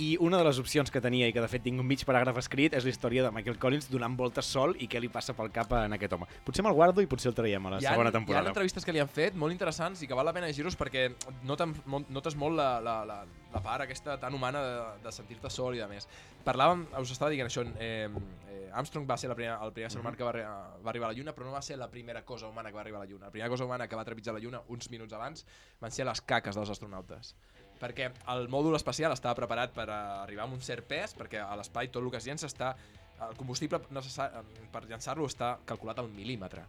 i 0.00 0.16
una 0.20 0.38
de 0.40 0.44
les 0.46 0.58
opcions 0.58 0.88
que 0.90 1.00
tenia 1.04 1.26
i 1.28 1.32
que 1.34 1.42
de 1.44 1.48
fet 1.50 1.62
tinc 1.66 1.80
un 1.82 1.86
mig 1.86 2.00
paràgraf 2.08 2.38
escrit 2.40 2.72
és 2.76 2.86
la 2.86 2.92
història 2.92 3.26
de 3.26 3.30
Michael 3.36 3.58
Collins 3.60 3.90
donant 3.92 4.14
voltes 4.16 4.48
sol 4.48 4.72
i 4.80 4.88
què 4.88 5.00
li 5.02 5.10
passa 5.12 5.34
pel 5.36 5.50
cap 5.52 5.74
en 5.76 5.92
aquest 5.96 6.14
home. 6.16 6.28
Potser 6.46 6.64
me'l 6.64 6.76
guardo 6.78 7.04
i 7.04 7.08
potser 7.10 7.28
el 7.30 7.36
traiem 7.36 7.66
a 7.68 7.74
la 7.74 7.80
Hi 7.82 7.88
ha, 7.88 7.92
segona 7.92 8.08
Hi 8.08 8.14
ha 8.14 8.16
temporada. 8.16 8.52
entrevistes 8.54 8.86
que 8.86 8.94
li 8.96 9.02
han 9.02 9.10
fet 9.12 9.36
molt 9.36 9.52
interessants 9.52 10.00
i 10.00 10.08
que 10.08 10.16
val 10.16 10.24
la 10.24 10.32
pena 10.36 10.48
llegir-los 10.48 10.78
perquè 10.80 11.10
noten, 11.44 11.74
notes 12.08 12.38
molt 12.40 12.56
la, 12.56 12.70
la, 12.80 12.96
la, 13.04 13.18
la 13.52 13.62
part 13.64 13.84
aquesta 13.84 14.16
tan 14.22 14.34
humana 14.34 14.64
de, 14.64 14.80
de 15.04 15.12
sentir-te 15.12 15.52
sol 15.52 15.76
i 15.76 15.84
de 15.84 15.90
més. 15.90 16.08
Parlàvem, 16.46 16.86
us 17.02 17.12
estava 17.12 17.30
dient 17.34 17.50
això, 17.50 17.66
eh, 17.76 18.08
eh, 18.48 18.70
Armstrong 18.72 19.04
va 19.04 19.20
ser 19.20 19.28
la 19.28 19.36
primera, 19.36 19.58
el 19.66 19.74
primer 19.76 19.92
ser 19.92 20.00
humà 20.00 20.14
que 20.16 20.24
va, 20.24 20.32
va 20.32 20.90
arribar 20.94 21.10
a 21.10 21.12
la 21.12 21.18
Lluna, 21.18 21.36
però 21.36 21.50
no 21.50 21.52
va 21.52 21.60
ser 21.60 21.76
la 21.76 21.90
primera 21.92 22.24
cosa 22.24 22.48
humana 22.48 22.70
que 22.70 22.80
va 22.80 22.86
arribar 22.86 23.02
a 23.02 23.04
la 23.04 23.10
Lluna. 23.10 23.26
La 23.26 23.34
primera 23.34 23.52
cosa 23.52 23.68
humana 23.68 23.88
que 23.88 24.00
va 24.00 24.06
trepitjar 24.08 24.32
la 24.32 24.40
Lluna 24.40 24.62
uns 24.68 24.88
minuts 24.88 25.12
abans 25.12 25.44
van 25.80 25.92
ser 25.92 26.08
les 26.08 26.22
caques 26.22 26.56
dels 26.56 26.72
astronautes 26.72 27.34
perquè 27.80 28.10
el 28.34 28.48
mòdul 28.52 28.76
espacial 28.76 29.14
estava 29.14 29.38
preparat 29.38 29.72
per 29.74 29.88
arribar 29.90 30.46
a 30.46 30.52
un 30.52 30.60
cert 30.64 30.86
pes, 30.88 31.14
perquè 31.16 31.40
a 31.42 31.56
l'espai 31.58 31.88
tot 31.88 32.04
el 32.04 32.10
que 32.12 32.20
es 32.20 32.28
llença 32.28 32.50
està... 32.50 32.74
El 33.20 33.34
combustible 33.36 33.82
necessari 33.92 34.40
per 34.72 34.80
llançar-lo 34.88 35.26
està 35.28 35.50
calculat 35.68 35.98
al 36.00 36.06
mil·límetre. 36.08 36.62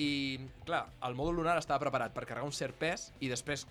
I, 0.00 0.40
clar, 0.64 0.86
el 1.04 1.16
mòdul 1.18 1.42
lunar 1.42 1.58
estava 1.60 1.82
preparat 1.82 2.14
per 2.16 2.24
carregar 2.24 2.48
un 2.48 2.54
cert 2.56 2.78
pes 2.80 3.10
i 3.20 3.28
després 3.28 3.66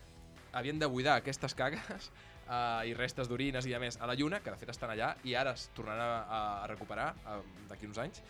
havien 0.53 0.77
de 0.77 0.85
buidar 0.85 1.15
aquestes 1.17 1.55
cagues 1.57 2.11
uh, 2.11 2.85
i 2.89 2.93
restes 2.93 3.25
d'orines 3.31 3.65
i 3.65 3.73
a 3.73 3.79
més 3.81 3.97
a 3.97 4.09
la 4.09 4.13
Lluna, 4.13 4.41
que 4.45 4.53
de 4.53 4.61
fet 4.61 4.69
estan 4.69 4.93
allà, 4.93 5.15
i 5.25 5.33
ara 5.33 5.55
es 5.57 5.71
tornaran 5.73 6.13
a, 6.21 6.41
a 6.61 6.69
recuperar 6.69 7.09
uh, 7.25 7.39
d'aquí 7.71 7.89
uns 7.89 7.97
anys, 8.05 8.21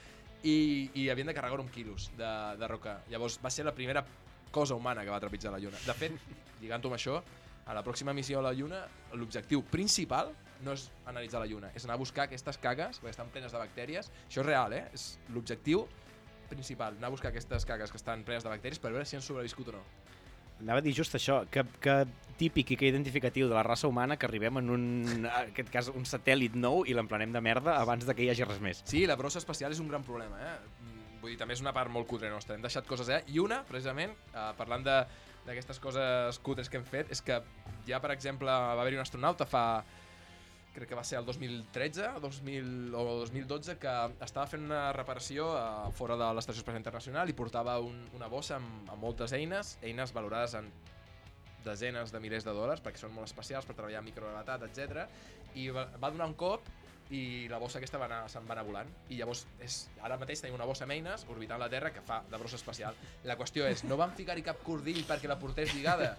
i, 0.43 0.89
i 0.95 1.09
havien 1.11 1.27
de 1.27 1.35
carregar 1.35 1.59
un 1.61 1.69
quilos 1.69 2.09
de, 2.17 2.31
de 2.57 2.71
roca. 2.71 3.01
Llavors 3.11 3.37
va 3.43 3.51
ser 3.53 3.67
la 3.67 3.75
primera 3.75 4.05
cosa 4.51 4.75
humana 4.75 5.03
que 5.03 5.11
va 5.13 5.19
trepitjar 5.19 5.51
la 5.53 5.59
Lluna. 5.59 5.79
De 5.85 5.95
fet, 5.97 6.15
lligant-ho 6.61 6.91
amb 6.91 6.97
això, 6.97 7.19
a 7.65 7.75
la 7.77 7.83
pròxima 7.85 8.13
missió 8.13 8.39
a 8.39 8.45
la 8.45 8.53
Lluna, 8.57 8.85
l'objectiu 9.13 9.63
principal 9.71 10.31
no 10.65 10.75
és 10.77 10.87
analitzar 11.09 11.41
la 11.41 11.49
Lluna, 11.49 11.71
és 11.75 11.85
anar 11.85 11.97
a 11.97 12.01
buscar 12.01 12.27
aquestes 12.27 12.59
cagues, 12.61 13.01
perquè 13.01 13.15
estan 13.15 13.31
plenes 13.33 13.53
de 13.53 13.61
bactèries. 13.61 14.11
Això 14.27 14.43
és 14.43 14.47
real, 14.47 14.73
eh? 14.77 14.85
És 14.93 15.17
l'objectiu 15.33 15.85
principal, 16.51 16.97
anar 16.99 17.09
a 17.09 17.15
buscar 17.15 17.31
aquestes 17.31 17.65
cagues 17.65 17.91
que 17.91 17.97
estan 17.97 18.25
plenes 18.27 18.43
de 18.43 18.51
bacteris 18.51 18.81
per 18.81 18.91
veure 18.91 19.07
si 19.07 19.17
han 19.17 19.25
sobreviscut 19.25 19.71
o 19.71 19.77
no. 19.77 19.85
Anava 20.61 20.81
a 20.83 20.85
dir 20.85 20.93
just 20.93 21.15
això, 21.17 21.39
que, 21.49 21.63
que 21.81 21.95
típic 22.37 22.75
i 22.75 22.77
que 22.77 22.89
identificatiu 22.91 23.47
de 23.49 23.55
la 23.57 23.63
raça 23.65 23.89
humana 23.89 24.17
que 24.17 24.27
arribem 24.27 24.59
en 24.61 24.69
un, 24.69 24.83
en 25.15 25.25
aquest 25.31 25.71
cas, 25.73 25.89
un 25.89 26.05
satèl·lit 26.05 26.53
nou 26.57 26.83
i 26.85 26.93
l'emplenem 26.97 27.33
de 27.33 27.41
merda 27.41 27.79
abans 27.79 28.05
de 28.05 28.13
que 28.17 28.25
hi 28.25 28.29
hagi 28.33 28.45
res 28.45 28.61
més. 28.61 28.83
Sí, 28.89 29.07
la 29.09 29.17
brossa 29.17 29.41
espacial 29.41 29.73
és 29.73 29.81
un 29.81 29.89
gran 29.89 30.05
problema, 30.05 30.37
eh? 30.37 30.91
Vull 31.21 31.33
dir, 31.33 31.39
també 31.41 31.57
és 31.57 31.61
una 31.61 31.73
part 31.73 31.89
molt 31.93 32.07
cutre 32.09 32.29
nostra. 32.33 32.57
Hem 32.57 32.63
deixat 32.65 32.85
coses, 32.89 33.09
eh? 33.09 33.21
I 33.33 33.41
una, 33.41 33.61
precisament, 33.65 34.13
eh, 34.33 34.47
parlant 34.57 34.85
de 34.85 34.95
d'aquestes 35.45 35.81
coses 35.81 36.39
cutres 36.45 36.69
que 36.69 36.79
hem 36.79 36.87
fet, 36.87 37.11
és 37.11 37.21
que 37.25 37.41
ja, 37.87 37.99
per 38.03 38.13
exemple, 38.13 38.51
va 38.51 38.77
haver-hi 38.79 38.99
un 38.99 39.05
astronauta 39.05 39.47
fa 39.49 39.65
crec 40.71 40.87
que 40.87 40.95
va 40.95 41.03
ser 41.03 41.17
el 41.19 41.25
2013 41.27 42.13
2000, 42.23 42.95
o 42.95 43.03
2012 43.25 43.75
que 43.81 43.95
estava 44.23 44.47
fent 44.47 44.63
una 44.69 44.85
reparació 44.95 45.49
a, 45.57 45.89
fora 45.97 46.15
de 46.19 46.29
l'Estació 46.37 46.63
Espacial 46.63 46.79
Internacional 46.79 47.29
i 47.29 47.35
portava 47.35 47.77
un, 47.83 48.05
una 48.15 48.29
bossa 48.31 48.55
amb, 48.59 48.87
amb 48.87 49.03
moltes 49.03 49.35
eines, 49.35 49.75
eines 49.83 50.13
valorades 50.15 50.55
en 50.59 50.71
desenes 51.65 52.13
de 52.13 52.21
milers 52.23 52.47
de 52.47 52.55
dòlars 52.55 52.81
perquè 52.81 53.03
són 53.03 53.11
molt 53.13 53.29
especials 53.29 53.67
per 53.67 53.75
treballar 53.75 53.99
amb 53.99 54.09
microgravetat, 54.09 54.63
etc. 54.69 55.03
I 55.59 55.67
va, 55.75 55.89
va 55.99 56.13
donar 56.13 56.31
un 56.31 56.37
cop 56.39 56.71
i 57.11 57.47
la 57.51 57.59
bossa 57.59 57.79
aquesta 57.79 57.99
va 57.99 58.07
anar, 58.07 58.21
se'n 58.31 58.47
va 58.47 58.55
anar 58.55 58.65
volant 58.67 58.89
i 59.11 59.19
llavors 59.19 59.43
és, 59.63 59.81
ara 60.01 60.17
mateix 60.21 60.43
tenim 60.43 60.55
una 60.55 60.67
bossa 60.69 60.85
amb 60.87 60.95
eines 60.95 61.25
orbitant 61.31 61.59
la 61.59 61.69
Terra 61.71 61.91
que 61.93 62.03
fa 62.07 62.21
de 62.29 62.39
brossa 62.39 62.59
espacial 62.59 62.95
la 63.27 63.37
qüestió 63.39 63.67
és, 63.67 63.83
no 63.87 63.97
van 63.99 64.15
ficar-hi 64.17 64.45
cap 64.47 64.63
cordill 64.65 65.03
perquè 65.09 65.29
la 65.31 65.37
portés 65.41 65.75
lligada 65.75 66.13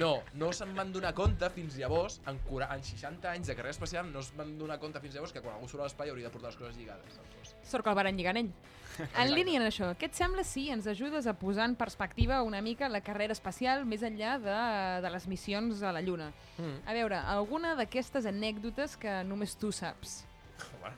no, 0.00 0.14
no 0.40 0.52
se'n 0.56 0.74
van 0.78 0.92
donar 0.94 1.12
compte 1.18 1.50
fins 1.54 1.76
llavors 1.80 2.20
en, 2.26 2.40
cura, 2.48 2.70
en 2.74 2.84
60 2.84 3.30
anys 3.34 3.52
de 3.52 3.58
carrera 3.58 3.76
espacial 3.76 4.08
no 4.12 4.24
es 4.24 4.32
van 4.38 4.56
donar 4.58 4.80
compte 4.80 5.02
fins 5.04 5.18
llavors 5.18 5.36
que 5.36 5.44
quan 5.44 5.58
algú 5.58 5.68
surt 5.68 5.84
a 5.84 5.90
l'espai 5.90 6.12
hauria 6.12 6.30
de 6.30 6.34
portar 6.34 6.52
les 6.52 6.60
coses 6.60 6.80
lligades 6.80 7.20
doncs. 7.20 7.54
Sort 7.68 7.84
que 7.84 7.92
el 7.92 7.98
van 8.00 8.16
lligar 8.16 8.36
en 8.36 8.46
ell. 8.46 8.52
En 8.98 9.30
línia 9.30 9.60
en 9.60 9.66
això, 9.68 9.92
què 9.98 10.08
et 10.08 10.16
sembla 10.16 10.42
si 10.46 10.68
ens 10.74 10.88
ajudes 10.90 11.28
a 11.30 11.34
posar 11.38 11.68
en 11.70 11.76
perspectiva 11.78 12.40
una 12.42 12.62
mica 12.64 12.88
la 12.90 13.02
carrera 13.04 13.36
espacial 13.36 13.84
més 13.86 14.02
enllà 14.02 14.38
de, 14.42 14.56
de 15.04 15.12
les 15.14 15.28
missions 15.30 15.82
a 15.82 15.92
la 15.94 16.02
Lluna? 16.02 16.32
mm. 16.56 16.80
A 16.88 16.96
veure, 16.96 17.20
alguna 17.36 17.76
d'aquestes 17.78 18.26
anècdotes 18.26 18.96
que 18.98 19.20
només 19.28 19.54
tu 19.60 19.70
saps? 19.70 20.24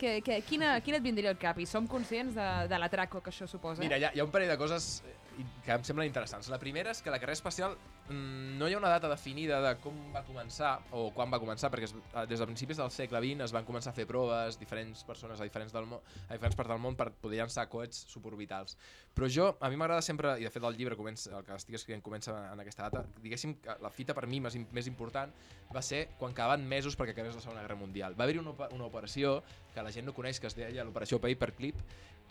Que, 0.00 0.20
que, 0.24 0.40
quina, 0.48 0.74
quina 0.84 1.00
et 1.00 1.04
vindria 1.04 1.32
al 1.34 1.38
cap? 1.40 1.58
I 1.60 1.66
som 1.68 1.86
conscients 1.90 2.36
de, 2.36 2.48
de 2.70 2.78
l'atraco 2.80 3.20
que 3.20 3.32
això 3.32 3.48
suposa. 3.50 3.82
Mira, 3.82 3.98
hi 4.00 4.06
ha, 4.08 4.12
hi 4.14 4.22
ha 4.22 4.24
un 4.24 4.32
parell 4.32 4.48
de 4.48 4.56
coses 4.60 5.02
eh, 5.04 5.44
que 5.66 5.74
em 5.76 5.84
semblen 5.84 6.08
interessants. 6.08 6.48
La 6.52 6.60
primera 6.62 6.94
és 6.94 7.02
que 7.04 7.12
la 7.12 7.18
carrera 7.20 7.36
espacial 7.36 7.76
no 8.10 8.68
hi 8.68 8.74
ha 8.74 8.78
una 8.78 8.90
data 8.90 9.08
definida 9.08 9.60
de 9.62 9.70
com 9.80 9.96
va 10.14 10.22
començar 10.26 10.72
o 10.96 11.06
quan 11.14 11.30
va 11.32 11.38
començar, 11.42 11.70
perquè 11.72 11.88
eh, 11.90 12.24
des 12.28 12.40
de 12.42 12.48
principis 12.48 12.80
del 12.80 12.90
segle 12.90 13.20
XX 13.22 13.46
es 13.46 13.54
van 13.54 13.66
començar 13.68 13.92
a 13.92 13.96
fer 13.96 14.06
proves, 14.08 14.58
diferents 14.60 15.04
persones 15.06 15.40
a 15.40 15.46
diferents, 15.46 15.72
del 15.72 15.86
món, 15.88 16.02
a 16.26 16.34
diferents 16.34 16.58
parts 16.58 16.72
del 16.72 16.82
món 16.82 16.98
per 16.98 17.10
poder 17.22 17.40
llançar 17.40 17.68
coets 17.70 18.02
suborbitals. 18.10 18.76
Però 19.14 19.30
jo, 19.30 19.48
a 19.60 19.70
mi 19.70 19.78
m'agrada 19.80 20.02
sempre, 20.02 20.34
i 20.40 20.48
de 20.48 20.50
fet 20.50 20.66
el 20.66 20.76
llibre 20.76 20.98
comença, 20.98 21.32
el 21.38 21.46
que 21.46 21.56
estic 21.56 21.78
escrivint 21.78 22.02
comença 22.04 22.34
en 22.50 22.60
aquesta 22.60 22.88
data, 22.88 23.04
diguéssim 23.22 23.56
que 23.62 23.78
la 23.80 23.94
fita 23.94 24.16
per 24.16 24.26
mi 24.26 24.42
més, 24.42 24.58
més 24.74 24.90
important 24.90 25.32
va 25.70 25.82
ser 25.86 26.08
quan 26.18 26.34
quedaven 26.34 26.66
mesos 26.66 26.98
perquè 26.98 27.14
acabés 27.14 27.38
la 27.38 27.44
Segona 27.44 27.62
Guerra 27.62 27.78
Mundial. 27.78 28.18
Va 28.18 28.26
haver-hi 28.26 28.42
una, 28.42 28.56
una 28.74 28.90
operació 28.90 29.38
que 29.74 29.86
la 29.86 29.94
gent 29.94 30.08
no 30.08 30.16
coneix, 30.16 30.40
que 30.42 30.50
es 30.50 30.58
deia 30.58 30.84
l'operació 30.84 31.20
Paperclip, 31.22 31.78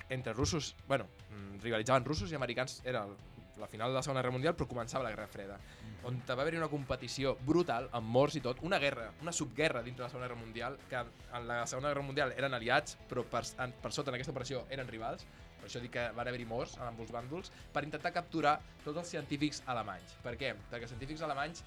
entre 0.09 0.33
russos, 0.33 0.75
bueno, 0.87 1.07
mm, 1.29 1.61
rivalitzaven 1.63 2.05
russos 2.05 2.31
i 2.31 2.35
americans, 2.35 2.81
era 2.85 3.05
la 3.59 3.67
final 3.67 3.91
de 3.91 3.99
la 3.99 4.03
Segona 4.03 4.21
Guerra 4.21 4.33
Mundial, 4.35 4.55
però 4.57 4.67
començava 4.69 5.03
la 5.05 5.11
Guerra 5.13 5.27
Freda, 5.27 5.59
on 6.07 6.21
va 6.27 6.37
haver-hi 6.41 6.59
una 6.61 6.69
competició 6.71 7.35
brutal, 7.45 7.89
amb 7.95 8.07
morts 8.15 8.39
i 8.39 8.43
tot, 8.45 8.61
una 8.63 8.79
guerra, 8.79 9.09
una 9.21 9.33
subguerra 9.35 9.83
dintre 9.83 10.03
de 10.03 10.07
la 10.07 10.13
Segona 10.13 10.27
Guerra 10.27 10.39
Mundial, 10.39 10.79
que 10.89 11.03
en 11.37 11.47
la 11.47 11.65
Segona 11.67 11.91
Guerra 11.91 12.05
Mundial 12.07 12.33
eren 12.37 12.55
aliats, 12.55 12.97
però 13.09 13.25
per, 13.27 13.43
en, 13.59 13.75
per 13.83 13.91
sota 13.95 14.11
en 14.11 14.19
aquesta 14.19 14.33
operació 14.35 14.63
eren 14.71 14.87
rivals, 14.87 15.27
per 15.59 15.67
això 15.67 15.81
dic 15.83 15.91
que 15.97 16.07
van 16.15 16.31
haver-hi 16.31 16.47
morts 16.47 16.77
en 16.79 16.87
ambos 16.87 17.11
bàndols, 17.11 17.51
per 17.73 17.83
intentar 17.83 18.13
capturar 18.15 18.55
tots 18.85 18.97
els 19.03 19.11
científics 19.11 19.61
alemanys. 19.67 20.15
Per 20.23 20.37
què? 20.39 20.55
Perquè 20.71 20.87
els 20.87 20.95
científics 20.95 21.25
alemanys 21.27 21.63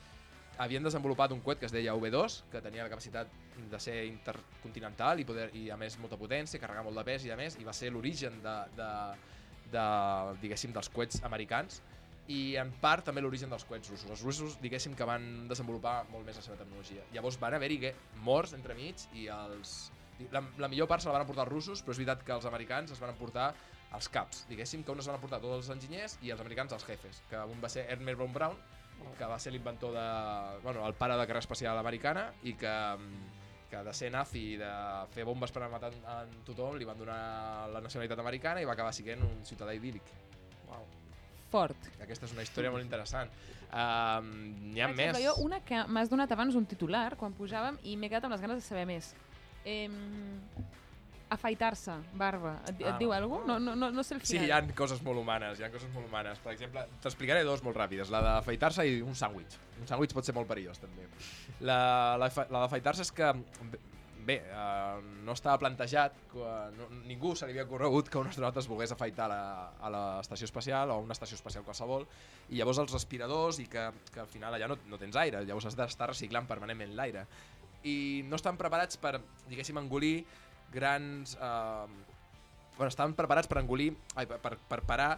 havien 0.62 0.84
desenvolupat 0.84 1.32
un 1.32 1.40
coet 1.44 1.60
que 1.60 1.68
es 1.68 1.72
deia 1.74 1.94
V2, 1.96 2.42
que 2.52 2.60
tenia 2.64 2.84
la 2.84 2.92
capacitat 2.92 3.28
de 3.70 3.80
ser 3.80 4.02
intercontinental 4.06 5.20
i, 5.20 5.26
poder, 5.28 5.48
i 5.56 5.68
a 5.72 5.78
més 5.80 5.98
molta 6.00 6.18
potència, 6.20 6.60
carregar 6.60 6.84
molt 6.86 6.98
de 7.00 7.04
pes 7.08 7.26
i 7.28 7.32
a 7.32 7.38
més, 7.40 7.56
i 7.60 7.68
va 7.68 7.74
ser 7.76 7.92
l'origen 7.92 8.40
de, 8.44 8.56
de, 8.76 8.90
de, 9.72 9.86
diguéssim, 10.42 10.72
dels 10.74 10.90
coets 10.92 11.22
americans 11.26 11.80
i 12.30 12.54
en 12.60 12.70
part 12.82 13.04
també 13.06 13.22
l'origen 13.24 13.50
dels 13.50 13.64
coets 13.66 13.90
russos. 13.90 14.10
Els 14.14 14.22
russos, 14.22 14.54
diguéssim, 14.62 14.94
que 14.98 15.06
van 15.08 15.48
desenvolupar 15.50 16.02
molt 16.12 16.26
més 16.26 16.38
la 16.38 16.44
seva 16.44 16.58
tecnologia. 16.60 17.02
Llavors 17.14 17.38
van 17.42 17.56
haver-hi 17.58 17.92
morts 18.22 18.54
entremig 18.58 19.08
i 19.18 19.26
els... 19.32 19.90
La, 20.30 20.42
la 20.60 20.68
millor 20.70 20.86
part 20.86 21.02
se 21.02 21.08
la 21.08 21.16
van 21.16 21.24
emportar 21.24 21.48
els 21.48 21.52
russos, 21.52 21.82
però 21.82 21.96
és 21.96 21.98
veritat 21.98 22.22
que 22.22 22.34
els 22.36 22.46
americans 22.46 22.92
es 22.94 23.00
van 23.02 23.10
emportar 23.10 23.48
els 23.96 24.08
caps. 24.12 24.44
Diguéssim 24.48 24.84
que 24.84 24.94
uns 24.94 25.02
es 25.02 25.10
van 25.10 25.18
emportar 25.18 25.40
tots 25.42 25.56
els 25.58 25.72
enginyers 25.74 26.14
i 26.22 26.30
els 26.30 26.40
americans 26.44 26.72
els 26.76 26.86
jefes, 26.86 27.22
que 27.30 27.42
un 27.50 27.58
va 27.64 27.70
ser 27.72 27.88
Ernest 27.90 28.20
von 28.20 28.32
Braun, 28.32 28.60
que 29.18 29.26
va 29.26 29.38
ser 29.42 29.52
l'inventor 29.52 29.96
de... 29.96 30.06
Bueno, 30.62 30.86
el 30.86 30.94
pare 30.94 31.16
de 31.16 31.18
la 31.18 31.26
carrera 31.26 31.42
espacial 31.42 31.78
americana 31.80 32.28
i 32.46 32.54
que, 32.54 32.74
que 33.72 33.80
de 33.86 33.94
ser 33.96 34.10
nazi 34.12 34.42
i 34.52 34.58
de 34.60 34.72
fer 35.14 35.24
bombes 35.24 35.52
per 35.54 35.64
matar 35.72 35.92
en, 35.94 36.34
tothom 36.44 36.76
li 36.76 36.88
van 36.88 36.98
donar 37.00 37.20
la 37.72 37.80
nacionalitat 37.80 38.20
americana 38.20 38.60
i 38.60 38.68
va 38.68 38.76
acabar 38.76 38.92
sent 38.92 39.24
un 39.24 39.40
ciutadà 39.48 39.72
idíl·lic. 39.78 40.12
Wow. 40.68 40.84
Fort. 41.52 41.88
Aquesta 42.04 42.28
és 42.28 42.36
una 42.36 42.44
història 42.44 42.72
molt 42.72 42.84
interessant. 42.84 43.32
Um, 43.72 44.28
N'hi 44.74 44.84
ha 44.84 44.90
Per 44.92 44.96
més. 44.98 45.18
jo 45.24 45.34
una 45.44 45.62
que 45.64 45.80
m'has 45.88 46.12
donat 46.12 46.32
abans 46.36 46.56
un 46.58 46.68
titular, 46.68 47.16
quan 47.16 47.32
pujàvem, 47.36 47.80
i 47.88 47.96
m'he 47.96 48.12
quedat 48.12 48.28
amb 48.28 48.36
les 48.36 48.44
ganes 48.44 48.60
de 48.60 48.66
saber 48.66 48.84
més. 48.88 49.14
Eh, 49.64 49.88
afaitar-se, 51.32 51.94
barba. 52.18 52.56
Et, 52.68 52.82
ah. 52.84 52.92
Et 52.92 52.98
diu 53.02 53.12
alguna 53.16 53.40
cosa? 53.42 53.52
No, 53.52 53.58
no, 53.58 53.76
no, 53.76 53.90
no 53.94 54.02
sé 54.04 54.14
el 54.16 54.22
Sí, 54.22 54.38
final. 54.38 54.48
hi 54.48 54.52
ha 54.56 54.74
coses 54.78 55.02
molt 55.04 55.20
humanes, 55.20 55.60
hi 55.60 55.64
ha 55.66 55.70
coses 55.72 55.90
molt 55.94 56.08
humanes. 56.08 56.38
Per 56.44 56.52
exemple, 56.52 56.84
t'explicaré 57.04 57.44
dos 57.48 57.62
molt 57.64 57.76
ràpides. 57.78 58.10
La 58.12 58.20
d'afaitar-se 58.26 58.86
i 58.88 59.00
un 59.02 59.16
sàndwich. 59.18 59.56
Un 59.80 59.88
sàndwich 59.88 60.12
pot 60.14 60.28
ser 60.28 60.34
molt 60.36 60.50
perillós, 60.50 60.78
també. 60.82 61.08
La, 61.60 61.80
la, 62.20 62.28
la 62.28 62.64
d'afaitar-se 62.66 63.06
és 63.08 63.12
que 63.16 63.32
bé, 64.22 64.36
uh, 64.54 65.00
no 65.26 65.34
estava 65.34 65.58
plantejat, 65.58 66.14
que, 66.30 66.50
no, 66.76 66.86
ningú 67.08 67.32
se 67.34 67.48
li 67.48 67.56
havia 67.56 67.66
corregut 67.66 68.06
que 68.08 68.20
un 68.20 68.28
astronaut 68.30 68.60
es 68.60 68.68
volgués 68.70 68.92
afaitar 68.94 69.26
a 69.26 69.32
la, 69.32 69.40
a 69.82 69.90
l'estació 69.90 70.46
espacial 70.46 70.92
o 70.92 70.98
a 71.00 71.02
una 71.02 71.16
estació 71.16 71.34
espacial 71.34 71.64
qualsevol, 71.66 72.06
i 72.50 72.60
llavors 72.60 72.78
els 72.84 72.94
respiradors 72.94 73.58
i 73.58 73.66
que, 73.72 73.88
que 74.14 74.22
al 74.22 74.30
final 74.30 74.54
allà 74.54 74.68
no, 74.70 74.78
no 74.86 75.00
tens 75.00 75.18
aire, 75.18 75.42
llavors 75.48 75.66
has 75.66 75.78
d'estar 75.78 76.12
reciclant 76.12 76.46
permanentment 76.46 76.94
l'aire. 76.98 77.26
I 77.82 78.22
no 78.28 78.38
estan 78.38 78.54
preparats 78.60 78.94
per, 79.02 79.16
diguéssim, 79.50 79.80
engolir 79.82 80.20
grans... 80.72 81.36
Eh, 81.36 81.86
bueno, 82.76 82.88
estaven 82.88 83.14
preparats 83.14 83.48
per 83.50 83.60
engolir, 83.60 83.92
ai, 84.16 84.26
per, 84.26 84.40
per, 84.42 84.56
per 84.68 84.80
parar 84.88 85.12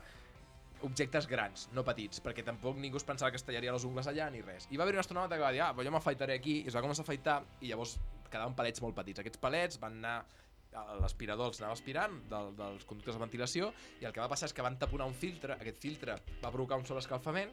objectes 0.85 1.29
grans, 1.31 1.69
no 1.73 1.85
petits, 1.87 2.21
perquè 2.21 2.45
tampoc 2.45 2.77
ningú 2.77 2.99
es 3.01 3.07
pensava 3.09 3.31
que 3.33 3.39
es 3.41 3.47
tallaria 3.47 3.73
les 3.73 3.87
ungles 3.89 4.09
allà 4.11 4.27
ni 4.35 4.43
res. 4.45 4.67
I 4.71 4.77
va 4.77 4.85
haver 4.85 4.99
un 4.99 5.05
astronauta 5.05 5.39
que 5.39 5.47
va 5.47 5.53
dir, 5.55 5.63
ah, 5.65 5.71
però 5.73 5.87
jo 5.87 5.95
m'afaitaré 5.95 6.37
aquí, 6.37 6.59
i 6.61 6.69
es 6.69 6.77
va 6.77 6.83
començar 6.85 7.07
a 7.07 7.09
afaitar, 7.09 7.39
i 7.63 7.71
llavors 7.71 7.97
quedaven 8.29 8.57
palets 8.59 8.83
molt 8.85 8.99
petits. 8.99 9.23
Aquests 9.23 9.41
palets 9.41 9.81
van 9.81 10.03
anar 10.03 10.19
l'aspirador 11.01 11.53
els 11.53 11.61
anava 11.61 11.77
aspirant 11.77 12.17
del, 12.31 12.51
dels 12.59 12.85
conductes 12.89 13.15
de 13.15 13.23
ventilació 13.23 13.71
i 14.01 14.09
el 14.09 14.15
que 14.15 14.23
va 14.23 14.29
passar 14.31 14.49
és 14.49 14.55
que 14.57 14.65
van 14.65 14.79
taponar 14.81 15.07
un 15.07 15.15
filtre, 15.15 15.55
aquest 15.55 15.79
filtre 15.79 16.17
va 16.43 16.51
provocar 16.51 16.81
un 16.81 16.87
sol 16.89 16.99
escalfament 16.99 17.53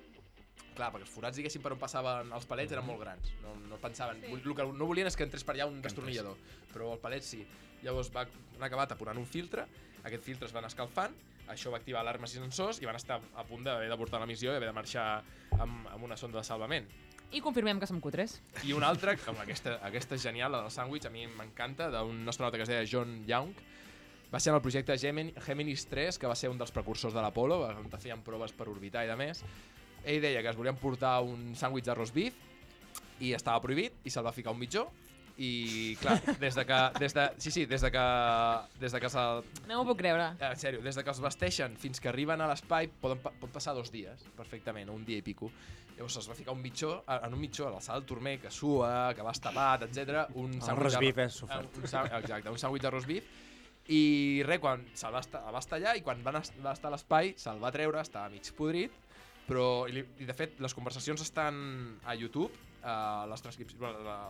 clar, 0.75 0.91
perquè 0.93 1.05
els 1.05 1.13
forats, 1.13 1.37
diguéssim, 1.37 1.63
per 1.63 1.73
on 1.75 1.81
passaven 1.81 2.31
els 2.35 2.47
palets 2.49 2.73
eren 2.75 2.85
molt 2.87 3.01
grans, 3.03 3.33
no, 3.43 3.55
no 3.69 3.79
pensaven, 3.81 4.21
sí. 4.23 4.31
el 4.31 4.55
que 4.55 4.65
no 4.65 4.87
volien 4.87 5.09
és 5.09 5.17
que 5.19 5.27
entrés 5.27 5.43
per 5.47 5.55
allà 5.55 5.67
un 5.69 5.81
destornillador, 5.83 6.39
però 6.71 6.93
el 6.95 7.03
palet 7.03 7.27
sí. 7.27 7.43
Llavors 7.81 8.11
va 8.13 8.27
acabar 8.61 8.85
taponant 8.87 9.17
un 9.17 9.25
filtre, 9.25 9.65
aquest 10.05 10.23
filtre 10.25 10.47
es 10.47 10.53
van 10.53 10.67
escalfant, 10.67 11.15
això 11.51 11.71
va 11.73 11.79
activar 11.81 12.01
alarmes 12.01 12.35
i 12.35 12.39
sensors 12.39 12.79
i 12.81 12.87
van 12.87 12.95
estar 12.95 13.19
a 13.19 13.45
punt 13.47 13.65
d'haver 13.65 13.89
d'avortar 13.91 14.21
la 14.21 14.29
missió 14.29 14.53
i 14.53 14.55
haver 14.55 14.69
de 14.69 14.75
marxar 14.75 15.05
amb, 15.57 15.89
amb 15.91 16.05
una 16.05 16.17
sonda 16.17 16.39
de 16.39 16.45
salvament. 16.47 16.87
I 17.31 17.39
confirmem 17.39 17.79
que 17.79 17.87
som 17.87 17.99
cutres. 18.03 18.39
I 18.67 18.73
una 18.75 18.89
altra, 18.91 19.15
com 19.19 19.37
aquesta, 19.39 19.77
aquesta 19.87 20.17
és 20.17 20.23
genial, 20.23 20.51
la 20.51 20.65
del 20.65 20.73
sàndwich, 20.73 21.07
a 21.07 21.11
mi 21.13 21.25
m'encanta, 21.31 21.87
d'un 21.93 22.27
astronauta 22.27 22.59
que 22.59 22.65
es 22.67 22.71
deia 22.71 22.87
John 22.87 23.21
Young, 23.27 23.53
va 24.31 24.39
ser 24.39 24.51
en 24.51 24.57
el 24.57 24.63
projecte 24.63 24.97
Gemini, 24.99 25.33
Géminis 25.45 25.85
3, 25.91 26.19
que 26.19 26.27
va 26.27 26.35
ser 26.39 26.51
un 26.51 26.59
dels 26.59 26.71
precursors 26.75 27.15
de 27.15 27.23
l'Apolo, 27.23 27.61
on 27.67 27.87
feien 27.99 28.23
proves 28.23 28.51
per 28.55 28.67
orbitar 28.71 29.03
i 29.03 29.09
de 29.11 29.17
més. 29.19 29.43
Ell 30.05 30.21
deia 30.23 30.41
que 30.41 30.49
es 30.49 30.57
volien 30.57 30.77
portar 30.81 31.19
un 31.25 31.53
sàndwich 31.55 31.85
de 31.85 31.95
roast 31.97 32.15
beef 32.15 32.37
i 33.21 33.35
estava 33.37 33.61
prohibit 33.61 34.01
i 34.05 34.13
se'l 34.13 34.25
va 34.25 34.33
ficar 34.33 34.53
un 34.55 34.59
mitjó 34.61 34.87
i 35.41 35.95
clar, 36.01 36.19
des 36.43 36.55
de 36.55 36.65
que... 36.65 36.79
Des 36.99 37.13
de, 37.13 37.27
sí, 37.37 37.51
sí, 37.51 37.65
des 37.65 37.81
de 37.81 37.91
que... 37.91 38.05
Des 38.79 38.91
de 38.91 38.99
que 39.01 39.09
se... 39.09 39.25
No 39.67 39.79
m'ho 39.79 39.85
puc 39.87 40.01
creure. 40.01 40.31
En 40.37 40.57
sèrio, 40.59 40.81
des 40.85 40.97
de 40.97 41.03
que 41.05 41.13
els 41.13 41.21
vesteixen 41.23 41.77
fins 41.81 42.01
que 42.01 42.11
arriben 42.11 42.41
a 42.41 42.49
l'espai 42.51 42.89
poden, 43.01 43.21
pot 43.23 43.53
passar 43.53 43.73
dos 43.77 43.91
dies, 43.93 44.25
perfectament, 44.37 44.91
un 44.93 45.05
dia 45.07 45.21
i 45.21 45.25
pico. 45.25 45.51
Llavors 45.95 46.17
es 46.21 46.29
va 46.29 46.37
ficar 46.37 46.53
un 46.55 46.61
mitjó, 46.61 46.93
en 47.13 47.33
un 47.33 47.41
mitjó 47.41 47.67
a 47.67 47.75
l'alçada 47.75 47.99
del 47.99 48.07
turmer, 48.09 48.37
que 48.41 48.51
sua, 48.51 49.13
que 49.15 49.25
va 49.25 49.33
estapat, 49.35 49.87
etc. 49.87 50.25
Un 50.41 50.57
el 50.59 50.79
roast 50.79 51.01
beef 51.01 51.23
és 51.25 51.39
sofert. 51.43 51.77
Un, 51.77 51.87
un, 51.87 52.17
exacte, 52.21 52.49
un 52.49 52.61
sàndwich 52.61 52.85
de 52.85 52.93
roast 52.93 53.09
beef. 53.09 53.31
I 53.91 54.01
res, 54.45 54.61
quan 54.61 54.83
se'l 54.93 55.13
va, 55.13 55.23
estar, 55.25 55.41
va 55.51 55.59
estar 55.59 55.79
allà 55.79 55.95
i 55.97 56.03
quan 56.05 56.21
van 56.23 56.37
va 56.37 56.73
estar 56.75 56.91
a 56.91 56.93
l'espai, 56.93 57.33
se'l 57.41 57.61
va 57.61 57.73
treure, 57.73 58.01
estava 58.01 58.29
mig 58.29 58.45
podrit, 58.57 58.93
però, 59.51 59.85
i, 59.91 59.99
i 60.23 60.27
de 60.27 60.35
fet, 60.37 60.59
les 60.63 60.75
conversacions 60.77 61.19
estan 61.25 61.55
a 62.07 62.15
YouTube, 62.15 62.51
uh, 62.85 63.27
les 63.27 63.43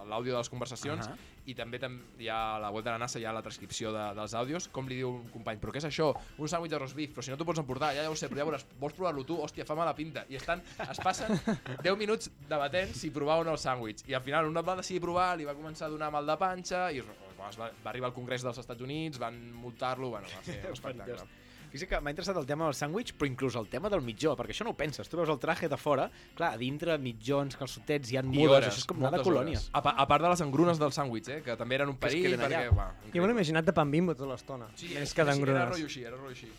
l'àudio 0.10 0.34
de 0.34 0.40
les 0.40 0.50
conversacions 0.50 1.06
uh 1.06 1.12
-huh. 1.12 1.18
i 1.46 1.54
també 1.56 1.80
tam 1.80 2.00
hi 2.20 2.28
ha 2.30 2.56
a 2.56 2.60
la 2.60 2.72
web 2.72 2.84
de 2.84 2.92
la 2.92 2.98
NASA 2.98 3.20
hi 3.20 3.26
ha 3.26 3.34
la 3.34 3.42
transcripció 3.42 3.92
de, 3.92 4.16
dels 4.16 4.34
àudios, 4.34 4.68
com 4.68 4.88
li 4.88 4.96
diu 4.96 5.10
un 5.10 5.30
company, 5.30 5.60
però 5.60 5.72
què 5.72 5.78
és 5.78 5.86
això? 5.86 6.14
Un 6.38 6.48
sàndwich 6.48 6.72
de 6.72 6.80
roast 6.80 6.96
beef, 6.96 7.12
però 7.14 7.22
si 7.22 7.32
no 7.32 7.38
t'ho 7.38 7.46
pots 7.46 7.60
emportar, 7.60 7.94
ja, 7.96 8.04
ja 8.04 8.10
ho 8.10 8.16
sé, 8.16 8.30
però 8.30 8.38
ja 8.38 8.46
veuràs, 8.46 8.66
vols 8.80 8.94
provar-lo 8.94 9.24
tu? 9.24 9.38
Hòstia, 9.38 9.66
fa 9.66 9.76
mala 9.76 9.96
pinta. 9.96 10.26
I 10.30 10.36
estan, 10.36 10.62
es 10.90 11.00
passen 11.00 11.30
10 11.84 11.98
minuts 11.98 12.32
debatent 12.50 12.94
si 12.94 13.12
provar 13.12 13.40
o 13.40 13.44
no 13.44 13.52
el 13.52 13.58
sàndwich. 13.58 14.08
I 14.08 14.14
al 14.14 14.22
final 14.22 14.48
un 14.48 14.54
va 14.54 14.76
decidir 14.76 15.02
provar, 15.02 15.38
li 15.38 15.46
va 15.46 15.54
començar 15.54 15.86
a 15.86 15.90
donar 15.90 16.12
mal 16.12 16.26
de 16.26 16.38
panxa 16.38 16.92
i 16.92 17.02
va, 17.02 17.72
va 17.84 17.90
arribar 17.90 18.08
al 18.08 18.14
Congrés 18.14 18.42
dels 18.42 18.58
Estats 18.58 18.82
Units, 18.82 19.20
van 19.20 19.54
multar-lo, 19.54 20.10
bueno, 20.10 20.28
va 20.36 20.44
ser 20.44 20.66
un 20.66 20.74
espectacle. 20.74 21.41
Fixa't 21.72 21.88
que 21.88 22.00
m'ha 22.04 22.12
interessat 22.12 22.36
el 22.36 22.48
tema 22.50 22.66
del 22.68 22.76
sàndwich, 22.76 23.14
però 23.16 23.30
inclús 23.30 23.56
el 23.60 23.70
tema 23.72 23.90
del 23.92 24.02
mitjó, 24.04 24.34
perquè 24.36 24.52
això 24.52 24.66
no 24.68 24.74
ho 24.74 24.78
penses. 24.78 25.08
Tu 25.08 25.20
veus 25.20 25.30
el 25.32 25.40
traje 25.40 25.70
de 25.72 25.80
fora, 25.80 26.10
clar, 26.36 26.52
a 26.58 26.60
dintre 26.60 26.98
mitjons, 27.00 27.56
calçotets, 27.60 28.12
hi 28.12 28.20
ha 28.20 28.26
mudes, 28.28 28.50
hores, 28.58 28.68
això 28.74 28.84
és 28.84 28.90
com 28.90 29.00
anar 29.00 29.14
de 29.18 29.24
colònia. 29.28 29.64
A, 29.72 29.84
a 30.04 30.08
part 30.10 30.26
de 30.28 30.34
les 30.34 30.44
engrunes 30.44 30.82
del 30.82 30.92
sàndwich, 30.96 31.32
eh, 31.32 31.40
que 31.46 31.56
també 31.60 31.80
eren 31.80 31.94
un 31.94 32.00
perill, 32.02 32.36
perquè... 32.42 32.66
Va, 32.76 32.92
jo 33.08 33.24
m'ho 33.24 33.32
he 33.32 33.38
imaginat 33.38 33.72
de 33.72 33.76
pan 33.78 33.92
bimbo 33.94 34.18
tota 34.18 34.34
l'estona. 34.34 34.68
Sí, 34.76 34.92
més 34.98 35.16
que 35.16 35.28
d'engrunes. 35.32 35.62
Era 35.62 35.72
rotllo 35.72 35.88
així, 35.88 36.04
era 36.04 36.20
rotllo 36.20 36.36
així. 36.36 36.52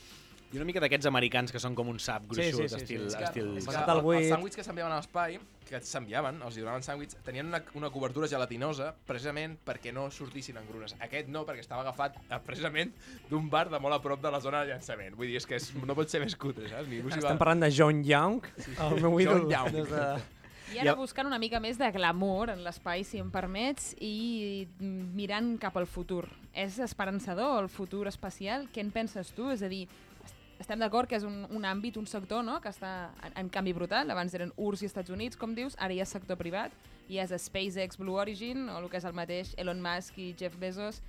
I 0.53 0.61
una 0.61 0.67
mica 0.69 0.83
d'aquests 0.85 1.09
americans 1.09 1.53
que 1.55 1.61
són 1.63 1.77
com 1.77 1.89
un 1.89 1.99
sap 2.03 2.27
gruixut, 2.29 2.59
sí, 2.61 2.69
sí, 2.69 2.69
sí, 2.69 2.81
estil... 2.83 3.05
Sí, 3.09 3.17
sí. 3.17 3.25
estil... 3.25 3.47
És 3.57 3.69
que, 3.71 3.77
el, 3.81 4.01
els 4.19 4.29
sàndwichs 4.29 4.59
que 4.59 4.65
s'enviaven 4.67 4.93
a 4.93 4.99
l'espai, 5.01 5.39
que 5.69 5.81
s'enviaven, 5.89 6.43
els 6.45 6.59
donaven 6.61 6.85
sàndwichs, 6.85 7.17
tenien 7.25 7.49
una, 7.49 7.63
una 7.79 7.89
cobertura 7.95 8.29
gelatinosa 8.29 8.91
precisament 9.09 9.57
perquè 9.65 9.95
no 9.97 10.11
sortissin 10.13 10.61
engrunes. 10.61 10.93
Aquest 11.09 11.33
no, 11.33 11.47
perquè 11.49 11.65
estava 11.65 11.87
agafat 11.87 12.21
eh, 12.27 12.43
precisament 12.45 12.93
d'un 13.31 13.49
bar 13.53 13.65
de 13.73 13.81
molt 13.81 13.97
a 13.97 14.03
prop 14.05 14.21
de 14.21 14.35
la 14.35 14.43
zona 14.45 14.61
de 14.61 14.75
llançament. 14.75 15.17
Vull 15.17 15.33
dir, 15.33 15.41
és 15.41 15.49
que 15.49 15.57
és, 15.57 15.71
no 15.81 15.97
pot 15.97 16.13
ser 16.13 16.21
més 16.21 16.37
cutre, 16.37 16.69
saps? 16.69 16.91
Ningú 16.93 17.09
Estem 17.09 17.25
va... 17.31 17.39
parlant 17.41 17.65
de 17.65 17.73
John 17.73 18.05
Young, 18.05 18.53
el 18.77 19.01
meu 19.01 19.19
ídol. 19.25 19.47
John 19.47 19.57
Young. 19.57 19.75
Des 19.81 19.91
de... 19.97 20.07
I 20.73 20.81
ara 20.81 20.95
buscant 20.97 21.29
una 21.29 21.39
mica 21.41 21.61
més 21.61 21.77
de 21.81 21.89
glamour 21.93 22.53
en 22.53 22.63
l'espai, 22.65 23.05
si 23.05 23.21
em 23.21 23.29
permets, 23.33 23.93
i 24.01 24.69
mirant 24.81 25.55
cap 25.61 25.77
al 25.77 25.89
futur. 25.89 26.25
És 26.57 26.79
esperançador 26.81 27.59
el 27.63 27.69
futur 27.73 28.07
espacial? 28.09 28.69
Què 28.73 28.85
en 28.85 28.93
penses 28.95 29.33
tu? 29.37 29.51
És 29.53 29.65
a 29.65 29.69
dir, 29.73 29.85
estem 30.63 30.81
d'acord 30.81 31.11
que 31.11 31.19
és 31.19 31.27
un, 31.27 31.43
un 31.51 31.67
àmbit, 31.69 31.99
un 32.01 32.07
sector 32.09 32.45
no? 32.47 32.61
que 32.63 32.71
està 32.73 33.13
en, 33.27 33.37
en 33.45 33.51
canvi 33.53 33.75
brutal. 33.77 34.11
Abans 34.15 34.35
eren 34.39 34.55
URSS 34.57 34.87
i 34.87 34.91
Estats 34.91 35.13
Units, 35.15 35.39
com 35.39 35.57
dius, 35.59 35.77
ara 35.79 35.95
hi 35.95 36.01
ha 36.03 36.09
sector 36.09 36.39
privat, 36.41 36.75
hi 37.11 37.21
ha 37.21 37.27
SpaceX 37.29 37.99
Blue 38.01 38.19
Origin, 38.21 38.69
o 38.71 38.79
el 38.81 38.91
que 38.91 39.01
és 39.03 39.09
el 39.09 39.17
mateix 39.19 39.53
Elon 39.61 39.83
Musk 39.83 40.19
i 40.23 40.33
Jeff 40.39 40.57
Bezos. 40.61 41.03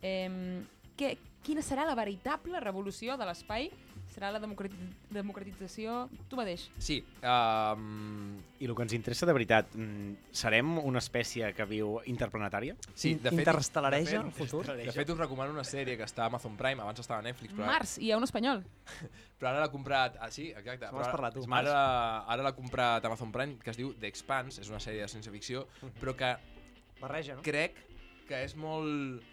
Eh, 0.00 0.62
que, 0.96 1.16
quina 1.44 1.62
serà 1.64 1.86
la 1.88 1.96
veritable 1.98 2.60
revolució 2.60 3.16
de 3.16 3.28
l'espai 3.28 3.70
serà 4.10 4.30
la 4.34 4.40
democratització 4.42 6.04
tu 6.28 6.38
mateix. 6.38 6.66
Sí. 6.82 7.00
Um... 7.22 8.38
I 8.60 8.68
el 8.68 8.74
que 8.76 8.84
ens 8.84 8.94
interessa 8.96 9.28
de 9.28 9.34
veritat, 9.36 9.72
mm, 9.76 10.32
serem 10.36 10.74
una 10.82 11.00
espècie 11.00 11.48
que 11.56 11.66
viu 11.68 11.96
interplanetària? 12.10 12.76
Sí, 12.92 13.14
de 13.14 13.30
fet... 13.30 13.42
Interestellareja 13.46 14.20
en 14.20 14.32
futur? 14.36 14.64
De 14.68 14.92
fet, 14.92 15.14
us 15.14 15.20
recomano 15.22 15.54
una 15.56 15.64
sèrie 15.64 15.96
que 15.96 16.06
està 16.08 16.26
a 16.26 16.30
Amazon 16.32 16.58
Prime, 16.60 16.82
abans 16.82 17.00
estava 17.00 17.22
a 17.22 17.26
Netflix. 17.26 17.54
Però... 17.56 17.68
Mars, 17.70 17.96
hi 18.02 18.12
ha 18.12 18.20
un 18.20 18.26
espanyol. 18.28 18.64
però 19.40 19.54
ara 19.54 19.64
l'ha 19.64 19.72
comprat... 19.72 20.18
Ah, 20.20 20.30
sí, 20.34 20.50
exacte. 20.50 20.90
Però 20.90 21.06
parlat, 21.08 21.38
tu. 21.38 21.46
Ara, 21.60 21.76
ara 22.28 22.48
l'ha 22.48 22.56
comprat 22.56 23.06
Amazon 23.08 23.32
Prime, 23.32 23.58
que 23.62 23.72
es 23.72 23.80
diu 23.80 23.94
The 23.96 24.10
Expanse, 24.10 24.60
és 24.60 24.72
una 24.72 24.82
sèrie 24.82 25.06
de 25.06 25.12
ciència-ficció, 25.12 25.64
uh 25.64 25.86
-huh. 25.86 25.94
però 26.02 26.16
que... 26.16 26.34
Barreja, 27.00 27.38
no? 27.38 27.42
Crec 27.42 27.78
que 28.28 28.44
és 28.44 28.54
molt 28.54 29.24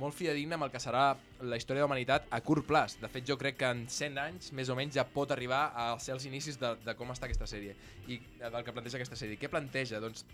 molt 0.00 0.16
fidedigna 0.16 0.58
amb 0.58 0.66
el 0.66 0.72
que 0.72 0.80
serà 0.82 1.04
la 1.40 1.56
història 1.56 1.80
de 1.80 1.84
la 1.84 1.90
humanitat 1.90 2.26
a 2.30 2.40
curt 2.44 2.66
plaç. 2.68 2.98
De 3.00 3.08
fet, 3.12 3.24
jo 3.28 3.38
crec 3.40 3.58
que 3.60 3.70
en 3.70 3.86
100 3.92 4.20
anys, 4.20 4.50
més 4.56 4.68
o 4.72 4.76
menys, 4.78 4.96
ja 4.98 5.06
pot 5.08 5.32
arribar 5.32 5.70
a 5.72 5.88
ser 6.02 6.14
els 6.16 6.26
inicis 6.28 6.60
de, 6.60 6.74
de 6.84 6.94
com 6.98 7.12
està 7.14 7.28
aquesta 7.28 7.48
sèrie 7.48 7.76
i 8.06 8.20
del 8.42 8.60
que 8.66 8.74
planteja 8.76 9.00
aquesta 9.00 9.18
sèrie. 9.18 9.40
Què 9.40 9.50
planteja? 9.52 10.00
Doncs 10.04 10.26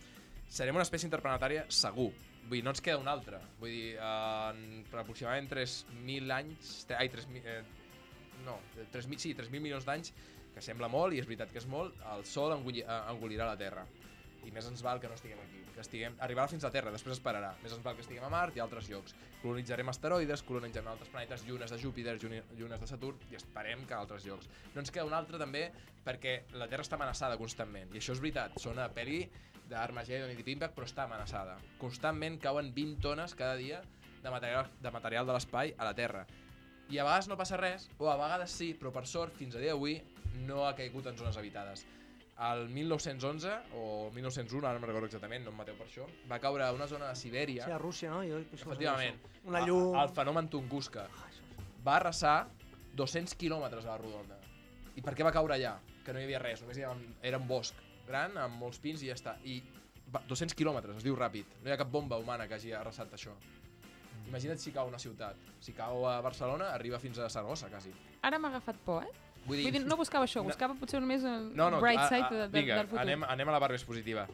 serem 0.52 0.76
una 0.76 0.86
espècie 0.86 1.08
interplanetària 1.08 1.64
segur. 1.70 2.10
Vull 2.42 2.58
dir, 2.58 2.64
no 2.66 2.74
ens 2.74 2.82
queda 2.84 2.98
una 3.00 3.14
altra. 3.14 3.38
Vull 3.60 3.70
dir, 3.70 3.94
en, 4.02 4.82
aproximadament 4.90 5.48
3.000 5.52 6.36
anys... 6.40 6.74
Ai, 6.98 7.08
3.000... 7.12 7.46
Eh, 7.46 7.62
no, 8.42 8.58
3.000, 8.92 9.22
sí, 9.22 9.36
3.000 9.38 9.62
milions 9.62 9.86
d'anys, 9.86 10.10
que 10.52 10.64
sembla 10.64 10.90
molt, 10.90 11.14
i 11.14 11.22
és 11.22 11.28
veritat 11.28 11.52
que 11.54 11.62
és 11.62 11.68
molt, 11.70 11.94
el 12.16 12.26
Sol 12.28 12.56
engolirà 12.56 13.46
la 13.46 13.58
Terra. 13.60 13.86
I 14.46 14.54
més 14.54 14.66
ens 14.68 14.82
val 14.82 15.00
que 15.00 15.10
no 15.10 15.18
estiguem 15.18 15.40
aquí 15.42 15.62
que 15.72 15.80
estiguem, 15.82 16.16
arribarà 16.22 16.48
fins 16.50 16.64
a 16.64 16.70
Terra, 16.72 16.92
després 16.94 17.16
esperarà. 17.16 17.52
Més 17.62 17.72
ens 17.74 17.82
val 17.84 17.96
que 17.96 18.04
estiguem 18.04 18.24
a 18.26 18.30
Mart 18.32 18.56
i 18.56 18.60
a 18.60 18.64
altres 18.66 18.88
llocs. 18.90 19.14
Colonitzarem 19.42 19.88
asteroides, 19.90 20.44
colonitzarem 20.46 20.90
altres 20.92 21.10
planetes, 21.12 21.46
llunes 21.48 21.72
de 21.72 21.78
Júpiter, 21.80 22.18
llunes 22.20 22.82
de 22.82 22.88
Saturn, 22.90 23.22
i 23.30 23.38
esperem 23.38 23.86
que 23.88 23.96
a 23.96 24.02
altres 24.02 24.26
llocs. 24.28 24.50
No 24.74 24.82
ens 24.84 24.92
queda 24.92 25.08
un 25.08 25.16
altre 25.16 25.40
també 25.40 25.64
perquè 26.04 26.42
la 26.58 26.68
Terra 26.70 26.86
està 26.86 26.98
amenaçada 26.98 27.38
constantment, 27.40 27.90
i 27.94 28.02
això 28.02 28.14
és 28.16 28.22
veritat, 28.22 28.58
sona 28.60 28.86
a 28.86 28.92
peli 28.92 29.24
d'Armageddon 29.70 30.32
i 30.32 30.38
Deep 30.38 30.52
Impact, 30.56 30.76
però 30.76 30.88
està 30.88 31.06
amenaçada. 31.08 31.56
Constantment 31.80 32.38
cauen 32.42 32.72
20 32.76 33.02
tones 33.02 33.36
cada 33.38 33.56
dia 33.56 33.80
de 34.22 34.30
material 34.30 34.70
de, 34.82 34.90
material 34.90 35.26
de 35.26 35.36
l'espai 35.38 35.74
a 35.78 35.88
la 35.88 35.96
Terra. 35.98 36.26
I 36.92 36.98
a 36.98 37.06
vegades 37.06 37.30
no 37.30 37.38
passa 37.40 37.56
res, 37.56 37.88
o 37.98 38.10
a 38.12 38.18
vegades 38.20 38.52
sí, 38.52 38.72
però 38.76 38.92
per 38.92 39.06
sort, 39.08 39.34
fins 39.38 39.56
a 39.56 39.62
dia 39.62 39.72
d'avui, 39.72 39.96
no 40.44 40.66
ha 40.66 40.76
caigut 40.76 41.06
en 41.08 41.16
zones 41.16 41.38
habitades 41.40 41.86
el 42.38 42.68
1911 42.68 43.52
o 43.76 44.10
1901, 44.14 44.66
ara 44.66 44.80
no 44.80 44.86
recordo 44.86 45.06
exactament, 45.06 45.44
no 45.44 45.52
em 45.52 45.60
mateu 45.60 45.76
per 45.78 45.86
això, 45.86 46.06
va 46.30 46.40
caure 46.42 46.64
a 46.64 46.72
una 46.72 46.88
zona 46.90 47.10
de 47.12 47.18
Sibèria. 47.20 47.66
Sí, 47.66 47.74
a 47.74 47.78
Rússia, 47.78 48.10
no? 48.10 48.22
Jo, 48.26 48.40
efectivament. 48.56 49.20
Una 49.44 49.62
llum... 49.66 49.94
El 50.00 50.10
fenomen 50.16 50.48
Tunguska. 50.50 51.06
Ah, 51.06 51.30
va 51.84 51.96
arrasar 52.00 52.36
200 52.96 53.36
quilòmetres 53.38 53.86
a 53.86 53.94
la 53.94 54.00
rodona. 54.00 54.40
I 54.96 55.04
per 55.04 55.14
què 55.16 55.24
va 55.24 55.32
caure 55.32 55.56
allà? 55.56 55.76
Que 56.04 56.12
no 56.12 56.20
hi 56.20 56.26
havia 56.26 56.40
res, 56.42 56.62
només 56.64 56.78
hi 56.78 56.84
havia, 56.88 57.14
era 57.22 57.40
un 57.40 57.48
bosc 57.48 57.78
gran 58.06 58.36
amb 58.40 58.58
molts 58.60 58.80
pins 58.82 59.02
i 59.02 59.10
ja 59.10 59.16
està. 59.16 59.36
I 59.44 59.60
200 60.12 60.56
quilòmetres, 60.58 60.98
es 61.00 61.06
diu 61.06 61.16
ràpid. 61.16 61.58
No 61.62 61.70
hi 61.70 61.74
ha 61.74 61.80
cap 61.80 61.90
bomba 61.92 62.18
humana 62.20 62.48
que 62.48 62.58
hagi 62.58 62.74
arrasat 62.76 63.14
això. 63.16 63.34
Imagina't 64.28 64.60
si 64.60 64.72
cau 64.72 64.88
una 64.88 65.00
ciutat. 65.00 65.38
Si 65.60 65.74
cau 65.76 66.06
a 66.08 66.18
Barcelona, 66.24 66.72
arriba 66.76 67.00
fins 67.00 67.18
a 67.18 67.28
Saragossa, 67.32 67.68
quasi. 67.72 67.92
Ara 68.22 68.38
m'ha 68.38 68.52
agafat 68.52 68.78
por, 68.86 69.04
eh? 69.04 69.21
Vull 69.46 69.58
dir, 69.58 69.64
Vull 69.66 69.72
dir, 69.74 69.84
no 69.90 69.96
buscava 69.98 70.24
això, 70.28 70.42
buscava 70.46 70.74
potser 70.78 71.00
només 71.02 71.24
el 71.26 71.48
no, 71.56 71.70
no, 71.74 71.80
bright 71.82 71.98
a, 72.04 72.08
side 72.08 72.28
de, 72.30 72.42
de, 72.46 72.60
vinga, 72.60 72.76
del 72.82 72.86
futur. 72.92 73.00
Anem, 73.02 73.24
anem 73.24 73.48
a 73.50 73.56
la 73.56 73.60
part 73.64 73.74
més 73.74 73.84
positiva. 73.84 74.26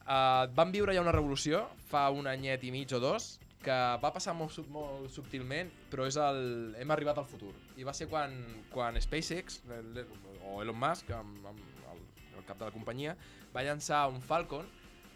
Uh, 0.00 0.48
vam 0.56 0.72
viure 0.74 0.94
ja 0.96 1.02
una 1.04 1.12
revolució 1.14 1.68
fa 1.90 2.08
un 2.10 2.26
anyet 2.26 2.64
i 2.66 2.72
mig 2.74 2.90
o 2.96 2.98
dos 2.98 3.36
que 3.62 3.76
va 4.02 4.10
passar 4.10 4.32
molt, 4.34 4.50
sub- 4.50 4.70
molt 4.72 5.10
subtilment, 5.12 5.68
però 5.92 6.06
és 6.08 6.16
el... 6.16 6.74
hem 6.80 6.90
arribat 6.90 7.18
al 7.20 7.26
futur. 7.28 7.52
I 7.76 7.84
va 7.84 7.92
ser 7.94 8.08
quan, 8.08 8.32
quan 8.72 8.96
SpaceX, 9.00 9.60
el- 9.76 10.06
o 10.48 10.62
Elon 10.64 10.78
Musk, 10.80 11.10
amb, 11.14 11.44
amb 11.46 11.60
el, 11.92 12.00
el 12.40 12.46
cap 12.48 12.58
de 12.58 12.64
la 12.64 12.72
companyia, 12.72 13.14
va 13.54 13.62
llançar 13.62 14.06
un 14.08 14.18
Falcon, 14.24 14.66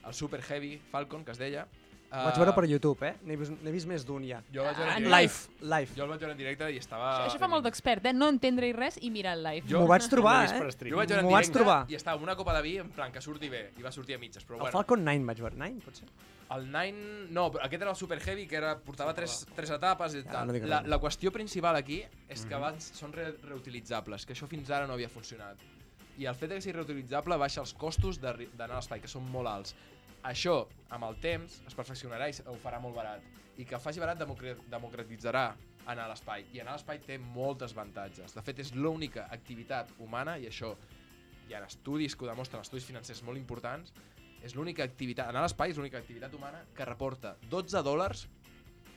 el 0.05 0.13
Super 0.15 0.43
Heavy 0.45 0.77
Falcon, 0.93 1.25
que 1.25 1.33
es 1.33 1.41
deia. 1.41 1.65
Ho 2.15 2.25
vaig 2.29 2.37
veure 2.39 2.53
per 2.55 2.65
YouTube, 2.71 3.07
eh? 3.09 3.15
N'he 3.27 3.37
vist, 3.37 3.53
vist 3.75 3.89
més 3.91 4.05
d'un 4.07 4.23
ja. 4.29 4.39
Jo 4.55 4.63
el 4.63 4.69
vaig 4.69 4.77
veure 4.79 4.93
en 4.97 5.05
En. 5.05 5.11
Live, 5.11 5.35
live. 5.61 5.97
Jo 5.97 6.05
el 6.05 6.11
vaig 6.13 6.21
veure 6.21 6.33
en 6.33 6.39
directe 6.39 6.69
i 6.73 6.79
estava... 6.79 7.09
Això, 7.17 7.33
això 7.33 7.41
fa 7.43 7.49
molt 7.51 7.65
d'expert, 7.67 8.07
eh? 8.07 8.13
No 8.15 8.29
entendre 8.31 8.71
res 8.77 8.99
i 9.03 9.11
mirar 9.11 9.33
el 9.39 9.43
live. 9.43 9.67
Jo- 9.69 9.81
M'ho 9.83 9.89
vaig 9.91 10.07
trobar, 10.13 10.37
eh? 10.47 10.61
Jo 10.91 10.97
vaig 11.01 11.09
veure 11.11 11.21
en 11.25 11.29
directe 11.33 11.53
trobar. 11.59 11.81
i 11.91 11.95
estava 11.99 12.15
amb 12.17 12.23
una 12.29 12.37
copa 12.37 12.55
de 12.55 12.63
vi 12.63 12.77
en 12.79 12.91
plan 12.95 13.11
que 13.13 13.21
surti 13.21 13.49
bé, 13.49 13.73
i 13.79 13.83
va 13.83 13.91
sortir 13.93 14.15
a 14.15 14.19
mitges, 14.19 14.45
però 14.47 14.55
El 14.61 14.61
bueno. 14.67 14.73
Falcon 14.79 15.05
9 15.05 15.25
vaig 15.33 15.41
veure. 15.43 15.57
9, 15.57 15.81
potser? 15.85 16.07
El 16.55 16.67
Nine... 16.71 17.27
No, 17.35 17.49
però 17.51 17.65
aquest 17.65 17.83
era 17.83 17.91
el 17.91 17.97
Super 17.97 18.21
Heavy, 18.21 18.47
que 18.47 18.57
era, 18.57 18.77
portava 18.79 19.15
tres, 19.17 19.47
tres 19.57 19.71
etapes 19.75 20.15
i 20.15 20.23
Ja, 20.23 20.31
tal. 20.31 20.47
no 20.53 20.67
la, 20.69 20.83
la 20.87 20.99
qüestió 21.01 21.33
principal 21.33 21.75
aquí 21.77 22.03
és 22.29 22.45
que 22.47 22.55
abans 22.55 22.93
són 22.95 23.13
re 23.17 23.33
reutilitzables, 23.43 24.27
que 24.27 24.35
això 24.37 24.47
fins 24.47 24.71
ara 24.71 24.87
no 24.87 24.93
havia 24.93 25.09
funcionat. 25.09 25.57
I 26.19 26.27
el 26.31 26.35
fet 26.39 26.51
de 26.53 26.61
que 26.61 26.63
sigui 26.63 26.77
reutilitzable 26.77 27.37
baixa 27.41 27.61
els 27.65 27.73
costos 27.75 28.21
d'anar 28.21 28.71
a 28.71 28.77
l'espai, 28.77 29.01
que 29.03 29.09
són 29.11 29.25
molt 29.33 29.49
alts. 29.51 29.75
Això, 30.25 30.65
amb 30.95 31.05
el 31.05 31.19
temps, 31.21 31.61
es 31.69 31.77
perfeccionarà 31.77 32.31
i 32.31 32.37
ho 32.49 32.57
farà 32.63 32.81
molt 32.81 32.97
barat. 32.97 33.25
I 33.61 33.67
que 33.69 33.79
faci 33.79 34.01
barat 34.01 34.19
democra- 34.19 34.57
democratitzarà 34.73 35.55
anar 35.87 36.07
a 36.07 36.09
l'espai. 36.09 36.47
I 36.53 36.61
anar 36.63 36.73
a 36.73 36.79
l'espai 36.79 36.99
té 37.05 37.19
moltes 37.19 37.73
avantatges. 37.77 38.35
De 38.35 38.43
fet, 38.43 38.59
és 38.59 38.73
l'única 38.75 39.29
activitat 39.31 39.93
humana, 39.99 40.39
i 40.39 40.49
això 40.49 40.75
hi 41.49 41.55
ha 41.55 41.61
estudis 41.67 42.17
que 42.17 42.25
ho 42.25 42.29
demostren, 42.29 42.65
estudis 42.65 42.87
financers 42.89 43.23
molt 43.23 43.39
importants, 43.39 43.93
és 44.43 44.55
l'única 44.57 44.85
activitat, 44.85 45.29
anar 45.29 45.45
a 45.45 45.47
l'espai 45.47 45.71
és 45.71 45.77
l'única 45.77 45.99
activitat 45.99 46.33
humana 46.35 46.65
que 46.77 46.85
reporta 46.85 47.37
12 47.51 47.83
dòlars 47.85 48.27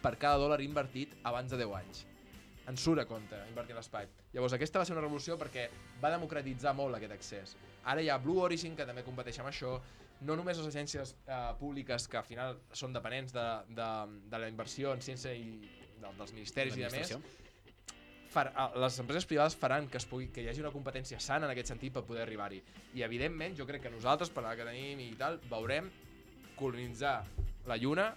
per 0.01 0.17
cada 0.17 0.39
dòlar 0.39 0.61
invertit 0.61 1.15
abans 1.23 1.51
de 1.51 1.57
10 1.57 1.75
anys. 1.75 2.05
Ens 2.67 2.83
surt 2.83 2.99
a 2.99 3.05
compte 3.07 3.35
invertir 3.47 3.75
a 3.75 3.79
l'espai. 3.79 4.07
Llavors 4.33 4.53
aquesta 4.57 4.79
va 4.79 4.85
ser 4.85 4.95
una 4.95 5.03
revolució 5.05 5.37
perquè 5.39 5.69
va 6.03 6.11
democratitzar 6.11 6.73
molt 6.75 6.95
aquest 6.95 7.15
accés. 7.15 7.55
Ara 7.83 8.01
hi 8.03 8.09
ha 8.09 8.17
Blue 8.19 8.43
Origin, 8.43 8.75
que 8.75 8.85
també 8.85 9.05
competeix 9.07 9.39
amb 9.39 9.47
això, 9.47 9.77
no 10.21 10.35
només 10.35 10.57
les 10.57 10.67
agències 10.71 11.15
eh, 11.27 11.39
públiques 11.59 12.07
que 12.07 12.17
al 12.17 12.23
final 12.25 12.57
són 12.73 12.93
dependents 12.95 13.33
de, 13.35 13.45
de, 13.77 13.89
de 14.31 14.39
la 14.41 14.47
inversió 14.49 14.93
en 14.95 15.01
ciència 15.05 15.33
i 15.37 15.59
de, 16.01 16.13
dels 16.17 16.33
ministeris 16.33 16.77
i 16.77 16.81
de 16.85 16.89
més, 16.93 17.11
far, 18.33 18.51
a- 18.55 18.71
les 18.81 18.97
empreses 18.99 19.25
privades 19.29 19.55
faran 19.55 19.87
que, 19.87 19.97
es 20.01 20.05
pugui, 20.09 20.27
que 20.33 20.41
hi 20.43 20.49
hagi 20.49 20.61
una 20.63 20.71
competència 20.73 21.19
sana 21.19 21.45
en 21.47 21.53
aquest 21.53 21.69
sentit 21.73 21.93
per 21.93 22.03
poder 22.05 22.23
arribar-hi. 22.25 22.61
I 22.97 23.03
evidentment, 23.05 23.55
jo 23.57 23.65
crec 23.69 23.81
que 23.85 23.93
nosaltres, 23.93 24.29
per 24.33 24.43
la 24.45 24.55
que 24.57 24.65
tenim 24.67 24.99
i 25.05 25.11
tal, 25.19 25.39
veurem 25.49 25.89
colonitzar 26.57 27.19
la 27.69 27.77
Lluna 27.77 28.11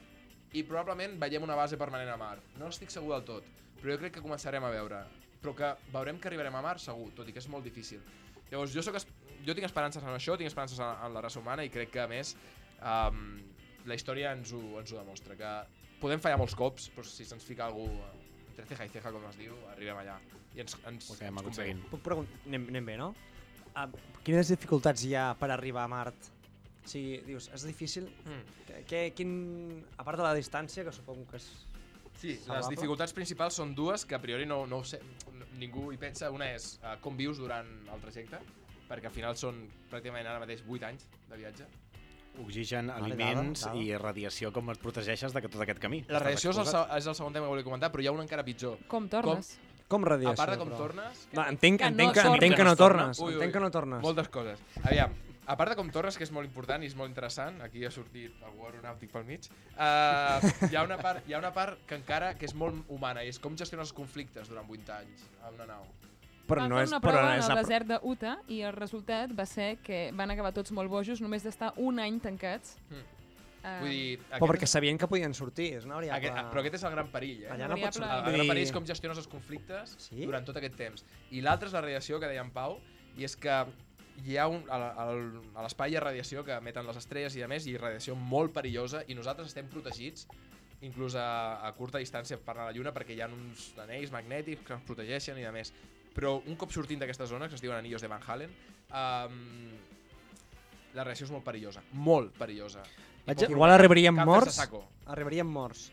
i 0.56 0.64
probablement 0.66 1.18
veiem 1.20 1.44
una 1.46 1.54
base 1.58 1.76
permanent 1.78 2.10
a 2.10 2.16
Mart. 2.18 2.42
No 2.58 2.68
estic 2.72 2.90
segur 2.90 3.12
del 3.14 3.24
tot, 3.28 3.44
però 3.80 3.94
jo 3.94 4.00
crec 4.02 4.16
que 4.16 4.24
començarem 4.24 4.64
a 4.66 4.70
veure. 4.72 5.04
Però 5.40 5.54
que 5.56 5.70
veurem 5.92 6.18
que 6.20 6.28
arribarem 6.28 6.56
a 6.58 6.62
Mart 6.64 6.82
segur, 6.82 7.10
tot 7.16 7.28
i 7.28 7.32
que 7.32 7.40
és 7.40 7.48
molt 7.48 7.64
difícil. 7.64 8.02
Llavors, 8.50 8.72
jo, 8.74 8.82
soc, 8.82 8.96
es- 8.98 9.06
jo 9.46 9.54
tinc 9.54 9.66
esperances 9.68 10.02
en 10.02 10.10
això, 10.14 10.36
tinc 10.38 10.50
esperances 10.50 10.78
en, 10.82 10.90
en 11.06 11.14
la 11.14 11.22
raça 11.24 11.40
humana 11.40 11.64
i 11.64 11.70
crec 11.72 11.92
que, 11.94 12.02
a 12.02 12.08
més, 12.10 12.34
um, 12.80 13.38
la 13.86 13.96
història 13.96 14.32
ens 14.36 14.52
ho, 14.56 14.60
ens 14.80 14.92
ho 14.92 14.98
demostra, 14.98 15.36
que 15.38 15.52
podem 16.02 16.20
fallar 16.20 16.38
molts 16.40 16.56
cops, 16.58 16.88
però 16.94 17.04
si 17.06 17.24
se'ns 17.28 17.44
fica 17.46 17.66
algú 17.68 17.86
eh, 17.86 18.10
entre 18.50 18.66
ceja 18.72 18.86
i 18.88 18.92
ceja, 18.92 19.12
com 19.14 19.24
es 19.30 19.38
diu, 19.40 19.54
arribem 19.74 20.00
allà. 20.02 20.18
I 20.56 20.64
ens, 20.64 20.74
ens, 20.88 21.10
acabem 21.14 21.36
ens 21.38 21.44
aconseguint. 21.44 21.80
Puc 21.92 22.02
preguntar? 22.04 22.40
Anem, 22.48 22.66
anem 22.72 22.88
bé, 22.90 22.96
no? 23.00 23.12
Uh, 23.70 23.86
quines 24.26 24.50
dificultats 24.50 25.04
hi 25.06 25.14
ha 25.14 25.28
per 25.38 25.52
arribar 25.54 25.84
a 25.86 25.90
Mart? 25.92 26.30
O 26.80 26.88
sigui, 26.90 27.20
dius, 27.26 27.50
és 27.54 27.62
difícil? 27.68 28.08
Mm. 28.24 28.40
Que, 28.66 28.80
que, 28.88 29.02
quin... 29.14 29.30
A 30.00 30.02
part 30.06 30.18
de 30.18 30.24
la 30.26 30.32
distància, 30.34 30.82
que 30.82 30.92
suposo 30.96 31.22
que 31.30 31.38
és... 31.38 31.46
Sí, 32.20 32.34
les 32.50 32.68
dificultats 32.68 33.14
principals 33.16 33.56
són 33.56 33.74
dues 33.74 34.04
que 34.04 34.14
a 34.14 34.20
priori 34.20 34.44
no, 34.46 34.66
no 34.68 34.82
ho 34.82 34.84
sé, 34.84 35.00
no- 35.32 35.46
ningú 35.60 35.88
hi 35.92 35.96
pensa. 36.00 36.28
Una 36.30 36.50
és 36.52 36.74
uh, 36.82 36.96
com 37.00 37.16
vius 37.16 37.38
durant 37.40 37.68
el 37.88 38.02
trajecte, 38.02 38.40
perquè 38.90 39.08
al 39.08 39.14
final 39.14 39.38
són 39.40 39.62
pràcticament 39.90 40.28
ara 40.28 40.42
mateix 40.42 40.60
8 40.68 40.84
anys 40.90 41.06
de 41.30 41.38
viatge. 41.40 41.68
Oxigen, 42.40 42.86
Vale, 42.92 43.08
aliments 43.10 43.64
dada, 43.64 43.72
dada. 43.74 43.82
i 43.82 43.96
radiació, 43.98 44.52
com 44.54 44.70
et 44.70 44.78
protegeixes 44.80 45.32
de 45.34 45.42
tot 45.48 45.60
aquest 45.64 45.80
camí. 45.82 46.04
La 46.08 46.20
radiació 46.22 46.52
és 46.52 46.60
el, 46.62 46.84
és 46.98 47.08
el 47.10 47.16
segon 47.18 47.32
tema 47.34 47.48
que 47.48 47.54
volia 47.56 47.66
comentar, 47.66 47.90
però 47.92 48.04
hi 48.04 48.06
ha 48.06 48.12
un 48.14 48.22
encara 48.22 48.44
pitjor. 48.46 48.78
Com 48.88 49.08
tornes? 49.10 49.56
Com 49.90 50.04
radiació? 50.06 50.36
a 50.36 50.38
part 50.38 50.54
de 50.54 50.58
com 50.60 50.68
però? 50.70 50.78
tornes... 50.84 51.24
Va, 51.34 51.48
entenc, 51.50 51.80
Que 51.80 51.88
no 51.90 51.96
entenc, 51.96 52.14
que, 52.14 52.26
entenc 52.36 52.56
que 52.60 52.64
no 52.68 52.76
tornes. 52.78 53.18
Ui, 53.18 53.32
ui. 53.32 53.34
Entenc 53.40 53.56
que 53.56 53.62
no 53.64 53.70
tornes. 53.74 54.04
Moltes 54.04 54.28
coses. 54.28 54.60
Aviam, 54.84 55.16
a 55.50 55.56
part 55.58 55.72
de 55.72 55.76
com 55.78 55.88
tornes, 55.90 56.14
que 56.14 56.22
és 56.26 56.30
molt 56.30 56.46
important 56.46 56.82
i 56.84 56.86
és 56.86 56.94
molt 56.98 57.10
interessant, 57.10 57.58
aquí 57.64 57.82
ha 57.86 57.90
sortit 57.90 58.36
algú 58.46 58.68
aeronàutic 58.68 59.10
pel 59.10 59.24
mig, 59.26 59.48
uh, 59.74 60.38
hi, 60.68 60.76
ha 60.78 60.84
una 60.86 60.98
part, 61.02 61.26
hi 61.26 61.34
ha 61.34 61.40
una 61.42 61.50
part 61.56 61.82
que 61.90 61.98
encara 61.98 62.36
que 62.38 62.46
és 62.46 62.54
molt 62.54 62.86
humana 62.92 63.24
i 63.26 63.32
és 63.32 63.40
com 63.42 63.56
gestionar 63.58 63.82
els 63.88 63.94
conflictes 63.96 64.52
durant 64.52 64.70
8 64.70 64.94
anys 65.00 65.26
a 65.42 65.50
una 65.50 65.66
nau. 65.72 65.88
Però 66.50 66.64
van 66.64 66.70
no 66.70 66.78
fer 66.78 66.86
és, 66.86 66.92
una 66.92 67.00
però 67.02 67.14
prova 67.14 67.26
no 67.26 67.34
en 67.34 67.42
és 67.42 67.48
el 67.48 67.58
la... 67.58 67.62
desert 67.64 67.90
d'Utah 67.90 68.36
i 68.50 68.60
el 68.66 68.76
resultat 68.76 69.34
va 69.38 69.46
ser 69.46 69.72
que 69.86 70.04
van 70.18 70.30
acabar 70.34 70.54
tots 70.54 70.74
molt 70.74 70.90
bojos 70.90 71.22
només 71.22 71.46
d'estar 71.46 71.72
un 71.82 71.98
any 72.02 72.18
tancats. 72.22 72.76
Mm. 72.90 73.04
Eh, 73.60 73.74
Vull 73.82 73.92
dir, 73.92 74.16
Però 74.32 74.46
perquè 74.48 74.64
és, 74.64 74.72
sabien 74.72 74.96
que 74.98 75.06
podien 75.10 75.34
sortir, 75.36 75.66
és 75.76 75.84
una 75.84 75.98
variable... 75.98 76.30
aquest, 76.30 76.48
però 76.48 76.62
aquest 76.62 76.78
és 76.78 76.84
el 76.88 76.94
gran 76.94 77.10
perill, 77.12 77.42
eh? 77.44 77.50
Allà 77.52 77.68
no 77.68 77.76
pots 77.76 77.98
sortir. 77.98 78.14
El, 78.16 78.30
el 78.30 78.36
gran 78.38 78.50
perill 78.54 78.64
és 78.64 78.72
com 78.72 78.86
gestiones 78.88 79.20
els 79.20 79.28
conflictes 79.28 79.92
Sí? 80.06 80.22
durant 80.24 80.46
tot 80.48 80.56
aquest 80.62 80.78
temps. 80.80 81.04
I 81.30 81.42
l'altre 81.44 81.68
és 81.68 81.76
la 81.76 81.82
radiació 81.84 82.22
que 82.22 82.30
deia 82.30 82.40
en 82.46 82.54
Pau, 82.54 82.78
i 83.20 83.26
és 83.28 83.36
que 83.36 83.60
hi 84.26 84.36
ha 84.36 84.46
un, 84.48 84.64
a 84.68 84.76
a 85.04 85.62
l'espai 85.64 85.92
hi 85.92 85.96
ha 85.96 86.00
radiació 86.04 86.44
que 86.44 86.52
emeten 86.56 86.86
les 86.86 86.96
estrelles 86.96 87.36
i 87.36 87.42
a 87.42 87.48
més, 87.48 87.66
i 87.66 87.76
radiació 87.76 88.14
molt 88.16 88.52
perillosa, 88.52 89.02
i 89.08 89.14
nosaltres 89.14 89.48
estem 89.48 89.66
protegits 89.68 90.26
inclús 90.82 91.14
a, 91.14 91.60
a 91.66 91.72
curta 91.76 91.98
distància 92.00 92.38
per 92.40 92.54
anar 92.54 92.62
a 92.62 92.70
la 92.70 92.76
Lluna 92.76 92.92
perquè 92.96 93.12
hi 93.12 93.20
ha 93.20 93.28
uns 93.28 93.74
anells 93.82 94.10
magnètics 94.14 94.64
que 94.64 94.72
ens 94.78 94.84
protegeixen 94.88 95.36
i 95.38 95.44
de 95.44 95.52
més. 95.52 95.72
Però 96.14 96.38
un 96.46 96.56
cop 96.56 96.72
sortint 96.72 96.98
d'aquesta 97.00 97.26
zona, 97.28 97.48
que 97.48 97.54
es 97.54 97.60
diuen 97.62 97.76
anillos 97.78 98.00
de 98.02 98.08
Van 98.08 98.22
Halen, 98.26 98.50
um, 98.90 99.36
la 100.96 101.04
radiació 101.04 101.26
és 101.28 101.30
molt 101.36 101.44
perillosa, 101.44 101.82
molt 101.92 102.32
perillosa. 102.38 102.82
Vaig 103.26 103.44
a- 103.44 103.50
Igual 103.50 103.70
arribaríem 103.76 104.16
morts. 104.24 104.58
a. 104.58 104.66
Arribaríem 105.12 105.46
morts. 105.46 105.90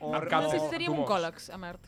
O, 0.00 0.14
Amb 0.14 0.26
cap- 0.28 0.44
o- 0.48 0.52
Necessitaria 0.52 0.88
tumors. 0.88 1.04
oncòlegs 1.08 1.50
a 1.50 1.58
Mart. 1.58 1.84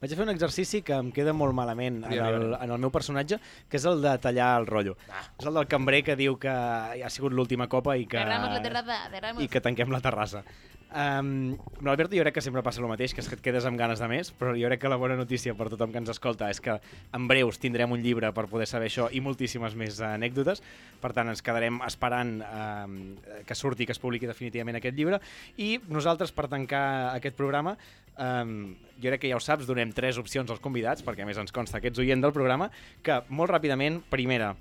Vaig 0.00 0.14
a 0.14 0.16
fer 0.16 0.24
un 0.24 0.32
exercici 0.32 0.80
que 0.86 0.96
em 0.96 1.10
queda 1.12 1.34
molt 1.36 1.52
malament 1.56 2.00
en 2.08 2.16
el, 2.16 2.54
en 2.56 2.70
el 2.72 2.80
meu 2.80 2.92
personatge, 2.94 3.36
que 3.68 3.76
és 3.76 3.84
el 3.88 4.00
de 4.00 4.16
tallar 4.22 4.54
el 4.62 4.66
rotllo. 4.70 4.96
Ah. 5.12 5.26
És 5.36 5.46
el 5.46 5.60
del 5.60 5.68
cambrer 5.68 6.02
que 6.06 6.16
diu 6.16 6.38
que 6.40 6.50
ha 6.50 7.12
sigut 7.12 7.36
l'última 7.36 7.68
copa 7.68 7.98
i 8.00 8.08
que, 8.08 8.16
Derramos 8.18 8.56
la 8.56 8.64
terraza, 8.64 8.98
derramos. 9.12 9.44
i 9.44 9.48
que 9.52 9.60
tanquem 9.60 9.92
la 9.92 10.00
terrassa. 10.04 10.44
Um, 10.90 11.54
amb 11.54 11.84
l'Alberto 11.86 12.16
jo 12.18 12.22
crec 12.24 12.34
que 12.34 12.42
sempre 12.42 12.64
passa 12.66 12.80
el 12.82 12.88
mateix, 12.90 13.12
que 13.14 13.22
és 13.22 13.28
que 13.30 13.36
et 13.38 13.42
quedes 13.44 13.66
amb 13.68 13.78
ganes 13.78 14.00
de 14.02 14.08
més, 14.10 14.32
però 14.34 14.56
jo 14.58 14.66
crec 14.66 14.80
que 14.82 14.90
la 14.90 14.98
bona 14.98 15.14
notícia 15.14 15.54
per 15.54 15.68
tothom 15.70 15.92
que 15.94 16.00
ens 16.02 16.10
escolta 16.10 16.48
és 16.50 16.58
que 16.64 16.74
en 17.14 17.28
breus 17.30 17.60
tindrem 17.62 17.94
un 17.94 18.02
llibre 18.02 18.32
per 18.34 18.48
poder 18.50 18.66
saber 18.66 18.88
això 18.90 19.06
i 19.14 19.22
moltíssimes 19.22 19.76
més 19.78 20.00
anècdotes. 20.02 20.64
Per 21.00 21.12
tant, 21.14 21.30
ens 21.30 21.44
quedarem 21.46 21.78
esperant 21.86 22.40
um, 22.42 22.96
que 23.46 23.54
surti, 23.54 23.86
que 23.86 23.94
es 23.94 24.02
publiqui 24.02 24.26
definitivament 24.26 24.80
aquest 24.80 24.98
llibre. 24.98 25.20
I 25.62 25.76
nosaltres, 25.86 26.34
per 26.34 26.48
tancar 26.50 27.14
aquest 27.14 27.38
programa, 27.38 27.76
um, 28.20 28.74
jo 29.00 29.08
crec 29.08 29.24
que 29.24 29.30
ja 29.32 29.38
ho 29.38 29.42
saps, 29.42 29.66
donem 29.68 29.94
tres 29.96 30.20
opcions 30.20 30.50
als 30.52 30.60
convidats, 30.62 31.04
perquè 31.06 31.24
a 31.24 31.28
més 31.28 31.40
ens 31.40 31.54
consta 31.56 31.80
que 31.80 31.90
ets 31.90 32.02
oient 32.02 32.22
del 32.22 32.34
programa, 32.36 32.70
que 33.02 33.22
molt 33.32 33.52
ràpidament, 33.52 34.02
primera, 34.12 34.52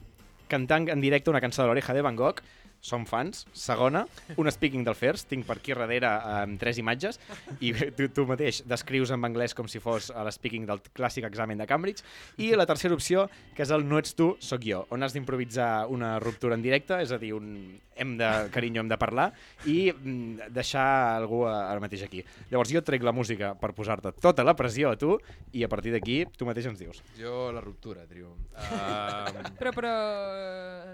cantant 0.49 0.88
en 0.89 1.03
directe 1.03 1.30
una 1.30 1.43
cançó 1.43 1.62
de 1.62 1.70
l'Oreja 1.70 1.93
de 1.93 2.03
Van 2.05 2.18
Gogh, 2.18 2.41
som 2.82 3.06
fans. 3.06 3.46
Segona, 3.54 4.06
un 4.38 4.50
speaking 4.52 4.86
del 4.88 4.96
First, 4.96 5.28
tinc 5.30 5.46
per 5.48 5.58
aquí 5.60 5.74
darrere 5.76 6.10
um, 6.46 6.58
tres 6.62 6.78
imatges, 6.80 7.20
i 7.60 7.74
tu, 7.98 8.08
tu 8.16 8.26
mateix 8.30 8.62
descrius 8.68 9.12
en 9.12 9.24
anglès 9.28 9.54
com 9.58 9.68
si 9.68 9.82
fos 9.84 10.10
a 10.16 10.24
l'espeaking 10.28 10.66
del 10.70 10.80
clàssic 10.96 11.26
examen 11.28 11.58
de 11.60 11.68
Cambridge. 11.68 12.04
I 12.40 12.54
la 12.56 12.66
tercera 12.70 12.96
opció, 12.96 13.28
que 13.56 13.64
és 13.66 13.72
el 13.76 13.84
no 13.88 14.00
ets 14.00 14.16
tu, 14.16 14.32
sóc 14.40 14.64
jo, 14.64 14.86
on 14.96 15.04
has 15.04 15.14
d'improvisar 15.14 15.88
una 15.92 16.18
ruptura 16.24 16.56
en 16.56 16.64
directe, 16.64 17.02
és 17.04 17.12
a 17.12 17.20
dir, 17.22 17.34
un 17.36 17.80
hem 18.00 18.14
de, 18.16 18.28
carinyo, 18.54 18.80
hem 18.80 18.88
de 18.88 18.96
parlar, 18.96 19.26
i 19.68 19.90
mm, 19.92 20.48
deixar 20.56 21.18
algú 21.18 21.42
a- 21.50 21.66
ara 21.74 21.82
mateix 21.84 22.06
aquí. 22.06 22.22
Llavors 22.50 22.72
jo 22.72 22.80
trec 22.88 23.04
la 23.04 23.12
música 23.12 23.52
per 23.60 23.74
posar-te 23.76 24.14
tota 24.24 24.46
la 24.48 24.54
pressió 24.56 24.94
a 24.94 24.96
tu, 24.96 25.18
i 25.52 25.66
a 25.66 25.68
partir 25.68 25.92
d'aquí 25.92 26.22
tu 26.38 26.48
mateix 26.48 26.70
ens 26.72 26.80
dius. 26.80 27.04
Jo 27.20 27.50
la 27.52 27.60
ruptura, 27.60 28.08
trio. 28.08 28.36
Uh, 28.70 29.50
Però, 29.60 29.72
però, 29.76 29.92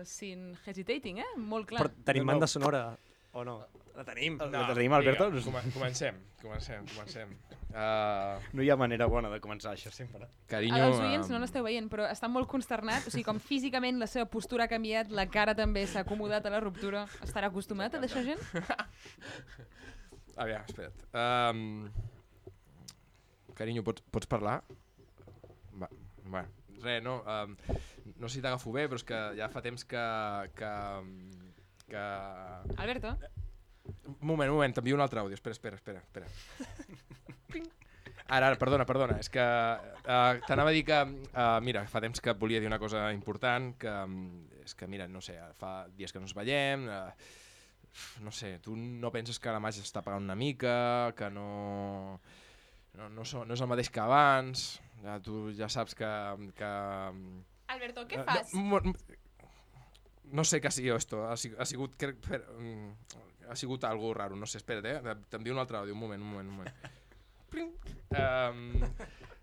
sin 0.05 0.55
hesitating, 0.65 1.19
eh? 1.21 1.27
Molt 1.37 1.67
clar. 1.69 1.74
Però 1.81 1.91
tenim 2.05 2.23
No, 2.23 2.27
no. 2.27 2.31
banda 2.33 2.47
sonora, 2.47 2.97
o 3.33 3.43
no? 3.43 3.65
La 3.95 4.03
tenim. 4.03 4.37
La 4.51 4.73
tenim, 4.73 4.91
Alberto? 4.93 5.29
Vinga, 5.31 5.45
coma- 5.45 5.61
comencem, 5.73 6.15
comencem, 6.41 6.85
comencem. 6.95 7.35
Uh, 7.75 8.39
No 8.55 8.63
hi 8.63 8.69
ha 8.71 8.77
manera 8.79 9.03
bona 9.11 9.27
de 9.27 9.41
començar 9.43 9.73
això 9.73 9.89
sempre. 9.91 10.29
carinyo... 10.47 10.77
Els 10.79 10.99
oients 11.03 11.27
no 11.27 11.35
um, 11.35 11.41
l'esteu 11.43 11.65
veient, 11.65 11.89
però 11.91 12.05
està 12.07 12.29
molt 12.31 12.47
consternat. 12.47 13.09
O 13.09 13.11
sigui, 13.11 13.25
com 13.27 13.35
físicament 13.43 13.97
la 13.99 14.07
seva 14.07 14.23
postura 14.31 14.63
ha 14.63 14.69
canviat, 14.71 15.09
la 15.11 15.25
cara 15.27 15.51
també 15.53 15.83
s'ha 15.85 16.05
acomodat 16.05 16.45
a 16.47 16.53
la 16.53 16.61
ruptura. 16.63 17.01
Estarà 17.25 17.49
acostumat 17.51 17.97
a 17.97 17.99
deixar 17.99 18.23
gent? 18.23 18.39
Aviam, 20.37 20.63
espera't. 20.69 21.03
Um, 21.11 21.89
carinyo, 23.59 23.83
pots, 23.83 24.05
pots 24.11 24.27
parlar? 24.31 24.61
Va, 25.75 25.89
bueno, 26.23 26.47
res, 26.83 27.03
no, 27.03 27.17
um, 27.27 27.57
no 28.19 28.29
sé 28.29 28.37
si 28.39 28.43
t'agafo 28.45 28.71
bé, 28.71 28.87
però 28.87 28.99
és 28.99 29.03
que 29.07 29.19
ja 29.39 29.49
fa 29.51 29.63
temps 29.65 29.83
que... 29.83 30.03
que, 30.55 30.71
que... 31.89 32.03
Alberto? 32.77 33.15
Un 33.85 34.17
moment, 34.21 34.49
un 34.49 34.55
moment, 34.57 34.73
t'envio 34.73 34.95
un 34.97 35.01
altre 35.03 35.19
àudio. 35.21 35.35
Espera, 35.37 35.53
espera, 35.53 35.77
espera. 35.77 35.99
espera. 36.01 36.27
Ara, 38.27 38.47
ara, 38.49 38.57
perdona, 38.57 38.85
perdona. 38.89 39.19
És 39.21 39.27
que 39.29 39.41
uh, 39.43 40.39
t'anava 40.47 40.71
a 40.71 40.73
dir 40.73 40.81
que, 40.87 40.97
uh, 40.97 41.59
mira, 41.61 41.83
fa 41.85 42.01
temps 42.01 42.17
que 42.25 42.33
volia 42.33 42.57
dir 42.59 42.65
una 42.65 42.79
cosa 42.81 43.11
important, 43.13 43.75
que 43.77 43.91
um, 44.01 44.15
és 44.63 44.73
que, 44.73 44.87
mira, 44.89 45.05
no 45.07 45.21
sé, 45.21 45.35
fa 45.59 45.83
dies 45.93 46.09
que 46.09 46.17
no 46.17 46.25
ens 46.25 46.33
veiem, 46.33 46.87
uh, 46.89 47.11
no 48.25 48.33
sé, 48.33 48.55
tu 48.65 48.73
no 48.75 49.11
penses 49.13 49.37
que 49.39 49.53
la 49.53 49.61
màgia 49.61 49.85
està 49.85 50.01
pagant 50.01 50.25
una 50.25 50.35
mica, 50.39 51.13
que 51.15 51.29
no... 51.29 52.17
No, 52.95 53.09
no, 53.13 53.25
so, 53.27 53.43
no 53.45 53.53
és 53.53 53.61
el 53.61 53.69
mateix 53.69 53.91
que 53.93 54.01
abans, 54.01 54.65
ja, 55.03 55.19
tu 55.21 55.51
ja 55.53 55.69
saps 55.69 55.93
que... 55.99 56.09
que 56.57 56.73
Alberto, 57.75 58.07
Eh, 58.09 58.25
No, 58.25 58.61
mo- 58.63 58.81
no 60.31 60.43
sé 60.47 60.61
què 60.61 60.69
ha 60.69 60.73
sigut 60.73 60.97
esto. 60.97 61.23
Ha, 61.29 61.35
sigut- 61.37 61.59
ha 61.61 61.65
sigut... 61.69 61.95
Crec, 61.99 62.19
per, 62.25 62.41
mm, 62.57 63.21
ha 63.49 63.55
sigut 63.55 63.83
algo 63.85 64.13
raro. 64.13 64.35
No 64.35 64.47
sé, 64.49 64.59
espera't, 64.61 64.85
eh? 64.89 65.15
T'envio 65.29 65.53
un 65.53 65.59
altre 65.61 65.77
àudio. 65.77 65.93
Un 65.93 65.99
moment, 66.01 66.21
un 66.21 66.31
moment, 66.33 66.49
un 66.49 66.57
moment. 66.61 66.75
Pling. 67.51 67.73
Um, 68.15 68.61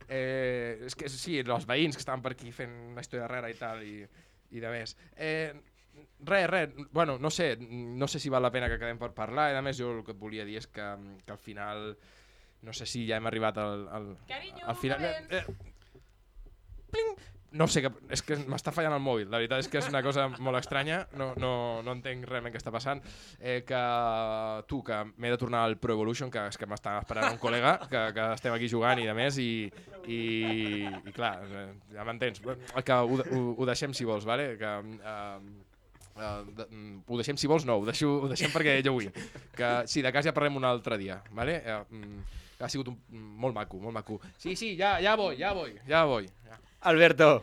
eh, 0.08 0.82
és 0.86 0.96
que 0.98 1.08
sí, 1.08 1.38
els 1.40 1.66
veïns 1.68 1.96
que 1.96 2.02
estaven 2.02 2.22
per 2.24 2.34
aquí 2.34 2.52
fent 2.52 2.72
una 2.92 3.04
història 3.04 3.28
rara 3.30 3.50
i 3.52 3.56
tal, 3.58 3.82
i, 3.86 4.02
i 4.52 4.60
de 4.60 4.72
més. 4.72 4.96
Eh, 5.16 5.52
res, 6.28 6.46
res, 6.50 6.74
bueno, 6.92 7.18
no 7.22 7.30
sé, 7.30 7.54
no 7.60 8.08
sé 8.08 8.20
si 8.20 8.32
val 8.32 8.42
la 8.44 8.50
pena 8.52 8.68
que 8.68 8.78
quedem 8.80 9.00
per 9.00 9.12
parlar, 9.16 9.50
i 9.52 9.56
a 9.58 9.62
més 9.64 9.78
jo 9.78 9.92
el 9.96 10.02
que 10.04 10.12
et 10.16 10.20
volia 10.20 10.44
dir 10.48 10.58
és 10.60 10.66
que, 10.68 10.88
que 11.24 11.32
al 11.32 11.40
final, 11.40 11.92
no 12.66 12.74
sé 12.76 12.88
si 12.90 13.06
ja 13.08 13.20
hem 13.20 13.28
arribat 13.30 13.60
al, 13.62 13.86
al, 13.88 14.10
Carinyo, 14.28 14.66
al 14.66 14.80
final... 14.82 15.06
un 15.06 15.06
moment. 15.06 15.32
Eh, 15.32 16.02
pling! 16.92 17.14
No 17.52 17.66
sé, 17.68 17.82
que, 17.84 17.90
és 18.14 18.22
que 18.24 18.38
m'està 18.48 18.72
fallant 18.72 18.94
el 18.96 19.02
mòbil, 19.04 19.26
la 19.28 19.40
veritat 19.40 19.60
és 19.60 19.68
que 19.68 19.80
és 19.80 19.88
una 19.90 20.00
cosa 20.04 20.28
molt 20.32 20.56
estranya, 20.56 21.02
no, 21.20 21.32
no, 21.40 21.52
no 21.84 21.96
entenc 21.98 22.24
realment 22.28 22.54
què 22.54 22.60
està 22.60 22.72
passant. 22.72 23.02
Eh, 23.38 23.60
que 23.68 23.82
tu, 24.70 24.80
que 24.86 25.02
m'he 25.12 25.32
de 25.32 25.40
tornar 25.40 25.64
al 25.66 25.76
Pro 25.82 25.96
Evolution, 25.96 26.30
que 26.32 26.46
és 26.48 26.60
que 26.60 26.68
m'està 26.70 26.96
esperant 27.02 27.28
un 27.34 27.40
col·lega, 27.42 27.74
que, 27.90 28.06
que 28.16 28.28
estem 28.38 28.56
aquí 28.56 28.70
jugant 28.72 29.02
i 29.02 29.08
de 29.08 29.16
més, 29.16 29.40
i, 29.42 29.66
i, 30.08 30.22
i 30.88 31.12
clar, 31.12 31.34
eh, 31.44 31.66
ja 31.92 32.08
m'entens. 32.08 32.40
Que 32.42 32.96
ho, 32.96 33.20
ho, 33.20 33.42
ho 33.52 33.68
deixem 33.68 33.92
si 33.96 34.08
vols, 34.08 34.28
vale? 34.28 34.54
que, 34.60 34.72
eh, 35.02 35.68
Uh, 36.12 36.44
de, 36.52 36.66
ho 37.08 37.16
deixem 37.16 37.38
si 37.40 37.48
vols, 37.48 37.64
no, 37.64 37.78
ho, 37.80 37.86
deixo, 37.88 38.10
ho 38.20 38.28
deixem 38.28 38.52
perquè 38.52 38.74
jo 38.84 38.92
vull. 38.98 39.08
Que, 39.56 39.68
sí, 39.88 40.02
de 40.04 40.12
cas 40.12 40.26
ja 40.28 40.34
parlem 40.36 40.58
un 40.60 40.66
altre 40.68 40.98
dia, 41.00 41.22
vale? 41.32 41.54
Uh, 41.64 41.86
mm, 41.88 42.42
ha 42.60 42.68
sigut 42.68 42.90
un, 42.92 42.98
molt 43.40 43.56
maco, 43.56 43.80
molt 43.80 43.96
maco. 43.96 44.18
Sí, 44.36 44.52
sí, 44.58 44.74
ja, 44.76 44.98
ja 45.02 45.16
voy, 45.16 45.38
ja 45.40 45.54
voy, 45.56 45.72
ja 45.88 46.04
voy. 46.04 46.28
Ja. 46.44 46.58
Alberto, 46.82 47.42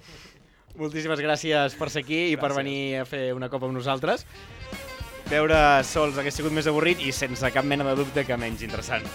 moltíssimes 0.80 1.20
gràcies 1.24 1.76
per 1.80 1.90
ser 1.90 2.04
aquí 2.04 2.20
i 2.34 2.38
per 2.38 2.50
Gràcies. 2.52 2.58
venir 2.58 3.00
a 3.02 3.06
fer 3.06 3.34
una 3.34 3.50
copa 3.50 3.66
amb 3.70 3.76
nosaltres. 3.78 4.26
Veure 5.30 5.84
sols 5.86 6.18
hagués 6.18 6.34
sigut 6.34 6.52
més 6.52 6.68
avorrit 6.68 7.00
i 7.06 7.12
sense 7.14 7.52
cap 7.54 7.64
mena 7.66 7.84
de 7.86 7.96
dubte 7.96 8.26
que 8.26 8.38
menys 8.38 8.64
interessant. 8.66 9.06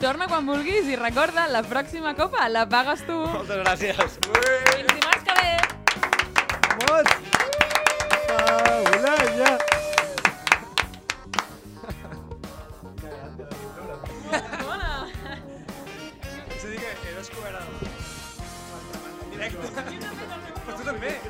Torna 0.00 0.26
quan 0.26 0.46
vulguis 0.48 0.88
i 0.88 0.96
recorda, 0.96 1.46
la 1.48 1.62
pròxima 1.62 2.14
copa 2.16 2.48
la 2.48 2.66
pagues 2.68 3.04
tu. 3.06 3.12
Moltes 3.12 3.60
gràcies. 3.62 4.18
Fins 4.74 4.94
dimarts 4.94 5.24
que 5.28 5.34
ve. 5.38 5.52
Vamos! 6.88 7.06
Paula, 8.30 9.14
en 19.64 19.90
directe. 19.90 20.60
Però 20.64 20.76
tu 20.78 20.88
també. 20.88 21.29